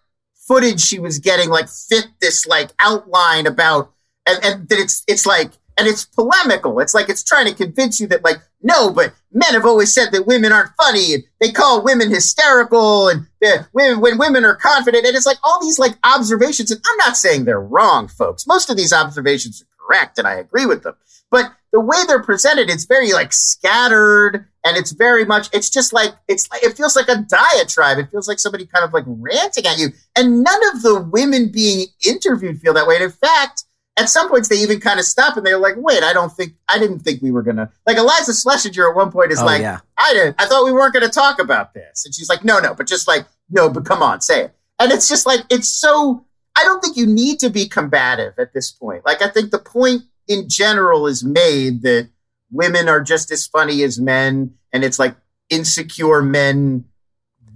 footage 0.47 0.81
she 0.81 0.97
was 0.97 1.19
getting 1.19 1.49
like 1.49 1.69
fit 1.69 2.07
this 2.19 2.47
like 2.47 2.71
outline 2.79 3.45
about, 3.45 3.91
and, 4.27 4.43
and 4.43 4.69
that 4.69 4.79
it's 4.79 5.03
it's 5.07 5.27
like 5.27 5.51
and 5.77 5.87
it's 5.87 6.05
polemical. 6.05 6.79
It's 6.79 6.95
like 6.95 7.09
it's 7.09 7.23
trying 7.23 7.45
to 7.45 7.53
convince 7.53 7.99
you 7.99 8.07
that 8.07 8.23
like 8.23 8.37
no, 8.61 8.91
but 8.91 9.13
men 9.31 9.53
have 9.53 9.65
always 9.65 9.93
said 9.93 10.11
that 10.11 10.27
women 10.27 10.51
aren't 10.51 10.75
funny 10.75 11.13
and 11.13 11.23
they 11.39 11.51
call 11.51 11.83
women 11.83 12.09
hysterical 12.09 13.07
and 13.07 13.25
when, 13.71 14.01
when 14.01 14.17
women 14.17 14.43
are 14.43 14.55
confident. 14.55 15.05
And 15.05 15.15
it's 15.15 15.25
like 15.25 15.37
all 15.43 15.61
these 15.61 15.79
like 15.79 15.93
observations. 16.03 16.71
And 16.71 16.81
I'm 16.85 16.97
not 16.97 17.15
saying 17.15 17.45
they're 17.45 17.61
wrong, 17.61 18.07
folks. 18.07 18.45
Most 18.45 18.69
of 18.69 18.75
these 18.75 18.91
observations 18.91 19.61
are 19.61 19.85
correct 19.87 20.17
and 20.17 20.27
I 20.27 20.35
agree 20.35 20.65
with 20.65 20.83
them. 20.83 20.95
But 21.31 21.53
the 21.71 21.79
way 21.79 21.97
they're 22.07 22.23
presented, 22.23 22.69
it's 22.69 22.85
very 22.85 23.13
like 23.13 23.31
scattered 23.31 24.45
and 24.65 24.75
it's 24.75 24.91
very 24.91 25.23
much, 25.23 25.47
it's 25.53 25.69
just 25.69 25.93
like, 25.93 26.11
it's 26.27 26.49
like, 26.51 26.63
it 26.63 26.75
feels 26.75 26.95
like 26.95 27.07
a 27.07 27.23
diatribe. 27.29 27.99
It 27.99 28.09
feels 28.09 28.27
like 28.27 28.39
somebody 28.39 28.65
kind 28.65 28.83
of 28.83 28.93
like 28.93 29.05
ranting 29.07 29.67
at 29.67 29.77
you. 29.77 29.89
And 30.17 30.43
none 30.43 30.61
of 30.73 30.81
the 30.81 31.01
women 31.01 31.49
being 31.51 31.87
interviewed 32.05 32.59
feel 32.59 32.73
that 32.73 32.87
way. 32.87 32.95
And 32.95 33.05
in 33.05 33.11
fact, 33.11 33.63
at 33.99 34.09
some 34.09 34.29
points 34.29 34.47
they 34.47 34.57
even 34.57 34.79
kind 34.79 34.99
of 34.99 35.05
stop 35.05 35.37
and 35.37 35.45
they're 35.45 35.59
like, 35.59 35.75
wait, 35.77 36.03
I 36.03 36.13
don't 36.13 36.31
think 36.31 36.53
I 36.67 36.79
didn't 36.79 36.99
think 36.99 37.21
we 37.21 37.31
were 37.31 37.43
gonna 37.43 37.71
like 37.85 37.97
Eliza 37.97 38.33
Schlesinger 38.33 38.89
at 38.89 38.95
one 38.95 39.11
point 39.11 39.31
is 39.31 39.41
oh, 39.41 39.45
like, 39.45 39.61
yeah. 39.61 39.79
I 39.97 40.13
didn't 40.13 40.35
I 40.39 40.45
thought 40.45 40.65
we 40.65 40.71
weren't 40.71 40.93
gonna 40.93 41.09
talk 41.09 41.39
about 41.39 41.73
this. 41.73 42.05
And 42.05 42.15
she's 42.15 42.29
like, 42.29 42.43
no, 42.43 42.59
no, 42.59 42.73
but 42.73 42.87
just 42.87 43.07
like, 43.07 43.25
no, 43.49 43.69
but 43.69 43.85
come 43.85 44.01
on, 44.01 44.21
say 44.21 44.45
it. 44.45 44.55
And 44.79 44.91
it's 44.91 45.07
just 45.09 45.25
like 45.25 45.41
it's 45.49 45.67
so 45.67 46.25
I 46.55 46.63
don't 46.63 46.81
think 46.81 46.97
you 46.97 47.05
need 47.05 47.39
to 47.39 47.49
be 47.49 47.67
combative 47.67 48.33
at 48.37 48.53
this 48.53 48.71
point. 48.71 49.05
Like 49.05 49.21
I 49.21 49.29
think 49.29 49.51
the 49.51 49.59
point 49.59 50.03
in 50.27 50.47
general 50.47 51.07
is 51.07 51.23
made 51.23 51.81
that 51.81 52.09
women 52.51 52.87
are 52.87 53.01
just 53.01 53.31
as 53.31 53.47
funny 53.47 53.83
as 53.83 53.99
men, 53.99 54.53
and 54.73 54.83
it's 54.83 54.99
like 54.99 55.15
insecure 55.49 56.21
men 56.21 56.85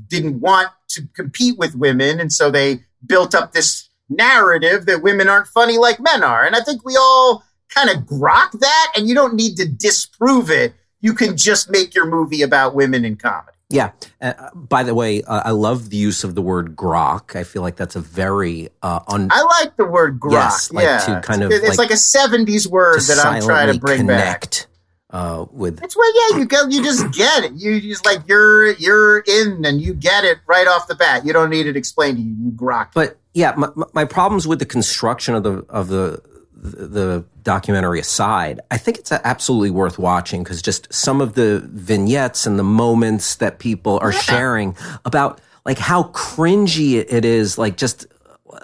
didn't 0.07 0.39
want 0.39 0.69
to 0.89 1.07
compete 1.15 1.57
with 1.57 1.75
women, 1.75 2.19
and 2.19 2.31
so 2.31 2.51
they 2.51 2.81
built 3.05 3.33
up 3.35 3.53
this 3.53 3.89
narrative 4.09 4.85
that 4.85 5.01
women 5.01 5.27
aren't 5.27 5.47
funny 5.47 5.77
like 5.77 5.99
men 5.99 6.23
are. 6.23 6.45
And 6.45 6.55
I 6.55 6.61
think 6.61 6.85
we 6.85 6.95
all 6.95 7.43
kind 7.69 7.89
of 7.89 8.03
grok 8.03 8.59
that, 8.59 8.93
and 8.95 9.07
you 9.07 9.15
don't 9.15 9.33
need 9.33 9.57
to 9.57 9.67
disprove 9.67 10.49
it. 10.49 10.73
You 11.01 11.13
can 11.13 11.35
just 11.35 11.69
make 11.69 11.93
your 11.93 12.05
movie 12.05 12.41
about 12.41 12.75
women 12.75 13.03
in 13.03 13.17
comedy. 13.17 13.57
Yeah. 13.69 13.91
Uh, 14.21 14.33
by 14.53 14.83
the 14.83 14.93
way, 14.93 15.23
uh, 15.23 15.41
I 15.45 15.51
love 15.51 15.89
the 15.89 15.97
use 15.97 16.23
of 16.23 16.35
the 16.35 16.41
word 16.41 16.75
grok. 16.75 17.35
I 17.35 17.43
feel 17.43 17.63
like 17.63 17.75
that's 17.75 17.95
a 17.95 18.01
very 18.01 18.69
uh, 18.83 18.99
un- 19.07 19.29
I 19.31 19.41
like 19.61 19.75
the 19.77 19.85
word 19.85 20.19
grok. 20.19 20.33
Yes, 20.33 20.71
like 20.71 20.83
yeah, 20.83 20.99
to 20.99 21.21
kind 21.21 21.41
of 21.41 21.51
it's 21.51 21.67
like, 21.67 21.77
like 21.77 21.89
a 21.89 21.93
'70s 21.93 22.67
word 22.67 23.01
that 23.01 23.19
I'm 23.25 23.41
trying 23.41 23.73
to 23.73 23.79
bring 23.79 24.01
connect, 24.01 24.67
back. 25.09 25.19
Uh, 25.19 25.45
with 25.51 25.81
it's 25.83 25.97
well, 25.97 26.31
yeah, 26.31 26.37
you 26.37 26.45
go, 26.45 26.67
you 26.67 26.83
just 26.83 27.11
get 27.13 27.45
it. 27.45 27.53
You 27.53 27.81
just 27.81 28.05
like 28.05 28.19
you're 28.27 28.73
you're 28.73 29.19
in 29.21 29.65
and 29.65 29.81
you 29.81 29.95
get 29.95 30.23
it 30.23 30.37
right 30.45 30.67
off 30.67 30.87
the 30.87 30.95
bat. 30.95 31.25
You 31.25 31.33
don't 31.33 31.49
need 31.49 31.65
it 31.65 31.75
explained 31.75 32.17
to 32.17 32.23
you. 32.23 32.35
You 32.45 32.51
grok. 32.51 32.89
But 32.93 33.17
yeah, 33.33 33.53
my, 33.57 33.69
my 33.93 34.05
problems 34.05 34.47
with 34.47 34.59
the 34.59 34.65
construction 34.65 35.35
of 35.35 35.43
the 35.43 35.65
of 35.69 35.87
the 35.87 36.21
the 36.55 37.25
documentary 37.43 37.99
aside, 37.99 38.61
I 38.71 38.77
think 38.77 38.97
it's 38.97 39.11
absolutely 39.11 39.71
worth 39.71 39.99
watching 39.99 40.43
because 40.43 40.61
just 40.61 40.91
some 40.93 41.19
of 41.19 41.33
the 41.33 41.61
vignettes 41.73 42.45
and 42.45 42.57
the 42.57 42.63
moments 42.63 43.35
that 43.35 43.59
people 43.59 43.99
are 44.01 44.13
Yeah. 44.13 44.19
sharing 44.19 44.77
about 45.03 45.41
like 45.65 45.77
how 45.77 46.03
cringy 46.13 46.93
it 46.95 47.25
is, 47.25 47.57
like 47.57 47.75
just 47.75 48.07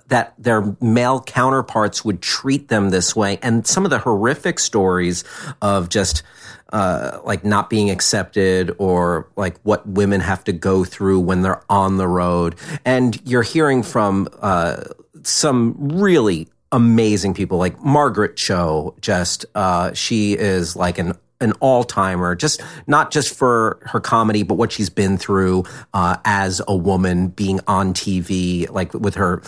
that 0.07 0.33
their 0.37 0.75
male 0.79 1.19
counterparts 1.21 2.05
would 2.05 2.21
treat 2.21 2.67
them 2.69 2.91
this 2.91 3.15
way, 3.15 3.37
and 3.41 3.65
some 3.67 3.83
of 3.85 3.89
the 3.89 3.99
horrific 3.99 4.59
stories 4.59 5.23
of 5.61 5.89
just 5.89 6.23
uh, 6.71 7.19
like 7.23 7.43
not 7.43 7.69
being 7.69 7.89
accepted 7.89 8.75
or 8.77 9.27
like 9.35 9.59
what 9.63 9.87
women 9.87 10.21
have 10.21 10.43
to 10.45 10.51
go 10.51 10.83
through 10.83 11.19
when 11.19 11.41
they're 11.41 11.63
on 11.69 11.97
the 11.97 12.07
road. 12.07 12.55
And 12.85 13.19
you're 13.27 13.43
hearing 13.43 13.83
from 13.83 14.27
uh, 14.41 14.83
some 15.23 15.75
really 15.79 16.47
amazing 16.71 17.33
people 17.33 17.57
like 17.57 17.81
Margaret 17.83 18.35
Cho. 18.35 18.95
Just 19.01 19.45
uh, 19.55 19.93
she 19.93 20.33
is 20.33 20.75
like 20.75 20.97
an 20.97 21.13
an 21.41 21.53
all 21.61 21.85
timer, 21.85 22.35
just 22.35 22.61
not 22.85 23.11
just 23.11 23.33
for 23.33 23.79
her 23.83 23.99
comedy, 23.99 24.43
but 24.43 24.55
what 24.55 24.71
she's 24.73 24.89
been 24.89 25.17
through 25.17 25.63
uh, 25.93 26.17
as 26.25 26.61
a 26.67 26.75
woman 26.75 27.29
being 27.29 27.61
on 27.65 27.93
TV, 27.93 28.69
like 28.69 28.93
with 28.93 29.15
her 29.15 29.41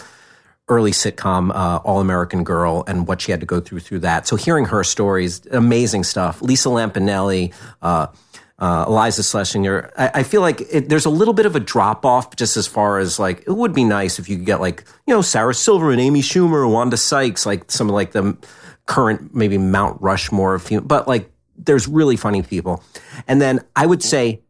early 0.72 0.91
sitcom 0.91 1.51
uh, 1.53 1.82
All 1.84 1.99
American 1.99 2.45
Girl 2.45 2.86
and 2.88 3.05
what 3.05 3.22
she 3.22 3.32
had 3.32 3.41
to 3.41 3.45
go 3.45 3.59
through 3.59 3.82
through 3.82 3.99
that. 3.99 4.26
So 4.26 4.38
hearing 4.38 4.65
her 4.65 4.84
stories, 4.84 5.45
amazing 5.47 6.05
stuff. 6.05 6.41
Lisa 6.41 6.69
Lampanelli, 6.69 7.53
uh, 7.82 8.07
uh, 8.57 8.86
Eliza 8.88 9.22
Schlesinger. 9.22 9.91
I, 9.97 10.11
I 10.15 10.24
feel 10.24 10.39
like 10.39 10.61
it, 10.72 10.88
there's 10.88 11.05
a 11.05 11.09
little 11.09 11.34
bit 11.34 11.45
of 11.45 11.57
a 11.57 11.59
drop 11.59 12.05
off 12.05 12.36
just 12.38 12.55
as 12.55 12.67
far 12.67 12.99
as 12.99 13.19
like 13.19 13.41
it 13.41 13.51
would 13.51 13.74
be 13.74 13.84
nice 13.84 14.17
if 14.17 14.30
you 14.30 14.38
could 14.38 14.45
get 14.45 14.61
like 14.61 14.86
you 15.05 15.13
know 15.13 15.22
Sarah 15.22 15.53
Silver 15.53 15.91
and 15.91 15.99
Amy 15.99 16.22
Schumer, 16.22 16.72
Wanda 16.72 16.95
Sykes, 16.95 17.45
like 17.45 17.69
some 17.69 17.89
of 17.89 17.93
like 17.93 18.13
the 18.13 18.38
current 18.86 19.36
maybe 19.36 19.57
Mount 19.57 20.01
Rushmore 20.01 20.55
of 20.55 20.63
fem- 20.63 20.88
but 20.88 21.07
like 21.07 21.30
there's 21.57 21.88
really 21.88 22.15
funny 22.15 22.43
people. 22.43 22.82
And 23.28 23.41
then 23.41 23.59
I 23.76 23.86
would 23.86 24.01
say 24.01 24.41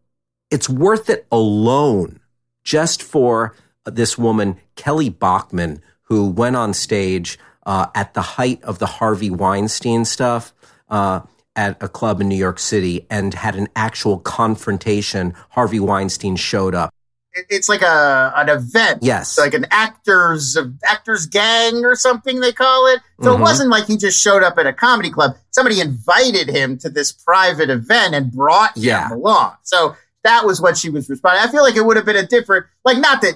it's 0.52 0.70
worth 0.70 1.10
it 1.10 1.26
alone 1.32 2.20
just 2.64 3.02
for 3.02 3.56
this 3.86 4.18
woman, 4.18 4.58
Kelly 4.76 5.10
Bachman, 5.10 5.82
who 6.12 6.26
went 6.26 6.58
on 6.58 6.74
stage 6.74 7.40
uh, 7.66 7.88
at 7.96 8.14
the 8.16 8.22
height 8.22 8.62
of 8.64 8.80
the 8.80 8.86
Harvey 8.86 9.30
Weinstein 9.30 10.04
stuff 10.04 10.54
uh, 10.90 11.22
at 11.56 11.82
a 11.82 11.88
club 11.88 12.20
in 12.20 12.28
New 12.28 12.36
York 12.36 12.60
City 12.60 13.08
and 13.10 13.34
had 13.34 13.56
an 13.56 13.70
actual 13.78 14.20
confrontation. 14.20 15.34
Harvey 15.52 15.80
Weinstein 15.80 16.36
showed 16.36 16.76
up. 16.76 16.94
It's 17.48 17.70
like 17.70 17.82
a 17.82 18.34
an 18.36 18.50
event. 18.50 19.00
Yes. 19.04 19.38
Like 19.40 19.54
an 19.54 19.66
actors 19.72 20.58
actors 20.84 21.28
gang 21.28 21.86
or 21.86 21.96
something 21.96 22.42
they 22.42 22.52
call 22.52 22.88
it. 22.88 23.00
So 23.22 23.32
Mhm. 23.32 23.38
it 23.38 23.42
wasn't 23.42 23.70
like 23.70 23.86
he 23.86 23.96
just 23.96 24.20
showed 24.20 24.44
up 24.44 24.58
at 24.58 24.68
a 24.68 24.74
comedy 24.74 25.10
club. 25.12 25.38
Somebody 25.52 25.80
invited 25.80 26.50
him 26.50 26.78
to 26.80 26.90
this 26.90 27.14
private 27.14 27.70
event 27.70 28.16
and 28.16 28.34
brought 28.34 28.78
him 28.78 29.12
along. 29.14 29.54
So 29.64 29.96
that 30.26 30.46
was 30.46 30.60
what 30.60 30.78
she 30.78 30.90
was 30.90 31.10
responding. 31.10 31.42
I 31.42 31.50
feel 31.50 31.64
like 31.64 31.78
it 31.78 31.86
would 31.86 31.96
have 31.96 32.06
been 32.06 32.18
a 32.18 32.28
different 32.28 32.66
like 32.84 32.98
not 32.98 33.22
that 33.22 33.36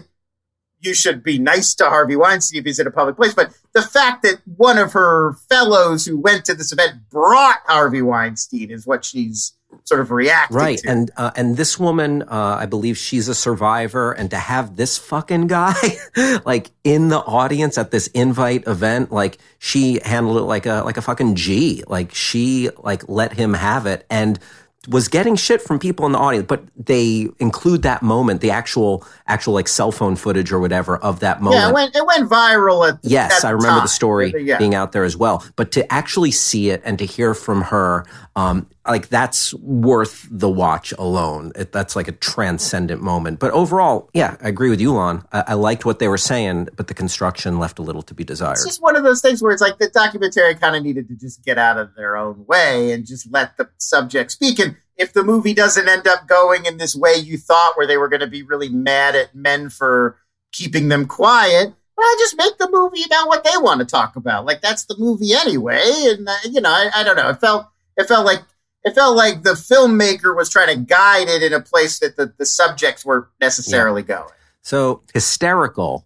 you 0.86 0.94
should 0.94 1.24
be 1.24 1.38
nice 1.38 1.74
to 1.76 1.86
Harvey 1.86 2.16
Weinstein 2.16 2.60
if 2.60 2.66
he's 2.66 2.80
in 2.80 2.88
a 2.88 2.92
public 2.92 3.16
place. 3.16 3.34
But 3.34 3.52
the 3.74 3.82
fact 3.82 4.24
that 4.24 4.42
one 4.58 4.78
of 4.78 4.94
her 4.94 5.34
fellows 5.50 6.06
who 6.06 6.20
went 6.20 6.46
to 6.46 6.54
this 6.54 6.72
event 6.72 7.10
brought 7.10 7.60
Harvey 7.66 8.02
Weinstein 8.02 8.72
is 8.72 8.86
what 8.86 9.04
she's 9.04 9.54
sort 9.84 10.00
of 10.00 10.10
reacting 10.10 10.56
right 10.56 10.78
to. 10.78 10.90
and 10.90 11.12
uh, 11.18 11.32
and 11.36 11.58
this 11.58 11.78
woman 11.78 12.22
uh, 12.24 12.58
i 12.60 12.66
believe 12.66 12.98
she's 12.98 13.28
a 13.28 13.36
survivor 13.36 14.14
and 14.14 14.30
to 14.30 14.38
have 14.38 14.78
this 14.78 14.98
fucking 14.98 15.48
guy 15.48 15.76
like 16.46 16.72
in 16.86 17.10
the 17.10 17.20
audience 17.20 17.78
at 17.78 17.92
this 17.92 18.08
invite 18.08 18.66
event 18.68 19.12
like 19.12 19.38
she 19.60 20.00
handled 20.06 20.38
it 20.38 20.44
like 20.44 20.66
a 20.66 20.82
like 20.86 20.96
a 20.96 21.02
fucking 21.02 21.36
g 21.36 21.84
like 21.88 22.14
she 22.14 22.70
like 22.78 23.08
let 23.10 23.34
him 23.34 23.54
have 23.54 23.86
it 23.86 24.06
and 24.10 24.40
was 24.88 25.08
getting 25.08 25.36
shit 25.36 25.62
from 25.62 25.80
people 25.80 26.06
in 26.06 26.12
the 26.12 26.18
audience 26.18 26.46
but 26.48 26.64
they 26.78 27.28
include 27.40 27.82
that 27.82 28.02
moment 28.04 28.42
the 28.42 28.52
actual 28.52 29.04
actual 29.28 29.54
like 29.54 29.68
cell 29.68 29.92
phone 29.92 30.16
footage 30.16 30.52
or 30.52 30.60
whatever 30.60 30.98
of 30.98 31.20
that 31.22 31.42
moment 31.42 31.62
yeah, 31.62 31.70
it 31.70 31.74
went, 31.74 31.96
it 31.96 32.06
went 32.06 32.30
viral 32.30 32.88
at 32.88 33.00
Yes, 33.02 33.44
at 33.44 33.48
I 33.48 33.52
remember 33.52 33.78
time. 33.80 33.84
the 33.84 33.88
story 33.90 34.34
Yeah. 34.38 34.58
being 34.58 34.76
out 34.76 34.92
there 34.92 35.04
as 35.04 35.18
well. 35.18 35.44
But 35.56 35.72
to 35.74 35.92
actually 35.94 36.32
see 36.32 36.70
it 36.70 36.82
and 36.86 37.00
to 37.00 37.06
hear 37.06 37.34
from 37.34 37.62
her, 37.64 38.06
um, 38.36 38.68
like 38.88 39.10
that's 39.10 39.54
worth 39.56 40.28
the 40.30 40.50
watch 40.50 40.94
alone. 40.98 41.52
It, 41.56 41.72
that's 41.72 41.96
like 41.96 42.08
a 42.08 42.12
transcendent 42.12 43.02
moment. 43.02 43.40
But 43.40 43.52
overall, 43.52 44.10
yeah, 44.14 44.38
I 44.42 44.50
agree 44.50 44.70
with 44.70 44.80
you, 44.80 44.94
Lon. 44.94 45.26
I, 45.32 45.44
I 45.48 45.54
liked 45.56 45.86
what 45.86 46.00
they 46.00 46.08
were 46.08 46.18
saying, 46.18 46.70
but 46.76 46.88
the 46.88 46.94
construction 46.94 47.58
left 47.58 47.80
a 47.80 47.82
little 47.82 48.04
to 48.04 48.14
be 48.14 48.24
desired. 48.24 48.54
It's 48.54 48.66
just 48.66 48.82
one 48.82 48.96
of 48.96 49.04
those 49.04 49.22
things 49.22 49.42
where 49.42 49.52
it's 49.52 49.62
like 49.62 49.80
the 49.80 49.90
documentary 49.90 50.56
kind 50.56 50.76
of 50.76 50.84
needed 50.84 51.08
to 51.08 51.16
just 51.16 51.44
get 51.44 51.58
out 51.58 51.78
of 51.78 51.96
their 51.96 52.16
own 52.16 52.46
way 52.46 52.92
and 52.92 53.06
just 53.06 53.32
let 53.32 53.58
the 53.58 53.70
subject 53.78 54.32
speak. 54.32 54.60
And 54.60 54.76
if 54.98 55.14
the 55.14 55.24
movie 55.24 55.54
doesn't 55.54 55.90
end 55.90 56.08
up 56.08 56.28
going 56.28 56.66
in 56.66 56.78
this 56.78 56.96
way 56.96 57.16
you 57.16 57.38
thought, 57.38 57.76
where 57.76 57.88
they 57.88 57.98
were 57.98 58.10
going 58.10 58.22
to 58.22 58.28
be 58.28 58.44
really 58.44 58.70
mad 58.70 59.16
at 59.16 59.34
men 59.34 59.70
for 59.70 60.18
keeping 60.52 60.90
them 60.90 61.08
quiet, 61.08 61.74
well, 61.98 62.18
just 62.20 62.38
make 62.38 62.58
the 62.58 62.70
movie 62.70 63.04
about 63.04 63.28
what 63.28 63.44
they 63.44 63.58
want 63.58 63.80
to 63.80 63.86
talk 63.86 64.16
about. 64.16 64.46
Like 64.46 64.62
that's 64.62 64.86
the 64.86 64.96
movie 65.00 65.34
anyway. 65.34 65.82
And 66.08 66.28
uh, 66.28 66.36
you 66.50 66.62
know, 66.62 66.70
I, 66.70 66.90
I 66.94 67.04
don't 67.04 67.16
know. 67.16 67.30
It 67.30 67.40
felt 67.40 67.68
it 67.98 68.08
felt 68.08 68.26
like 68.26 68.42
it 68.86 68.94
felt 68.94 69.18
like 69.18 69.42
the 69.42 69.54
filmmaker 69.54 70.36
was 70.36 70.50
trying 70.50 70.68
to 70.68 70.80
guide 70.80 71.28
it 71.28 71.42
in 71.42 71.54
a 71.54 71.60
place 71.60 72.00
that 72.00 72.16
the, 72.16 72.32
the 72.38 72.46
subjects 72.46 73.04
weren't 73.04 73.26
necessarily 73.42 74.04
going. 74.04 74.30
So 74.62 75.02
hysterical. 75.14 76.06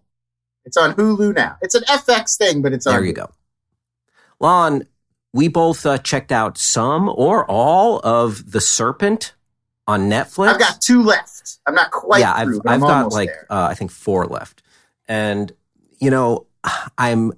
It's 0.64 0.78
on 0.78 0.94
Hulu 0.94 1.34
now. 1.34 1.56
It's 1.60 1.74
an 1.74 1.84
FX 1.84 2.38
thing, 2.38 2.62
but 2.62 2.72
it's 2.72 2.86
on. 2.86 2.94
There 2.94 3.04
you 3.04 3.12
go. 3.12 3.30
Lon, 4.40 4.86
we 5.32 5.48
both 5.48 5.84
uh, 5.84 5.98
checked 5.98 6.32
out 6.32 6.56
some 6.56 7.08
or 7.08 7.44
all 7.50 8.00
of 8.02 8.50
The 8.50 8.60
Serpent 8.60 9.34
on 9.86 10.08
Netflix. 10.08 10.48
I've 10.48 10.58
got 10.58 10.80
two 10.80 11.02
left. 11.02 11.58
I'm 11.66 11.74
not 11.74 11.90
quite 11.90 12.20
yeah, 12.20 12.42
through, 12.42 12.62
I've, 12.64 12.74
I've 12.74 12.80
got 12.80 13.12
like 13.12 13.30
uh, 13.50 13.68
I 13.70 13.74
think 13.74 13.90
four 13.90 14.24
left, 14.26 14.62
and 15.06 15.52
you 15.98 16.10
know, 16.10 16.46
I'm 16.98 17.32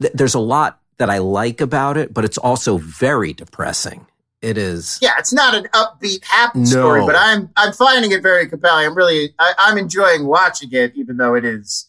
th- 0.00 0.12
there's 0.12 0.34
a 0.34 0.40
lot 0.40 0.80
that 0.98 1.08
I 1.08 1.18
like 1.18 1.60
about 1.60 1.96
it, 1.96 2.12
but 2.12 2.24
it's 2.24 2.38
also 2.38 2.76
very 2.76 3.32
depressing. 3.32 4.06
It 4.42 4.58
is. 4.58 4.98
Yeah, 5.00 5.12
it's 5.18 5.32
not 5.32 5.54
an 5.54 5.64
upbeat, 5.72 6.24
happy 6.24 6.58
No. 6.58 6.64
story, 6.64 7.00
but 7.06 7.14
I'm 7.16 7.48
I'm 7.56 7.72
finding 7.72 8.10
it 8.10 8.22
very 8.22 8.48
compelling. 8.48 8.86
I'm 8.86 8.94
really 8.96 9.34
I, 9.38 9.54
I'm 9.58 9.78
enjoying 9.78 10.26
watching 10.26 10.68
it, 10.72 10.92
even 10.96 11.16
though 11.16 11.34
it 11.36 11.44
is 11.44 11.88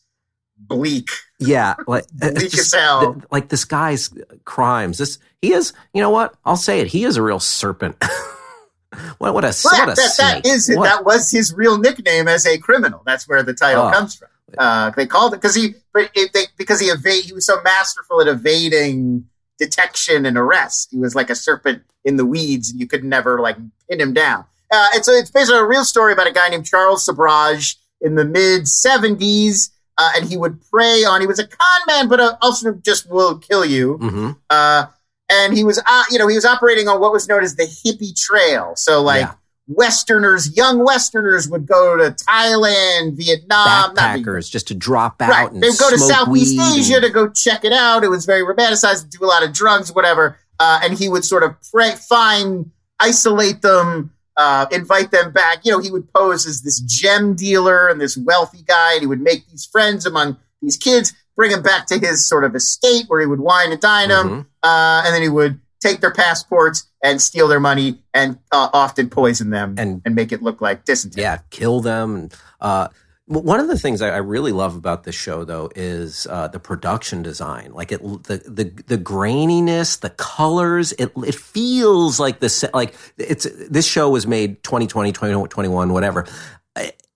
bleak. 0.57 1.09
Yeah, 1.39 1.73
like 1.87 2.05
Bleak 2.13 2.35
it's 2.43 2.59
as 2.59 2.73
hell. 2.79 3.13
th- 3.15 3.25
like 3.31 3.49
this 3.49 3.65
guy's 3.65 4.13
crimes. 4.45 4.99
This 4.99 5.17
he 5.41 5.51
is. 5.53 5.73
You 5.95 6.01
know 6.01 6.11
what? 6.11 6.35
I'll 6.45 6.55
say 6.55 6.79
it. 6.79 6.87
He 6.87 7.03
is 7.05 7.17
a 7.17 7.23
real 7.23 7.39
serpent. 7.39 7.95
what 9.17 9.33
what 9.33 9.43
a 9.43 9.53
Well, 9.63 9.79
what 9.79 9.83
a 9.83 9.85
that, 9.87 9.95
that, 9.95 10.11
snake. 10.13 10.43
that 10.43 10.49
is 10.49 10.71
What- 10.75 10.83
that 10.83 11.03
was 11.05 11.31
his 11.31 11.53
real 11.53 11.77
nickname 11.79 12.27
as 12.27 12.45
a 12.45 12.57
criminal. 12.59 13.01
That's 13.05 13.27
where 13.27 13.41
the 13.43 13.53
title 13.55 13.87
Oh. 13.87 13.91
comes 13.91 14.15
from. 14.15 14.27
Uh, 14.55 14.91
they 14.91 15.07
called 15.07 15.33
it 15.33 15.37
because 15.37 15.55
he, 15.55 15.73
but 15.95 16.11
it, 16.13 16.31
they, 16.33 16.43
because 16.57 16.79
he 16.79 16.85
evade, 16.87 17.23
he 17.23 17.33
was 17.33 17.43
so 17.47 17.59
masterful 17.63 18.21
at 18.21 18.27
evading 18.27 19.25
detection 19.59 20.25
and 20.25 20.37
arrest. 20.37 20.89
He 20.91 20.97
was 20.97 21.15
like 21.15 21.29
a 21.29 21.35
serpent 21.35 21.83
in 22.05 22.17
the 22.17 22.25
weeds, 22.25 22.69
and 22.71 22.79
you 22.79 22.87
could 22.87 23.03
never 23.03 23.39
like 23.39 23.57
pin 23.89 23.99
him 23.99 24.13
down. 24.13 24.45
Uh, 24.71 24.87
it's 24.93 25.07
it's 25.07 25.31
based 25.31 25.51
on 25.51 25.59
a 25.63 25.65
real 25.67 25.85
story 25.85 26.13
about 26.13 26.27
a 26.27 26.31
guy 26.31 26.49
named 26.49 26.65
Charles 26.65 27.07
Sobhraj 27.07 27.75
in 28.01 28.15
the 28.15 28.25
mid 28.25 28.63
'70s, 28.63 29.69
uh, 29.97 30.11
and 30.15 30.25
he 30.29 30.37
would 30.37 30.59
prey 30.69 31.03
on. 31.03 31.21
He 31.21 31.27
was 31.27 31.39
a 31.39 31.47
con 31.47 31.81
man, 31.87 32.07
but 32.07 32.19
uh, 32.19 32.35
also 32.41 32.73
just 32.73 33.09
will 33.09 33.37
kill 33.37 33.63
you. 33.65 33.97
Mhm. 34.01 34.37
Uh, 34.49 34.85
and 35.29 35.53
he 35.53 35.63
was, 35.63 35.81
uh, 35.85 36.03
you 36.11 36.19
know, 36.19 36.27
he 36.27 36.35
was 36.35 36.45
operating 36.45 36.87
on 36.87 36.99
what 36.99 37.11
was 37.13 37.27
known 37.27 37.43
as 37.43 37.55
the 37.55 37.63
hippie 37.63 38.13
trail. 38.19 38.73
So 38.75 39.01
like 39.01 39.21
Yeah. 39.21 39.33
Westerners, 39.67 40.55
young 40.55 40.83
Westerners 40.83 41.47
would 41.49 41.65
go 41.65 41.95
to 41.97 42.11
Thailand, 42.11 43.15
Vietnam, 43.17 43.95
backpackers 43.95 44.49
just 44.49 44.67
to 44.67 44.73
drop 44.73 45.21
out 45.21 45.29
Right. 45.29 45.51
and 45.51 45.63
They 45.63 45.69
would 45.69 45.79
go 45.79 45.89
to 45.89 45.97
Southeast 45.97 46.59
Asia 46.59 46.95
and- 46.95 47.03
to 47.03 47.09
go 47.09 47.29
check 47.29 47.63
it 47.63 47.71
out. 47.73 48.03
It 48.03 48.09
was 48.09 48.25
very 48.25 48.43
romanticized, 48.43 49.09
do 49.09 49.23
a 49.23 49.27
lot 49.27 49.43
of 49.43 49.53
drugs, 49.53 49.91
whatever. 49.91 50.37
Uh, 50.59 50.79
and 50.83 50.97
he 50.97 51.09
would 51.09 51.25
sort 51.25 51.43
of 51.43 51.55
pray, 51.71 51.95
find, 52.09 52.71
isolate 52.99 53.61
them, 53.61 54.11
uh, 54.37 54.65
invite 54.71 55.11
them 55.11 55.31
back. 55.31 55.59
You 55.63 55.71
know, 55.71 55.79
he 55.79 55.91
would 55.91 56.11
pose 56.13 56.45
as 56.45 56.61
this 56.61 56.79
gem 56.81 57.33
dealer 57.35 57.87
and 57.87 57.99
this 58.01 58.17
wealthy 58.17 58.63
guy, 58.67 58.93
and 58.93 59.01
he 59.01 59.07
would 59.07 59.21
make 59.21 59.49
these 59.49 59.65
friends 59.65 60.05
among 60.05 60.37
these 60.61 60.77
kids, 60.77 61.13
bring 61.35 61.51
them 61.51 61.61
back 61.63 61.87
to 61.87 61.97
his 61.97 62.27
sort 62.27 62.43
of 62.43 62.55
estate 62.55 63.05
where 63.07 63.19
he 63.19 63.25
would 63.25 63.39
wine 63.39 63.71
and 63.71 63.81
dine 63.81 64.09
them, 64.09 64.29
Mhm. 64.29 64.45
uh, 64.63 65.03
and 65.05 65.13
then 65.15 65.21
he 65.21 65.29
would 65.29 65.59
take 65.83 65.99
their 66.01 66.11
passports 66.13 66.89
and 67.03 67.21
steal 67.21 67.47
their 67.47 67.59
money 67.59 68.01
and 68.13 68.39
uh, 68.51 68.69
often 68.73 69.09
poison 69.09 69.49
them 69.51 69.75
And- 69.77 70.01
and 70.05 70.15
make 70.15 70.31
it 70.31 70.41
look 70.41 70.61
like 70.61 70.85
dysentery. 70.85 71.21
yeah, 71.21 71.39
kill 71.51 71.81
them. 71.81 72.29
Uh, 72.59 72.87
one 73.25 73.59
of 73.61 73.67
the 73.69 73.77
things 73.79 74.01
I, 74.01 74.17
really 74.17 74.51
love 74.51 74.75
about 74.75 75.05
this 75.05 75.15
show, 75.15 75.45
though, 75.45 75.69
is 75.75 76.27
uh, 76.29 76.49
the 76.49 76.59
production 76.59 77.21
design. 77.23 77.71
Like 77.73 77.93
it, 77.93 78.01
the 78.01 78.37
the 78.45 78.65
the 78.85 78.97
graininess, 78.97 79.97
the 80.01 80.09
colors. 80.09 80.91
It 80.99 81.11
it 81.25 81.33
feels 81.35 82.19
like 82.19 82.39
the 82.39 82.69
like 82.73 82.95
it's 83.17 83.47
this 83.69 83.85
show 83.87 84.09
was 84.09 84.27
made 84.27 84.61
2020, 84.63 85.13
2021, 85.13 85.93
whatever. 85.93 86.25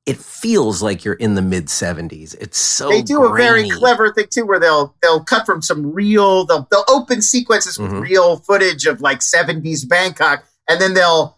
It- 0.07 0.17
feels 0.37 0.81
like 0.81 1.03
you're 1.03 1.15
in 1.15 1.33
the 1.35 1.41
mid 1.41 1.65
70s. 1.65 2.33
It's 2.39 2.57
so 2.59 2.89
they 2.89 3.01
do 3.01 3.23
a 3.25 3.35
very 3.35 3.69
clever 3.69 4.13
thing 4.13 4.27
too, 4.29 4.45
where 4.45 4.59
they'll 4.59 4.95
they'll 5.01 5.23
cut 5.23 5.45
from 5.45 5.61
some 5.61 5.91
real 5.93 6.45
they'll 6.45 6.67
they'll 6.71 6.85
open 6.87 7.21
sequences 7.21 7.77
with 7.79 7.91
Mhm. 7.91 8.01
real 8.01 8.37
footage 8.37 8.85
of 8.85 9.01
like 9.01 9.21
seventies 9.21 9.83
Bangkok, 9.83 10.43
and 10.69 10.79
then 10.79 10.93
they'll 10.93 11.37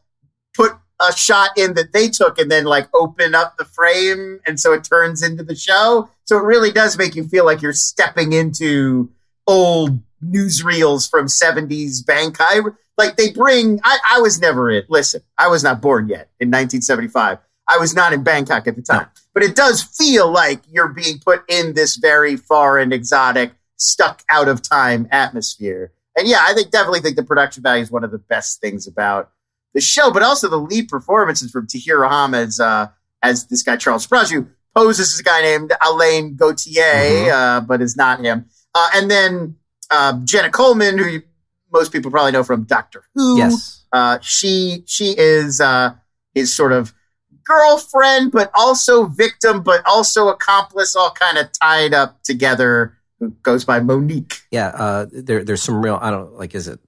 put 0.53 0.73
a 1.01 1.13
shot 1.15 1.51
in 1.57 1.73
that 1.75 1.93
they 1.93 2.09
took, 2.09 2.37
and 2.37 2.51
then 2.51 2.65
like 2.65 2.87
open 2.93 3.33
up 3.33 3.57
the 3.57 3.63
frame, 3.65 4.39
and 4.45 4.59
so 4.59 4.73
it 4.73 4.83
turns 4.83 5.23
into 5.23 5.43
the 5.43 5.55
show. 5.55 6.09
So 6.25 6.37
it 6.37 6.43
really 6.43 6.71
does 6.71 6.97
make 6.97 7.15
you 7.15 7.23
feel 7.27 7.45
like 7.45 7.61
you're 7.61 7.71
stepping 7.73 8.33
into 8.33 9.09
old 9.47 9.97
newsreels 10.23 11.09
from 11.09 11.27
seventies 11.29 12.01
Bangkok. 12.03 12.75
Like 12.97 13.15
they 13.15 13.31
bring, 13.31 13.79
I, 13.83 13.97
I 14.11 14.19
was 14.19 14.41
never 14.41 14.69
in. 14.69 14.83
Listen, 14.89 15.21
I 15.37 15.47
was 15.47 15.63
not 15.63 15.81
born 15.81 16.09
yet 16.09 16.29
in 16.39 16.49
1975. 16.49 17.37
I 17.69 17.77
was 17.77 17.93
not 17.95 18.11
in 18.13 18.23
Bangkok 18.23 18.67
at 18.67 18.75
the 18.75 18.81
time 18.81 19.07
but 19.33 19.43
it 19.43 19.55
does 19.55 19.81
feel 19.81 20.29
like 20.29 20.59
you're 20.69 20.89
being 20.89 21.19
put 21.19 21.43
in 21.47 21.73
this 21.73 21.95
very 21.95 22.35
foreign, 22.35 22.91
exotic, 22.91 23.51
stuck 23.77 24.21
out 24.29 24.49
of 24.49 24.61
time 24.61 25.07
atmosphere. 25.11 25.93
And 26.17 26.27
yeah, 26.27 26.39
I 26.41 26.53
think 26.53 26.71
definitely 26.71 26.99
think 26.99 27.15
the 27.15 27.23
production 27.23 27.63
value 27.63 27.83
is 27.83 27.89
one 27.91 28.03
of 28.03 28.11
the 28.11 28.17
best 28.17 28.59
things 28.59 28.85
about 28.87 29.31
the 29.73 29.79
show, 29.79 30.11
but 30.11 30.23
also 30.23 30.49
the 30.49 30.57
lead 30.57 30.89
performances 30.89 31.51
from 31.51 31.67
Tahar 31.67 31.99
Rahim's 31.99 32.59
uh, 32.59 32.87
as 33.23 33.45
this 33.47 33.63
guy 33.63 33.77
Charles 33.77 34.05
Sprouse, 34.05 34.29
who 34.31 34.47
poses 34.75 35.13
as 35.13 35.19
a 35.19 35.23
guy 35.23 35.41
named 35.41 35.71
Alain 35.87 36.35
Gautier, 36.35 36.83
Mhm. 36.83 37.31
uh, 37.31 37.61
but 37.61 37.81
is 37.81 37.95
not 37.95 38.19
him. 38.19 38.45
Uh, 38.75 38.89
and 38.95 39.09
then 39.09 39.55
uh, 39.91 40.19
Jenna 40.25 40.49
Coleman, 40.49 40.97
who 40.97 41.05
you, 41.05 41.21
most 41.71 41.91
people 41.93 42.11
probably 42.11 42.31
know 42.33 42.43
from 42.43 42.63
Doctor 42.63 43.03
Who. 43.15 43.37
Yes. 43.37 43.85
Uh, 43.93 44.17
she 44.21 44.83
she 44.85 45.15
is 45.17 45.61
uh, 45.61 45.93
his 46.33 46.51
sort 46.53 46.73
of 46.73 46.93
girlfriend, 47.49 48.31
but 48.31 48.51
also 48.53 49.05
victim, 49.05 49.61
but 49.63 49.81
also 49.85 50.29
accomplice, 50.29 50.95
all 50.95 51.11
kind 51.11 51.37
of 51.37 51.47
tied 51.59 51.93
up 51.93 52.21
together. 52.23 52.95
Who 53.19 53.31
goes 53.43 53.65
by 53.65 53.79
Monique? 53.81 54.41
Yeah, 54.51 54.67
uh, 54.67 55.05
there, 55.11 55.43
there's 55.43 55.61
some 55.63 55.81
real. 55.83 55.97
I 56.01 56.11
don't 56.11 56.33
like. 56.35 56.55
Is 56.55 56.67
it 56.67 56.79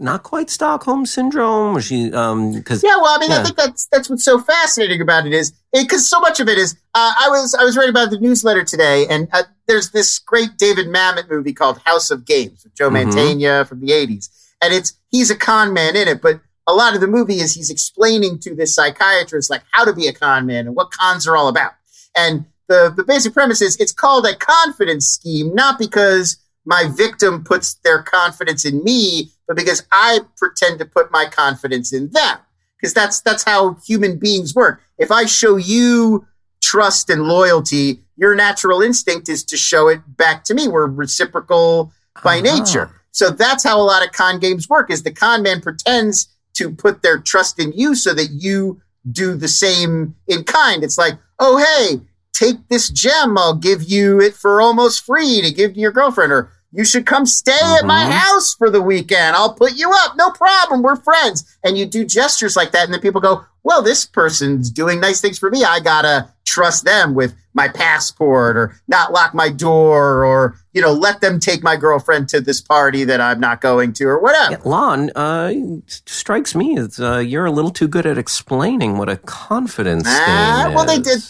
not 0.00 0.22
quite 0.22 0.48
Stockholm 0.48 1.04
syndrome? 1.06 1.76
Or 1.76 1.80
she, 1.82 2.10
um, 2.12 2.52
because 2.54 2.82
Yeah, 2.82 2.96
well, 2.96 3.14
I 3.14 3.18
mean, 3.18 3.32
I 3.32 3.42
think 3.42 3.56
that's 3.56 3.86
that's 3.92 4.08
what's 4.08 4.24
so 4.24 4.40
fascinating 4.40 5.02
about 5.02 5.26
it 5.26 5.32
is 5.34 5.52
because 5.72 6.08
so 6.08 6.18
much 6.20 6.40
of 6.40 6.48
it 6.48 6.56
is. 6.56 6.74
Uh, 6.94 7.12
I 7.20 7.28
was 7.28 7.54
I 7.54 7.64
was 7.64 7.76
reading 7.76 7.90
about 7.90 8.10
the 8.10 8.18
newsletter 8.20 8.64
today, 8.64 9.06
and 9.10 9.28
uh, 9.32 9.42
there's 9.66 9.90
this 9.90 10.18
great 10.18 10.56
David 10.56 10.86
Mamet 10.86 11.28
movie 11.28 11.52
called 11.52 11.78
House 11.84 12.10
of 12.10 12.24
Games 12.24 12.64
with 12.64 12.74
Joe 12.74 12.88
Mhm. 12.88 13.12
Mantegna 13.12 13.66
from 13.68 13.80
the 13.80 13.90
'80s, 13.92 14.30
and 14.62 14.72
it's 14.72 14.94
he's 15.10 15.30
a 15.30 15.36
con 15.36 15.74
man 15.74 15.94
in 15.96 16.08
it, 16.08 16.22
but 16.22 16.40
a 16.68 16.72
lot 16.72 16.94
of 16.94 17.00
the 17.00 17.08
movie 17.08 17.40
is 17.40 17.54
he's 17.54 17.70
explaining 17.70 18.38
to 18.40 18.54
this 18.54 18.74
psychiatrist 18.76 19.50
like 19.50 19.62
how 19.72 19.84
to 19.84 19.92
be 19.92 20.06
a 20.06 20.12
con 20.12 20.46
man 20.46 20.66
and 20.66 20.76
what 20.76 20.92
cons 20.92 21.26
are 21.26 21.36
all 21.36 21.48
about, 21.48 21.72
and 22.16 22.44
the 22.68 22.92
the 22.94 23.02
basic 23.02 23.32
premise 23.32 23.60
is 23.60 23.74
it's 23.76 23.92
called 23.92 24.24
a 24.26 24.36
confidence 24.36 25.06
scheme, 25.06 25.54
not 25.54 25.78
because 25.78 26.36
my 26.64 26.84
victim 26.96 27.42
puts 27.42 27.74
their 27.82 28.02
confidence 28.02 28.64
in 28.66 28.84
me, 28.84 29.30
but 29.46 29.56
because 29.56 29.86
I 29.90 30.20
pretend 30.36 30.78
to 30.80 30.84
put 30.84 31.10
my 31.10 31.24
confidence 31.24 31.92
in 31.94 32.10
them. 32.10 32.38
Because 32.78 32.92
that's 32.94 33.20
that's 33.22 33.42
how 33.42 33.78
human 33.86 34.18
beings 34.18 34.54
work. 34.54 34.82
If 34.98 35.10
I 35.10 35.24
show 35.24 35.56
you 35.56 36.26
trust 36.62 37.08
and 37.08 37.22
loyalty, 37.22 38.02
your 38.16 38.34
natural 38.34 38.82
instinct 38.82 39.28
is 39.28 39.42
to 39.44 39.56
show 39.56 39.88
it 39.88 40.00
back 40.16 40.44
to 40.44 40.54
me. 40.54 40.68
We're 40.68 40.86
reciprocal 40.86 41.92
by 42.22 42.38
Uh-huh. 42.40 42.56
nature. 42.58 42.90
So 43.12 43.30
that's 43.30 43.64
how 43.64 43.80
a 43.80 43.86
lot 43.92 44.04
of 44.04 44.12
con 44.12 44.38
games 44.38 44.68
work 44.68 44.90
is 44.90 45.02
the 45.02 45.10
con 45.10 45.42
man 45.42 45.60
pretends 45.60 46.28
to 46.58 46.70
put 46.70 47.02
their 47.02 47.18
trust 47.18 47.58
in 47.58 47.72
you 47.72 47.94
so 47.94 48.14
that 48.14 48.28
you 48.30 48.80
do 49.10 49.34
the 49.34 49.48
same 49.48 50.14
in 50.26 50.44
kind. 50.44 50.84
It's 50.84 50.98
like, 50.98 51.14
oh, 51.38 51.56
hey, 51.56 52.00
take 52.32 52.68
this 52.68 52.90
gem. 52.90 53.38
I'll 53.38 53.54
give 53.56 53.82
you 53.84 54.20
it 54.20 54.34
for 54.34 54.60
almost 54.60 55.04
free 55.04 55.40
to 55.42 55.50
give 55.50 55.74
to 55.74 55.80
your 55.80 55.92
girlfriend. 55.92 56.32
Or 56.32 56.50
you 56.72 56.84
should 56.84 57.06
come 57.06 57.24
stay 57.24 57.58
at 57.78 57.86
my 57.86 58.04
Mhm. 58.04 58.10
house 58.10 58.54
for 58.54 58.68
the 58.70 58.82
weekend. 58.82 59.34
I'll 59.34 59.54
put 59.54 59.74
you 59.76 59.90
up. 59.90 60.16
No 60.16 60.30
problem. 60.30 60.82
We're 60.82 60.96
friends. 60.96 61.44
And 61.64 61.78
you 61.78 61.86
do 61.86 62.04
gestures 62.04 62.56
like 62.56 62.72
that. 62.72 62.84
And 62.84 62.92
then 62.92 63.00
people 63.00 63.20
go, 63.22 63.44
well, 63.62 63.82
this 63.82 64.04
person's 64.04 64.70
doing 64.70 65.00
nice 65.00 65.20
things 65.20 65.38
for 65.38 65.50
me. 65.50 65.64
I 65.64 65.80
gotta 65.80 66.28
trust 66.46 66.84
them 66.84 67.14
with 67.14 67.34
my 67.54 67.68
passport 67.68 68.56
or 68.56 68.74
not 68.86 69.12
lock 69.12 69.34
my 69.34 69.48
door 69.48 70.24
or, 70.24 70.56
you 70.78 70.84
know, 70.84 70.92
let 70.92 71.20
them 71.20 71.40
take 71.40 71.60
my 71.60 71.74
girlfriend 71.76 72.28
to 72.28 72.40
this 72.40 72.60
party 72.60 73.02
that 73.02 73.20
I'm 73.20 73.40
not 73.40 73.60
going 73.60 73.92
to 73.94 74.04
or 74.04 74.20
whatever. 74.20 74.52
Yeah, 74.52 74.58
Lon, 74.64 75.10
uh, 75.16 75.52
strikes 75.88 76.54
me 76.54 76.78
as 76.78 77.00
uh, 77.00 77.18
you're 77.18 77.46
a 77.46 77.50
little 77.50 77.72
too 77.72 77.88
good 77.88 78.06
at 78.06 78.16
explaining 78.16 78.96
what 78.96 79.08
a 79.08 79.16
confidence 79.16 80.04
Ah, 80.06 80.70
well, 80.72 80.86
they 80.86 81.00
did- 81.00 81.20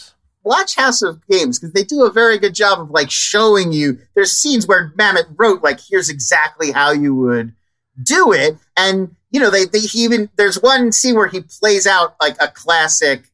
watch 0.45 0.77
House 0.77 1.01
of 1.01 1.27
Games 1.29 1.59
because 1.59 1.73
they 1.73 1.83
do 1.83 2.05
a 2.05 2.13
very 2.13 2.39
good 2.39 2.55
job 2.55 2.79
of 2.79 2.91
like 2.91 3.11
showing 3.11 3.73
you. 3.73 3.99
There's 4.15 4.33
scenes 4.33 4.67
where 4.67 4.93
Mamet 4.99 5.25
wrote 5.39 5.63
like, 5.63 5.81
here's 5.81 6.11
exactly 6.11 6.71
how 6.73 6.91
you 6.91 7.15
would 7.15 7.55
do 8.03 8.33
it, 8.33 8.57
and 8.77 9.17
you 9.31 9.41
know 9.41 9.49
they 9.51 9.65
they 9.65 9.81
he 9.81 10.05
even 10.05 10.29
there's 10.37 10.61
one 10.63 10.93
scene 10.93 11.15
where 11.17 11.29
he 11.29 11.41
plays 11.41 11.87
out 11.87 12.15
like 12.21 12.37
a 12.41 12.49
classic 12.49 13.25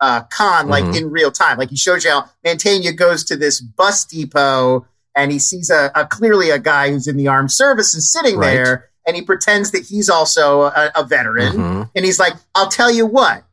uh, 0.00 0.20
con 0.30 0.68
like 0.68 0.84
Mhm. 0.84 0.96
in 0.96 1.10
real 1.10 1.30
time. 1.32 1.58
Like 1.58 1.70
he 1.70 1.76
shows 1.76 2.04
you 2.04 2.10
how 2.10 2.30
Mantegna 2.44 2.96
goes 2.96 3.24
to 3.24 3.36
this 3.36 3.60
bus 3.60 4.04
depot 4.04 4.86
and 5.16 5.32
he 5.32 5.38
sees 5.38 5.70
a, 5.70 5.90
a 5.94 6.06
clearly 6.06 6.50
a 6.50 6.58
guy 6.58 6.90
who's 6.90 7.08
in 7.08 7.16
the 7.16 7.26
armed 7.26 7.50
services 7.50 8.12
sitting 8.12 8.36
Right. 8.36 8.54
there, 8.54 8.90
and 9.06 9.16
he 9.16 9.22
pretends 9.22 9.70
that 9.72 9.84
he's 9.86 10.08
also 10.08 10.62
a, 10.62 10.92
a 10.94 11.02
veteran 11.04 11.52
Mhm. 11.54 11.90
and 11.96 12.04
he's 12.04 12.18
like, 12.18 12.34
"I'll 12.54 12.68
tell 12.68 12.90
you 12.92 13.06
what, 13.06 13.44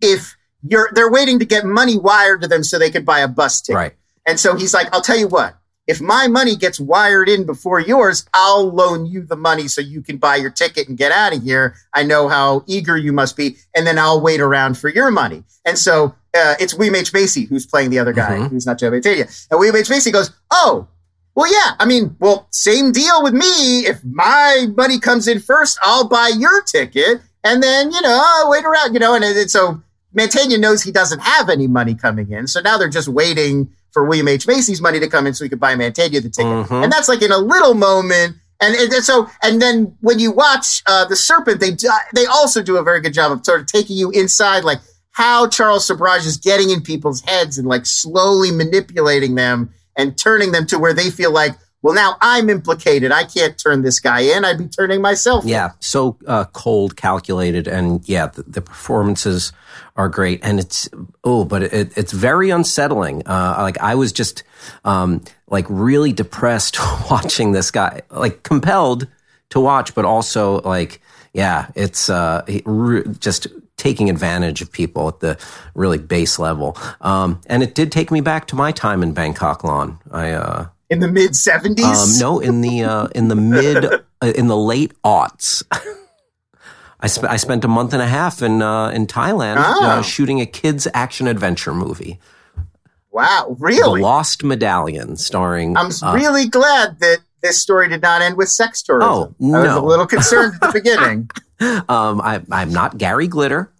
if 0.00 0.36
you're 0.62 0.90
they're 0.94 1.10
waiting 1.10 1.38
to 1.38 1.44
get 1.44 1.64
money 1.64 1.98
wired 1.98 2.42
to 2.42 2.48
them 2.48 2.62
so 2.64 2.78
they 2.78 2.90
could 2.90 3.04
buy 3.04 3.20
a 3.20 3.28
bus 3.28 3.60
ticket." 3.60 3.76
Right. 3.76 3.94
And 4.26 4.38
so 4.38 4.54
he's 4.56 4.72
like, 4.74 4.88
"I'll 4.94 5.00
tell 5.02 5.18
you 5.18 5.26
what, 5.26 5.56
if 5.86 6.00
my 6.00 6.28
money 6.28 6.54
gets 6.54 6.78
wired 6.78 7.28
in 7.28 7.44
before 7.46 7.80
yours, 7.80 8.24
I'll 8.34 8.70
loan 8.70 9.06
you 9.06 9.22
the 9.24 9.36
money 9.36 9.66
so 9.66 9.80
you 9.80 10.02
can 10.02 10.18
buy 10.18 10.36
your 10.36 10.50
ticket 10.50 10.88
and 10.88 10.96
get 10.96 11.10
out 11.10 11.34
of 11.34 11.42
here. 11.42 11.74
I 11.94 12.02
know 12.04 12.28
how 12.28 12.62
eager 12.66 12.96
you 12.96 13.12
must 13.12 13.36
be, 13.36 13.56
and 13.74 13.86
then 13.86 13.98
I'll 13.98 14.20
wait 14.20 14.40
around 14.40 14.78
for 14.78 14.88
your 14.88 15.10
money." 15.10 15.42
And 15.64 15.78
so 15.78 16.14
uh, 16.36 16.54
it's 16.60 16.74
William 16.74 16.94
H 16.94 17.12
Macy 17.12 17.46
who's 17.46 17.66
playing 17.66 17.90
the 17.90 17.98
other 17.98 18.12
guy, 18.12 18.36
Mhm. 18.38 18.50
who's 18.50 18.64
not 18.66 18.78
Joe 18.78 18.90
Mantegna. 18.92 19.26
And 19.50 19.58
William 19.58 19.74
H 19.76 19.90
Macy 19.90 20.12
goes, 20.12 20.30
"Oh." 20.52 20.86
Well, 21.34 21.50
yeah. 21.50 21.74
I 21.78 21.84
mean, 21.86 22.16
well, 22.18 22.48
same 22.50 22.92
deal 22.92 23.22
with 23.22 23.32
me. 23.34 23.86
If 23.86 24.02
my 24.04 24.66
money 24.76 24.98
comes 24.98 25.28
in 25.28 25.40
first, 25.40 25.78
I'll 25.82 26.08
buy 26.08 26.32
your 26.36 26.62
ticket, 26.62 27.20
and 27.44 27.62
then 27.62 27.90
you 27.92 28.00
know, 28.02 28.20
I'll 28.22 28.50
wait 28.50 28.64
around. 28.64 28.94
You 28.94 29.00
know, 29.00 29.14
and, 29.14 29.24
and 29.24 29.50
so 29.50 29.82
Mantegna 30.16 30.58
knows 30.58 30.82
he 30.82 30.92
doesn't 30.92 31.20
have 31.20 31.48
any 31.48 31.66
money 31.66 31.94
coming 31.94 32.30
in, 32.32 32.46
so 32.46 32.60
now 32.60 32.76
they're 32.76 32.88
just 32.88 33.08
waiting 33.08 33.70
for 33.92 34.04
William 34.04 34.28
H 34.28 34.46
Macy's 34.46 34.80
money 34.80 35.00
to 35.00 35.08
come 35.08 35.26
in 35.26 35.34
so 35.34 35.44
he 35.44 35.48
could 35.48 35.60
buy 35.60 35.74
Mantegna 35.74 36.22
the 36.22 36.30
ticket. 36.30 36.66
Mhm. 36.66 36.84
And 36.84 36.92
that's 36.92 37.08
like 37.08 37.22
in 37.22 37.32
a 37.32 37.38
little 37.38 37.74
moment. 37.74 38.36
And, 38.62 38.74
and 38.76 38.92
and 38.92 39.04
so, 39.04 39.26
and 39.42 39.60
then 39.62 39.96
when 40.00 40.18
you 40.18 40.30
watch 40.32 40.82
uh, 40.86 41.06
the 41.06 41.16
Serpent, 41.16 41.60
they 41.60 41.70
they 42.14 42.26
also 42.26 42.62
do 42.62 42.76
a 42.76 42.82
very 42.82 43.00
good 43.00 43.14
job 43.14 43.32
of 43.32 43.44
sort 43.44 43.60
of 43.62 43.66
taking 43.66 43.96
you 43.96 44.10
inside, 44.10 44.64
like 44.64 44.80
how 45.12 45.48
Charles 45.48 45.88
Sobhraj 45.88 46.26
is 46.26 46.36
getting 46.36 46.70
in 46.70 46.82
people's 46.82 47.22
heads 47.22 47.56
and 47.58 47.66
like 47.66 47.86
slowly 47.86 48.50
manipulating 48.50 49.34
them 49.34 49.70
and 49.96 50.16
turning 50.16 50.52
them 50.52 50.66
to 50.66 50.78
where 50.78 50.92
they 50.92 51.10
feel 51.10 51.32
like, 51.32 51.52
well, 51.82 51.94
now 51.94 52.16
I'm 52.20 52.50
implicated. 52.50 53.10
I 53.10 53.24
can't 53.24 53.58
turn 53.58 53.82
this 53.82 54.00
guy 54.00 54.20
in. 54.20 54.44
I'd 54.44 54.58
be 54.58 54.68
turning 54.68 55.00
myself. 55.00 55.44
in. 55.44 55.50
Yeah, 55.50 55.70
so 55.80 56.18
uh, 56.26 56.44
cold, 56.52 56.96
calculated, 56.96 57.66
and 57.66 58.06
yeah, 58.06 58.26
the, 58.26 58.42
the 58.42 58.60
performances 58.60 59.52
are 59.96 60.08
great, 60.08 60.40
and 60.42 60.60
it's 60.60 60.90
oh, 61.24 61.44
but 61.44 61.62
it, 61.62 61.96
it's 61.96 62.12
very 62.12 62.50
unsettling. 62.50 63.22
Uh, 63.26 63.56
like 63.58 63.78
I 63.78 63.94
was 63.94 64.12
just 64.12 64.42
um, 64.84 65.22
like 65.48 65.64
really 65.70 66.12
depressed 66.12 66.78
watching 67.10 67.52
this 67.52 67.70
guy, 67.70 68.02
like 68.10 68.42
compelled 68.42 69.06
to 69.50 69.60
watch, 69.60 69.94
but 69.94 70.04
also 70.04 70.60
like 70.60 71.00
yeah, 71.32 71.68
it's 71.74 72.10
uh, 72.10 72.44
just 73.20 73.46
taking 73.80 74.10
advantage 74.10 74.60
of 74.62 74.70
people 74.70 75.08
at 75.08 75.20
the 75.20 75.38
really 75.74 75.98
base 75.98 76.38
level. 76.38 76.76
Um, 77.00 77.40
and 77.46 77.62
it 77.62 77.74
did 77.74 77.90
take 77.90 78.10
me 78.10 78.20
back 78.20 78.46
to 78.48 78.54
my 78.56 78.70
time 78.72 79.02
in 79.02 79.12
Bangkok, 79.12 79.64
Lon. 79.64 79.98
I 80.12 80.30
uh, 80.32 80.66
In 80.90 81.00
the 81.00 81.08
mid 81.08 81.30
70s? 81.32 81.82
um, 81.82 82.18
no, 82.20 82.38
in 82.40 82.60
the 82.60 82.84
uh, 82.84 83.06
in 83.14 83.28
the 83.28 83.34
mid 83.36 83.84
uh, 84.22 84.32
in 84.36 84.46
the 84.48 84.56
late 84.56 84.92
aughts. 85.02 85.62
I, 87.02 87.06
sp- 87.08 87.30
I 87.32 87.36
spent 87.38 87.64
a 87.64 87.68
month 87.68 87.94
and 87.94 88.02
a 88.02 88.06
half 88.06 88.42
in 88.42 88.60
uh, 88.60 88.90
in 88.90 89.06
Thailand 89.06 89.56
uh, 89.56 90.02
shooting 90.02 90.40
a 90.42 90.46
kids 90.46 90.86
action 90.92 91.26
adventure 91.26 91.72
movie, 91.72 92.20
Wow, 93.10 93.56
The 93.58 93.64
really? 93.64 94.02
Lost 94.02 94.44
Medallion, 94.44 95.16
starring. 95.16 95.76
I'm 95.78 95.90
uh, 96.02 96.12
really 96.14 96.46
glad 96.46 97.00
that 97.00 97.20
this 97.42 97.56
story 97.60 97.88
did 97.88 98.02
not 98.02 98.20
end 98.20 98.36
with 98.36 98.50
sex 98.50 98.82
tourism. 98.82 99.10
Oh, 99.10 99.34
no. 99.40 99.58
I 99.58 99.62
was 99.62 99.76
a 99.76 99.80
little 99.80 100.06
concerned 100.06 100.52
at 100.60 100.60
the 100.60 100.72
beginning. 100.80 101.30
Um, 101.60 102.20
I, 102.20 102.42
I'm 102.50 102.72
not 102.72 102.98
Gary 102.98 103.26
Glitter. 103.28 103.70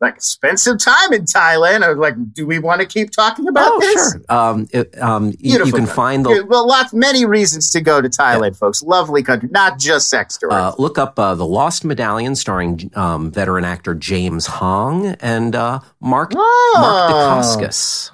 Like, 0.00 0.20
spent 0.20 0.58
some 0.60 0.76
time 0.76 1.14
in 1.14 1.22
Thailand. 1.24 1.82
I 1.82 1.88
was 1.88 1.96
like, 1.96 2.14
do 2.34 2.46
we 2.46 2.58
want 2.58 2.82
to 2.82 2.86
keep 2.86 3.10
talking 3.10 3.48
about 3.48 3.70
oh, 3.72 3.80
this? 3.80 4.12
sure. 4.12 4.20
Um, 4.28 4.66
it- 4.70 5.00
um, 5.00 5.28
you, 5.38 5.52
you 5.52 5.58
can 5.64 5.70
country. 5.72 5.86
find 5.94 6.26
the 6.26 6.44
well, 6.46 6.66
lots, 6.66 6.92
many 6.92 7.24
reasons 7.24 7.70
to 7.70 7.80
go 7.80 8.02
to 8.02 8.08
Thailand, 8.10 8.56
folks. 8.58 8.82
Lovely 8.82 9.22
country, 9.22 9.48
not 9.52 9.78
just 9.78 10.10
sex 10.10 10.36
tourism. 10.36 10.60
uh, 10.60 10.72
look 10.78 10.98
up 10.98 11.18
uh, 11.18 11.34
the 11.34 11.46
Lost 11.46 11.84
Medallion, 11.86 12.34
starring 12.34 12.90
um, 12.96 13.30
veteran 13.30 13.64
actor 13.64 13.94
James 13.94 14.46
Hong 14.46 15.06
and 15.20 15.54
uh, 15.56 15.78
Mark 16.00 16.34
Mark 16.34 16.44
Oh. 16.44 17.40
Dacascos. 17.56 18.10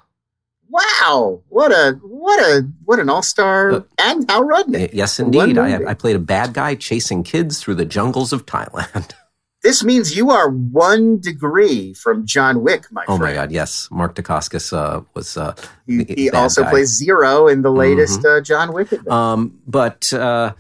Wow, 0.70 1.42
what 1.48 1.72
a 1.72 1.98
what 2.02 2.40
a 2.40 2.66
what 2.84 2.98
an 2.98 3.08
all 3.10 3.22
star 3.22 3.72
Uh, 3.72 3.80
and 3.98 4.30
Hal 4.30 4.44
Rudnick. 4.44 4.90
Yes, 4.92 5.18
indeed. 5.20 5.58
I. 5.58 5.84
I 5.90 5.94
played 5.94 6.16
a 6.16 6.20
bad 6.20 6.52
guy 6.54 6.74
chasing 6.76 7.22
kids 7.22 7.60
through 7.60 7.74
the 7.76 7.84
jungles 7.84 8.32
of 8.32 8.46
Thailand. 8.46 9.12
This 9.62 9.84
means 9.84 10.16
you 10.16 10.30
are 10.30 10.48
one 10.48 11.20
degree 11.20 11.92
from 11.92 12.24
John 12.24 12.62
Wick, 12.62 12.86
my 12.90 13.02
Oh 13.08 13.18
friend. 13.18 13.20
my 13.20 13.34
God! 13.34 13.52
Yes, 13.52 13.88
Mark 13.90 14.14
Dacascos 14.14 14.72
uh, 14.72 15.02
was. 15.12 15.36
Uh, 15.36 15.52
He, 15.86 16.04
he 16.04 16.30
also 16.30 16.62
guy. 16.62 16.68
Mm-hmm. 16.68 16.70
plays 16.76 16.88
Zero 16.96 17.46
in 17.46 17.60
the 17.60 17.70
latest 17.70 18.24
uh, 18.24 18.40
John 18.40 18.72
Wick. 18.72 18.88
Um, 19.06 19.60
but 19.66 20.10
uh, 20.14 20.54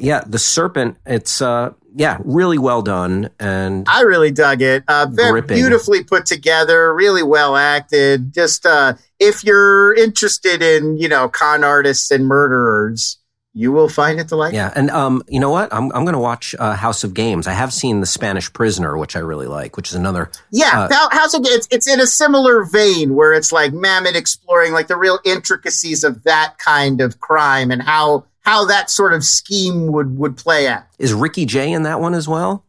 yeah, 0.00 0.22
the 0.26 0.38
serpent. 0.38 0.96
It's 1.06 1.40
uh, 1.42 1.72
yeah, 1.94 2.18
really 2.24 2.58
well 2.58 2.82
done, 2.82 3.30
and 3.38 3.86
I 3.88 4.02
really 4.02 4.30
dug 4.30 4.62
it. 4.62 4.84
Uh, 4.88 5.06
very 5.10 5.42
beautifully 5.42 6.04
put 6.04 6.26
together, 6.26 6.94
really 6.94 7.22
well 7.22 7.56
acted. 7.56 8.32
Just 8.32 8.64
uh, 8.66 8.94
if 9.18 9.44
you're 9.44 9.94
interested 9.94 10.62
in, 10.62 10.96
you 10.98 11.08
know, 11.08 11.28
con 11.28 11.64
artists 11.64 12.10
and 12.10 12.26
murderers, 12.26 13.18
you 13.52 13.72
will 13.72 13.88
find 13.88 14.20
it 14.20 14.28
delightful. 14.28 14.56
yeah, 14.56 14.72
and 14.76 14.90
um, 14.90 15.22
you 15.28 15.40
know 15.40 15.50
what? 15.50 15.72
I'm 15.74 15.90
I'm 15.92 16.04
going 16.04 16.12
to 16.12 16.20
watch 16.20 16.54
uh, 16.58 16.74
House 16.76 17.02
of 17.02 17.12
Games. 17.14 17.48
I 17.48 17.52
have 17.52 17.72
seen 17.72 17.98
The 18.00 18.06
Spanish 18.06 18.52
Prisoner, 18.52 18.96
which 18.96 19.16
I 19.16 19.18
really 19.18 19.48
like, 19.48 19.76
which 19.76 19.88
is 19.88 19.94
another. 19.96 20.30
Yeah, 20.52 20.88
Uh, 20.90 21.08
House 21.10 21.34
of 21.34 21.42
it's 21.44 21.66
it's 21.72 21.88
in 21.88 21.98
a 22.00 22.06
similar 22.06 22.64
vein 22.64 23.16
where 23.16 23.32
it's 23.34 23.50
like 23.50 23.72
Mamet 23.72 24.14
exploring 24.14 24.72
like 24.72 24.86
the 24.86 24.96
real 24.96 25.18
intricacies 25.24 26.04
of 26.04 26.22
that 26.22 26.58
kind 26.58 27.00
of 27.00 27.18
crime 27.18 27.72
and 27.72 27.82
how 27.82 28.26
how 28.40 28.64
that 28.66 28.90
sort 28.90 29.12
of 29.12 29.24
scheme 29.24 29.88
would 29.88 30.18
would 30.18 30.36
play 30.36 30.68
out. 30.68 30.84
Is 30.98 31.12
Ricky 31.12 31.46
Jay 31.46 31.72
in 31.72 31.82
that 31.84 32.00
one 32.00 32.14
as 32.14 32.28
well? 32.28 32.64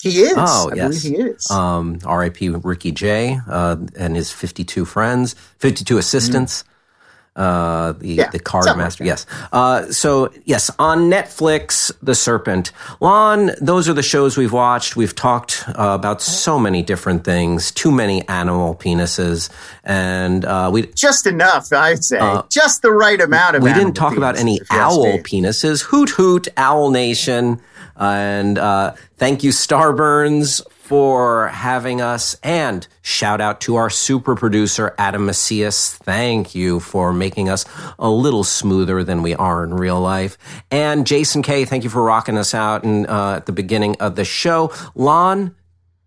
He 0.00 0.20
is. 0.20 0.34
Oh, 0.36 0.70
I 0.70 0.76
yes. 0.76 1.02
he 1.02 1.16
is. 1.16 1.50
Um, 1.50 1.98
R.I.P. 2.04 2.50
Ricky 2.50 2.92
Jay 2.92 3.40
uh, 3.48 3.76
and 3.98 4.14
his 4.14 4.30
52 4.30 4.84
friends, 4.84 5.34
52 5.58 5.98
assistants. 5.98 6.62
Uh, 7.38 7.92
the, 7.92 8.08
Yeah, 8.08 8.30
the 8.30 8.38
card 8.40 8.64
something 8.64 8.80
like 8.80 8.86
master. 8.86 9.04
yes. 9.04 9.26
Uh, 9.52 9.90
so 9.92 10.32
yes, 10.44 10.70
on 10.78 11.08
Netflix, 11.08 11.92
The 12.02 12.14
Serpent. 12.14 12.72
Lon, 13.00 13.52
those 13.60 13.88
are 13.88 13.92
the 13.94 14.02
shows 14.02 14.36
we've 14.36 14.52
watched. 14.52 14.96
We've 14.96 15.14
talked 15.14 15.64
uh, 15.68 15.72
about 15.98 16.20
so 16.20 16.58
many 16.58 16.82
different 16.82 17.22
things, 17.24 17.70
too 17.70 17.92
many 17.92 18.26
animal 18.28 18.74
penises. 18.74 19.48
And, 19.84 20.44
uh, 20.44 20.70
we, 20.72 20.86
Just 20.94 21.26
enough, 21.26 21.72
I'd 21.72 22.02
say. 22.02 22.18
Uh, 22.18 22.42
Just 22.50 22.82
the 22.82 22.90
right 22.92 23.20
amount 23.20 23.54
of 23.56 23.62
we 23.62 23.72
didn't 23.72 23.94
talk 23.94 24.16
about 24.16 24.36
any 24.36 24.56
if 24.56 24.70
you 24.72 24.76
ask 24.78 24.96
owl 24.96 25.18
penises. 25.18 25.82
Hoot 25.84 26.10
hoot, 26.10 26.48
Owl 26.56 26.90
Nation. 26.90 27.60
And 27.96 28.58
uh, 28.58 28.94
thank 29.16 29.42
you, 29.44 29.50
Starburns, 29.50 30.62
for 30.88 31.48
having 31.48 32.00
us. 32.00 32.34
And 32.42 32.88
shout 33.02 33.42
out 33.42 33.60
to 33.62 33.76
our 33.76 33.90
super 33.90 34.34
producer, 34.34 34.94
Adam 34.96 35.26
Macias. 35.26 35.94
Thank 35.94 36.54
you 36.54 36.80
for 36.80 37.12
making 37.12 37.50
us 37.50 37.66
a 37.98 38.08
little 38.08 38.42
smoother 38.42 39.04
than 39.04 39.20
we 39.20 39.34
are 39.34 39.62
in 39.64 39.74
real 39.74 40.00
life. 40.00 40.38
And 40.70 41.06
Jason 41.06 41.42
K, 41.42 41.66
thank 41.66 41.84
you 41.84 41.90
for 41.90 42.02
rocking 42.02 42.38
us 42.38 42.54
out 42.54 42.86
uh, 42.86 43.34
at 43.36 43.44
the 43.44 43.52
beginning 43.52 43.96
of 44.00 44.16
the 44.16 44.24
show. 44.24 44.72
Lon, 44.94 45.54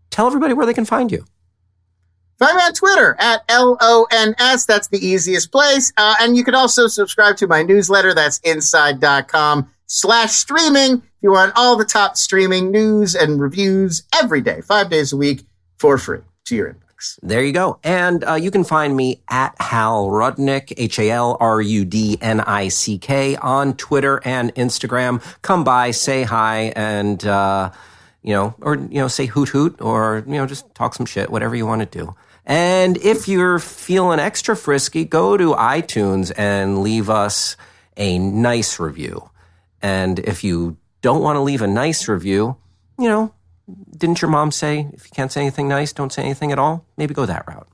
tell 0.09 0.25
everybody 0.25 0.55
where 0.55 0.65
they 0.65 0.73
can 0.73 0.85
find 0.85 1.11
you. 1.11 1.25
Find 2.39 2.57
me 2.57 2.63
on 2.63 2.73
Twitter 2.73 3.15
at 3.19 3.43
L-O-N-S. 3.49 4.65
That's 4.65 4.87
the 4.87 4.97
easiest 4.97 5.51
place. 5.51 5.93
Uh, 5.95 6.15
and 6.19 6.35
you 6.35 6.43
can 6.43 6.55
also 6.55 6.87
subscribe 6.87 7.37
to 7.37 7.45
my 7.45 7.61
newsletter. 7.61 8.15
That's 8.15 8.39
inside.com 8.39 9.69
slash 9.91 10.31
streaming. 10.31 10.93
If 10.93 11.03
you 11.21 11.31
want 11.31 11.51
all 11.55 11.75
the 11.75 11.85
top 11.85 12.15
streaming 12.15 12.71
news 12.71 13.13
and 13.13 13.41
reviews 13.41 14.03
every 14.17 14.41
day, 14.41 14.61
five 14.61 14.89
days 14.89 15.11
a 15.11 15.17
week 15.17 15.43
for 15.77 15.97
free 15.97 16.21
to 16.45 16.55
your 16.55 16.69
inbox. 16.69 17.19
There 17.21 17.43
you 17.43 17.51
go. 17.51 17.79
And 17.83 18.23
uh, 18.23 18.35
you 18.35 18.51
can 18.51 18.63
find 18.63 18.95
me 18.95 19.21
at 19.27 19.55
Hal 19.59 20.07
Rudnick, 20.07 20.71
H 20.77 20.97
A 20.99 21.09
L 21.09 21.35
R 21.39 21.61
U 21.61 21.83
D 21.83 22.17
N 22.21 22.39
I 22.39 22.69
C 22.69 22.97
K, 22.97 23.35
on 23.35 23.75
Twitter 23.75 24.21
and 24.23 24.55
Instagram. 24.55 25.21
Come 25.41 25.63
by, 25.63 25.91
say 25.91 26.23
hi, 26.23 26.71
and, 26.75 27.25
uh, 27.25 27.71
you 28.21 28.33
know, 28.33 28.55
or, 28.61 28.75
you 28.75 29.01
know, 29.01 29.07
say 29.07 29.25
hoot 29.25 29.49
hoot, 29.49 29.81
or, 29.81 30.23
you 30.25 30.35
know, 30.35 30.45
just 30.45 30.73
talk 30.73 30.93
some 30.93 31.05
shit, 31.05 31.29
whatever 31.29 31.55
you 31.55 31.65
want 31.65 31.81
to 31.81 31.99
do. 31.99 32.15
And 32.45 32.97
if 32.97 33.27
you're 33.27 33.59
feeling 33.59 34.19
extra 34.19 34.55
frisky, 34.55 35.03
go 35.03 35.37
to 35.37 35.53
iTunes 35.53 36.31
and 36.37 36.81
leave 36.81 37.09
us 37.09 37.57
a 37.97 38.19
nice 38.19 38.79
review. 38.79 39.27
And 39.81 40.19
if 40.19 40.43
you 40.43 40.77
don't 41.01 41.21
want 41.21 41.37
to 41.37 41.41
leave 41.41 41.61
a 41.61 41.67
nice 41.67 42.07
review, 42.07 42.57
you 42.99 43.07
know, 43.09 43.33
didn't 43.97 44.21
your 44.21 44.29
mom 44.29 44.51
say 44.51 44.87
if 44.93 45.05
you 45.05 45.11
can't 45.11 45.31
say 45.31 45.41
anything 45.41 45.67
nice, 45.67 45.93
don't 45.93 46.11
say 46.11 46.23
anything 46.23 46.51
at 46.51 46.59
all? 46.59 46.85
Maybe 46.97 47.13
go 47.13 47.25
that 47.25 47.47
route. 47.47 47.67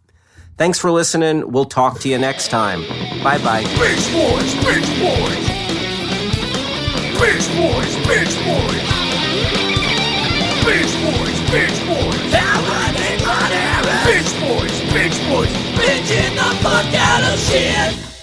Thanks 0.58 0.80
for 0.80 0.92
listening. 0.92 1.52
We'll 1.52 1.66
talk 1.66 2.00
to 2.00 2.10
you 2.10 2.18
next 2.18 2.50
time. 2.50 2.82
Bye 3.24 3.38
bye. 3.40 3.62
Beach 3.62 4.12
Boys, 4.12 4.54
Beach 4.66 4.90
Boys. 4.98 5.48
Beach 7.18 7.48
Boys, 7.58 7.96
Beach 8.08 8.36
Boys. 8.46 8.84
Beach 10.66 10.94
Boys, 11.04 11.40
Beach 11.52 11.80
Boys. 11.88 12.18
Beach 14.08 14.32
Boys, 14.42 14.76
Beach 14.94 15.20
Boys. 15.30 15.54
Bitching 15.78 16.36
the 16.36 16.50
fuck 16.64 16.94
out 16.94 17.34
of 17.34 17.40
shit. 17.40 18.17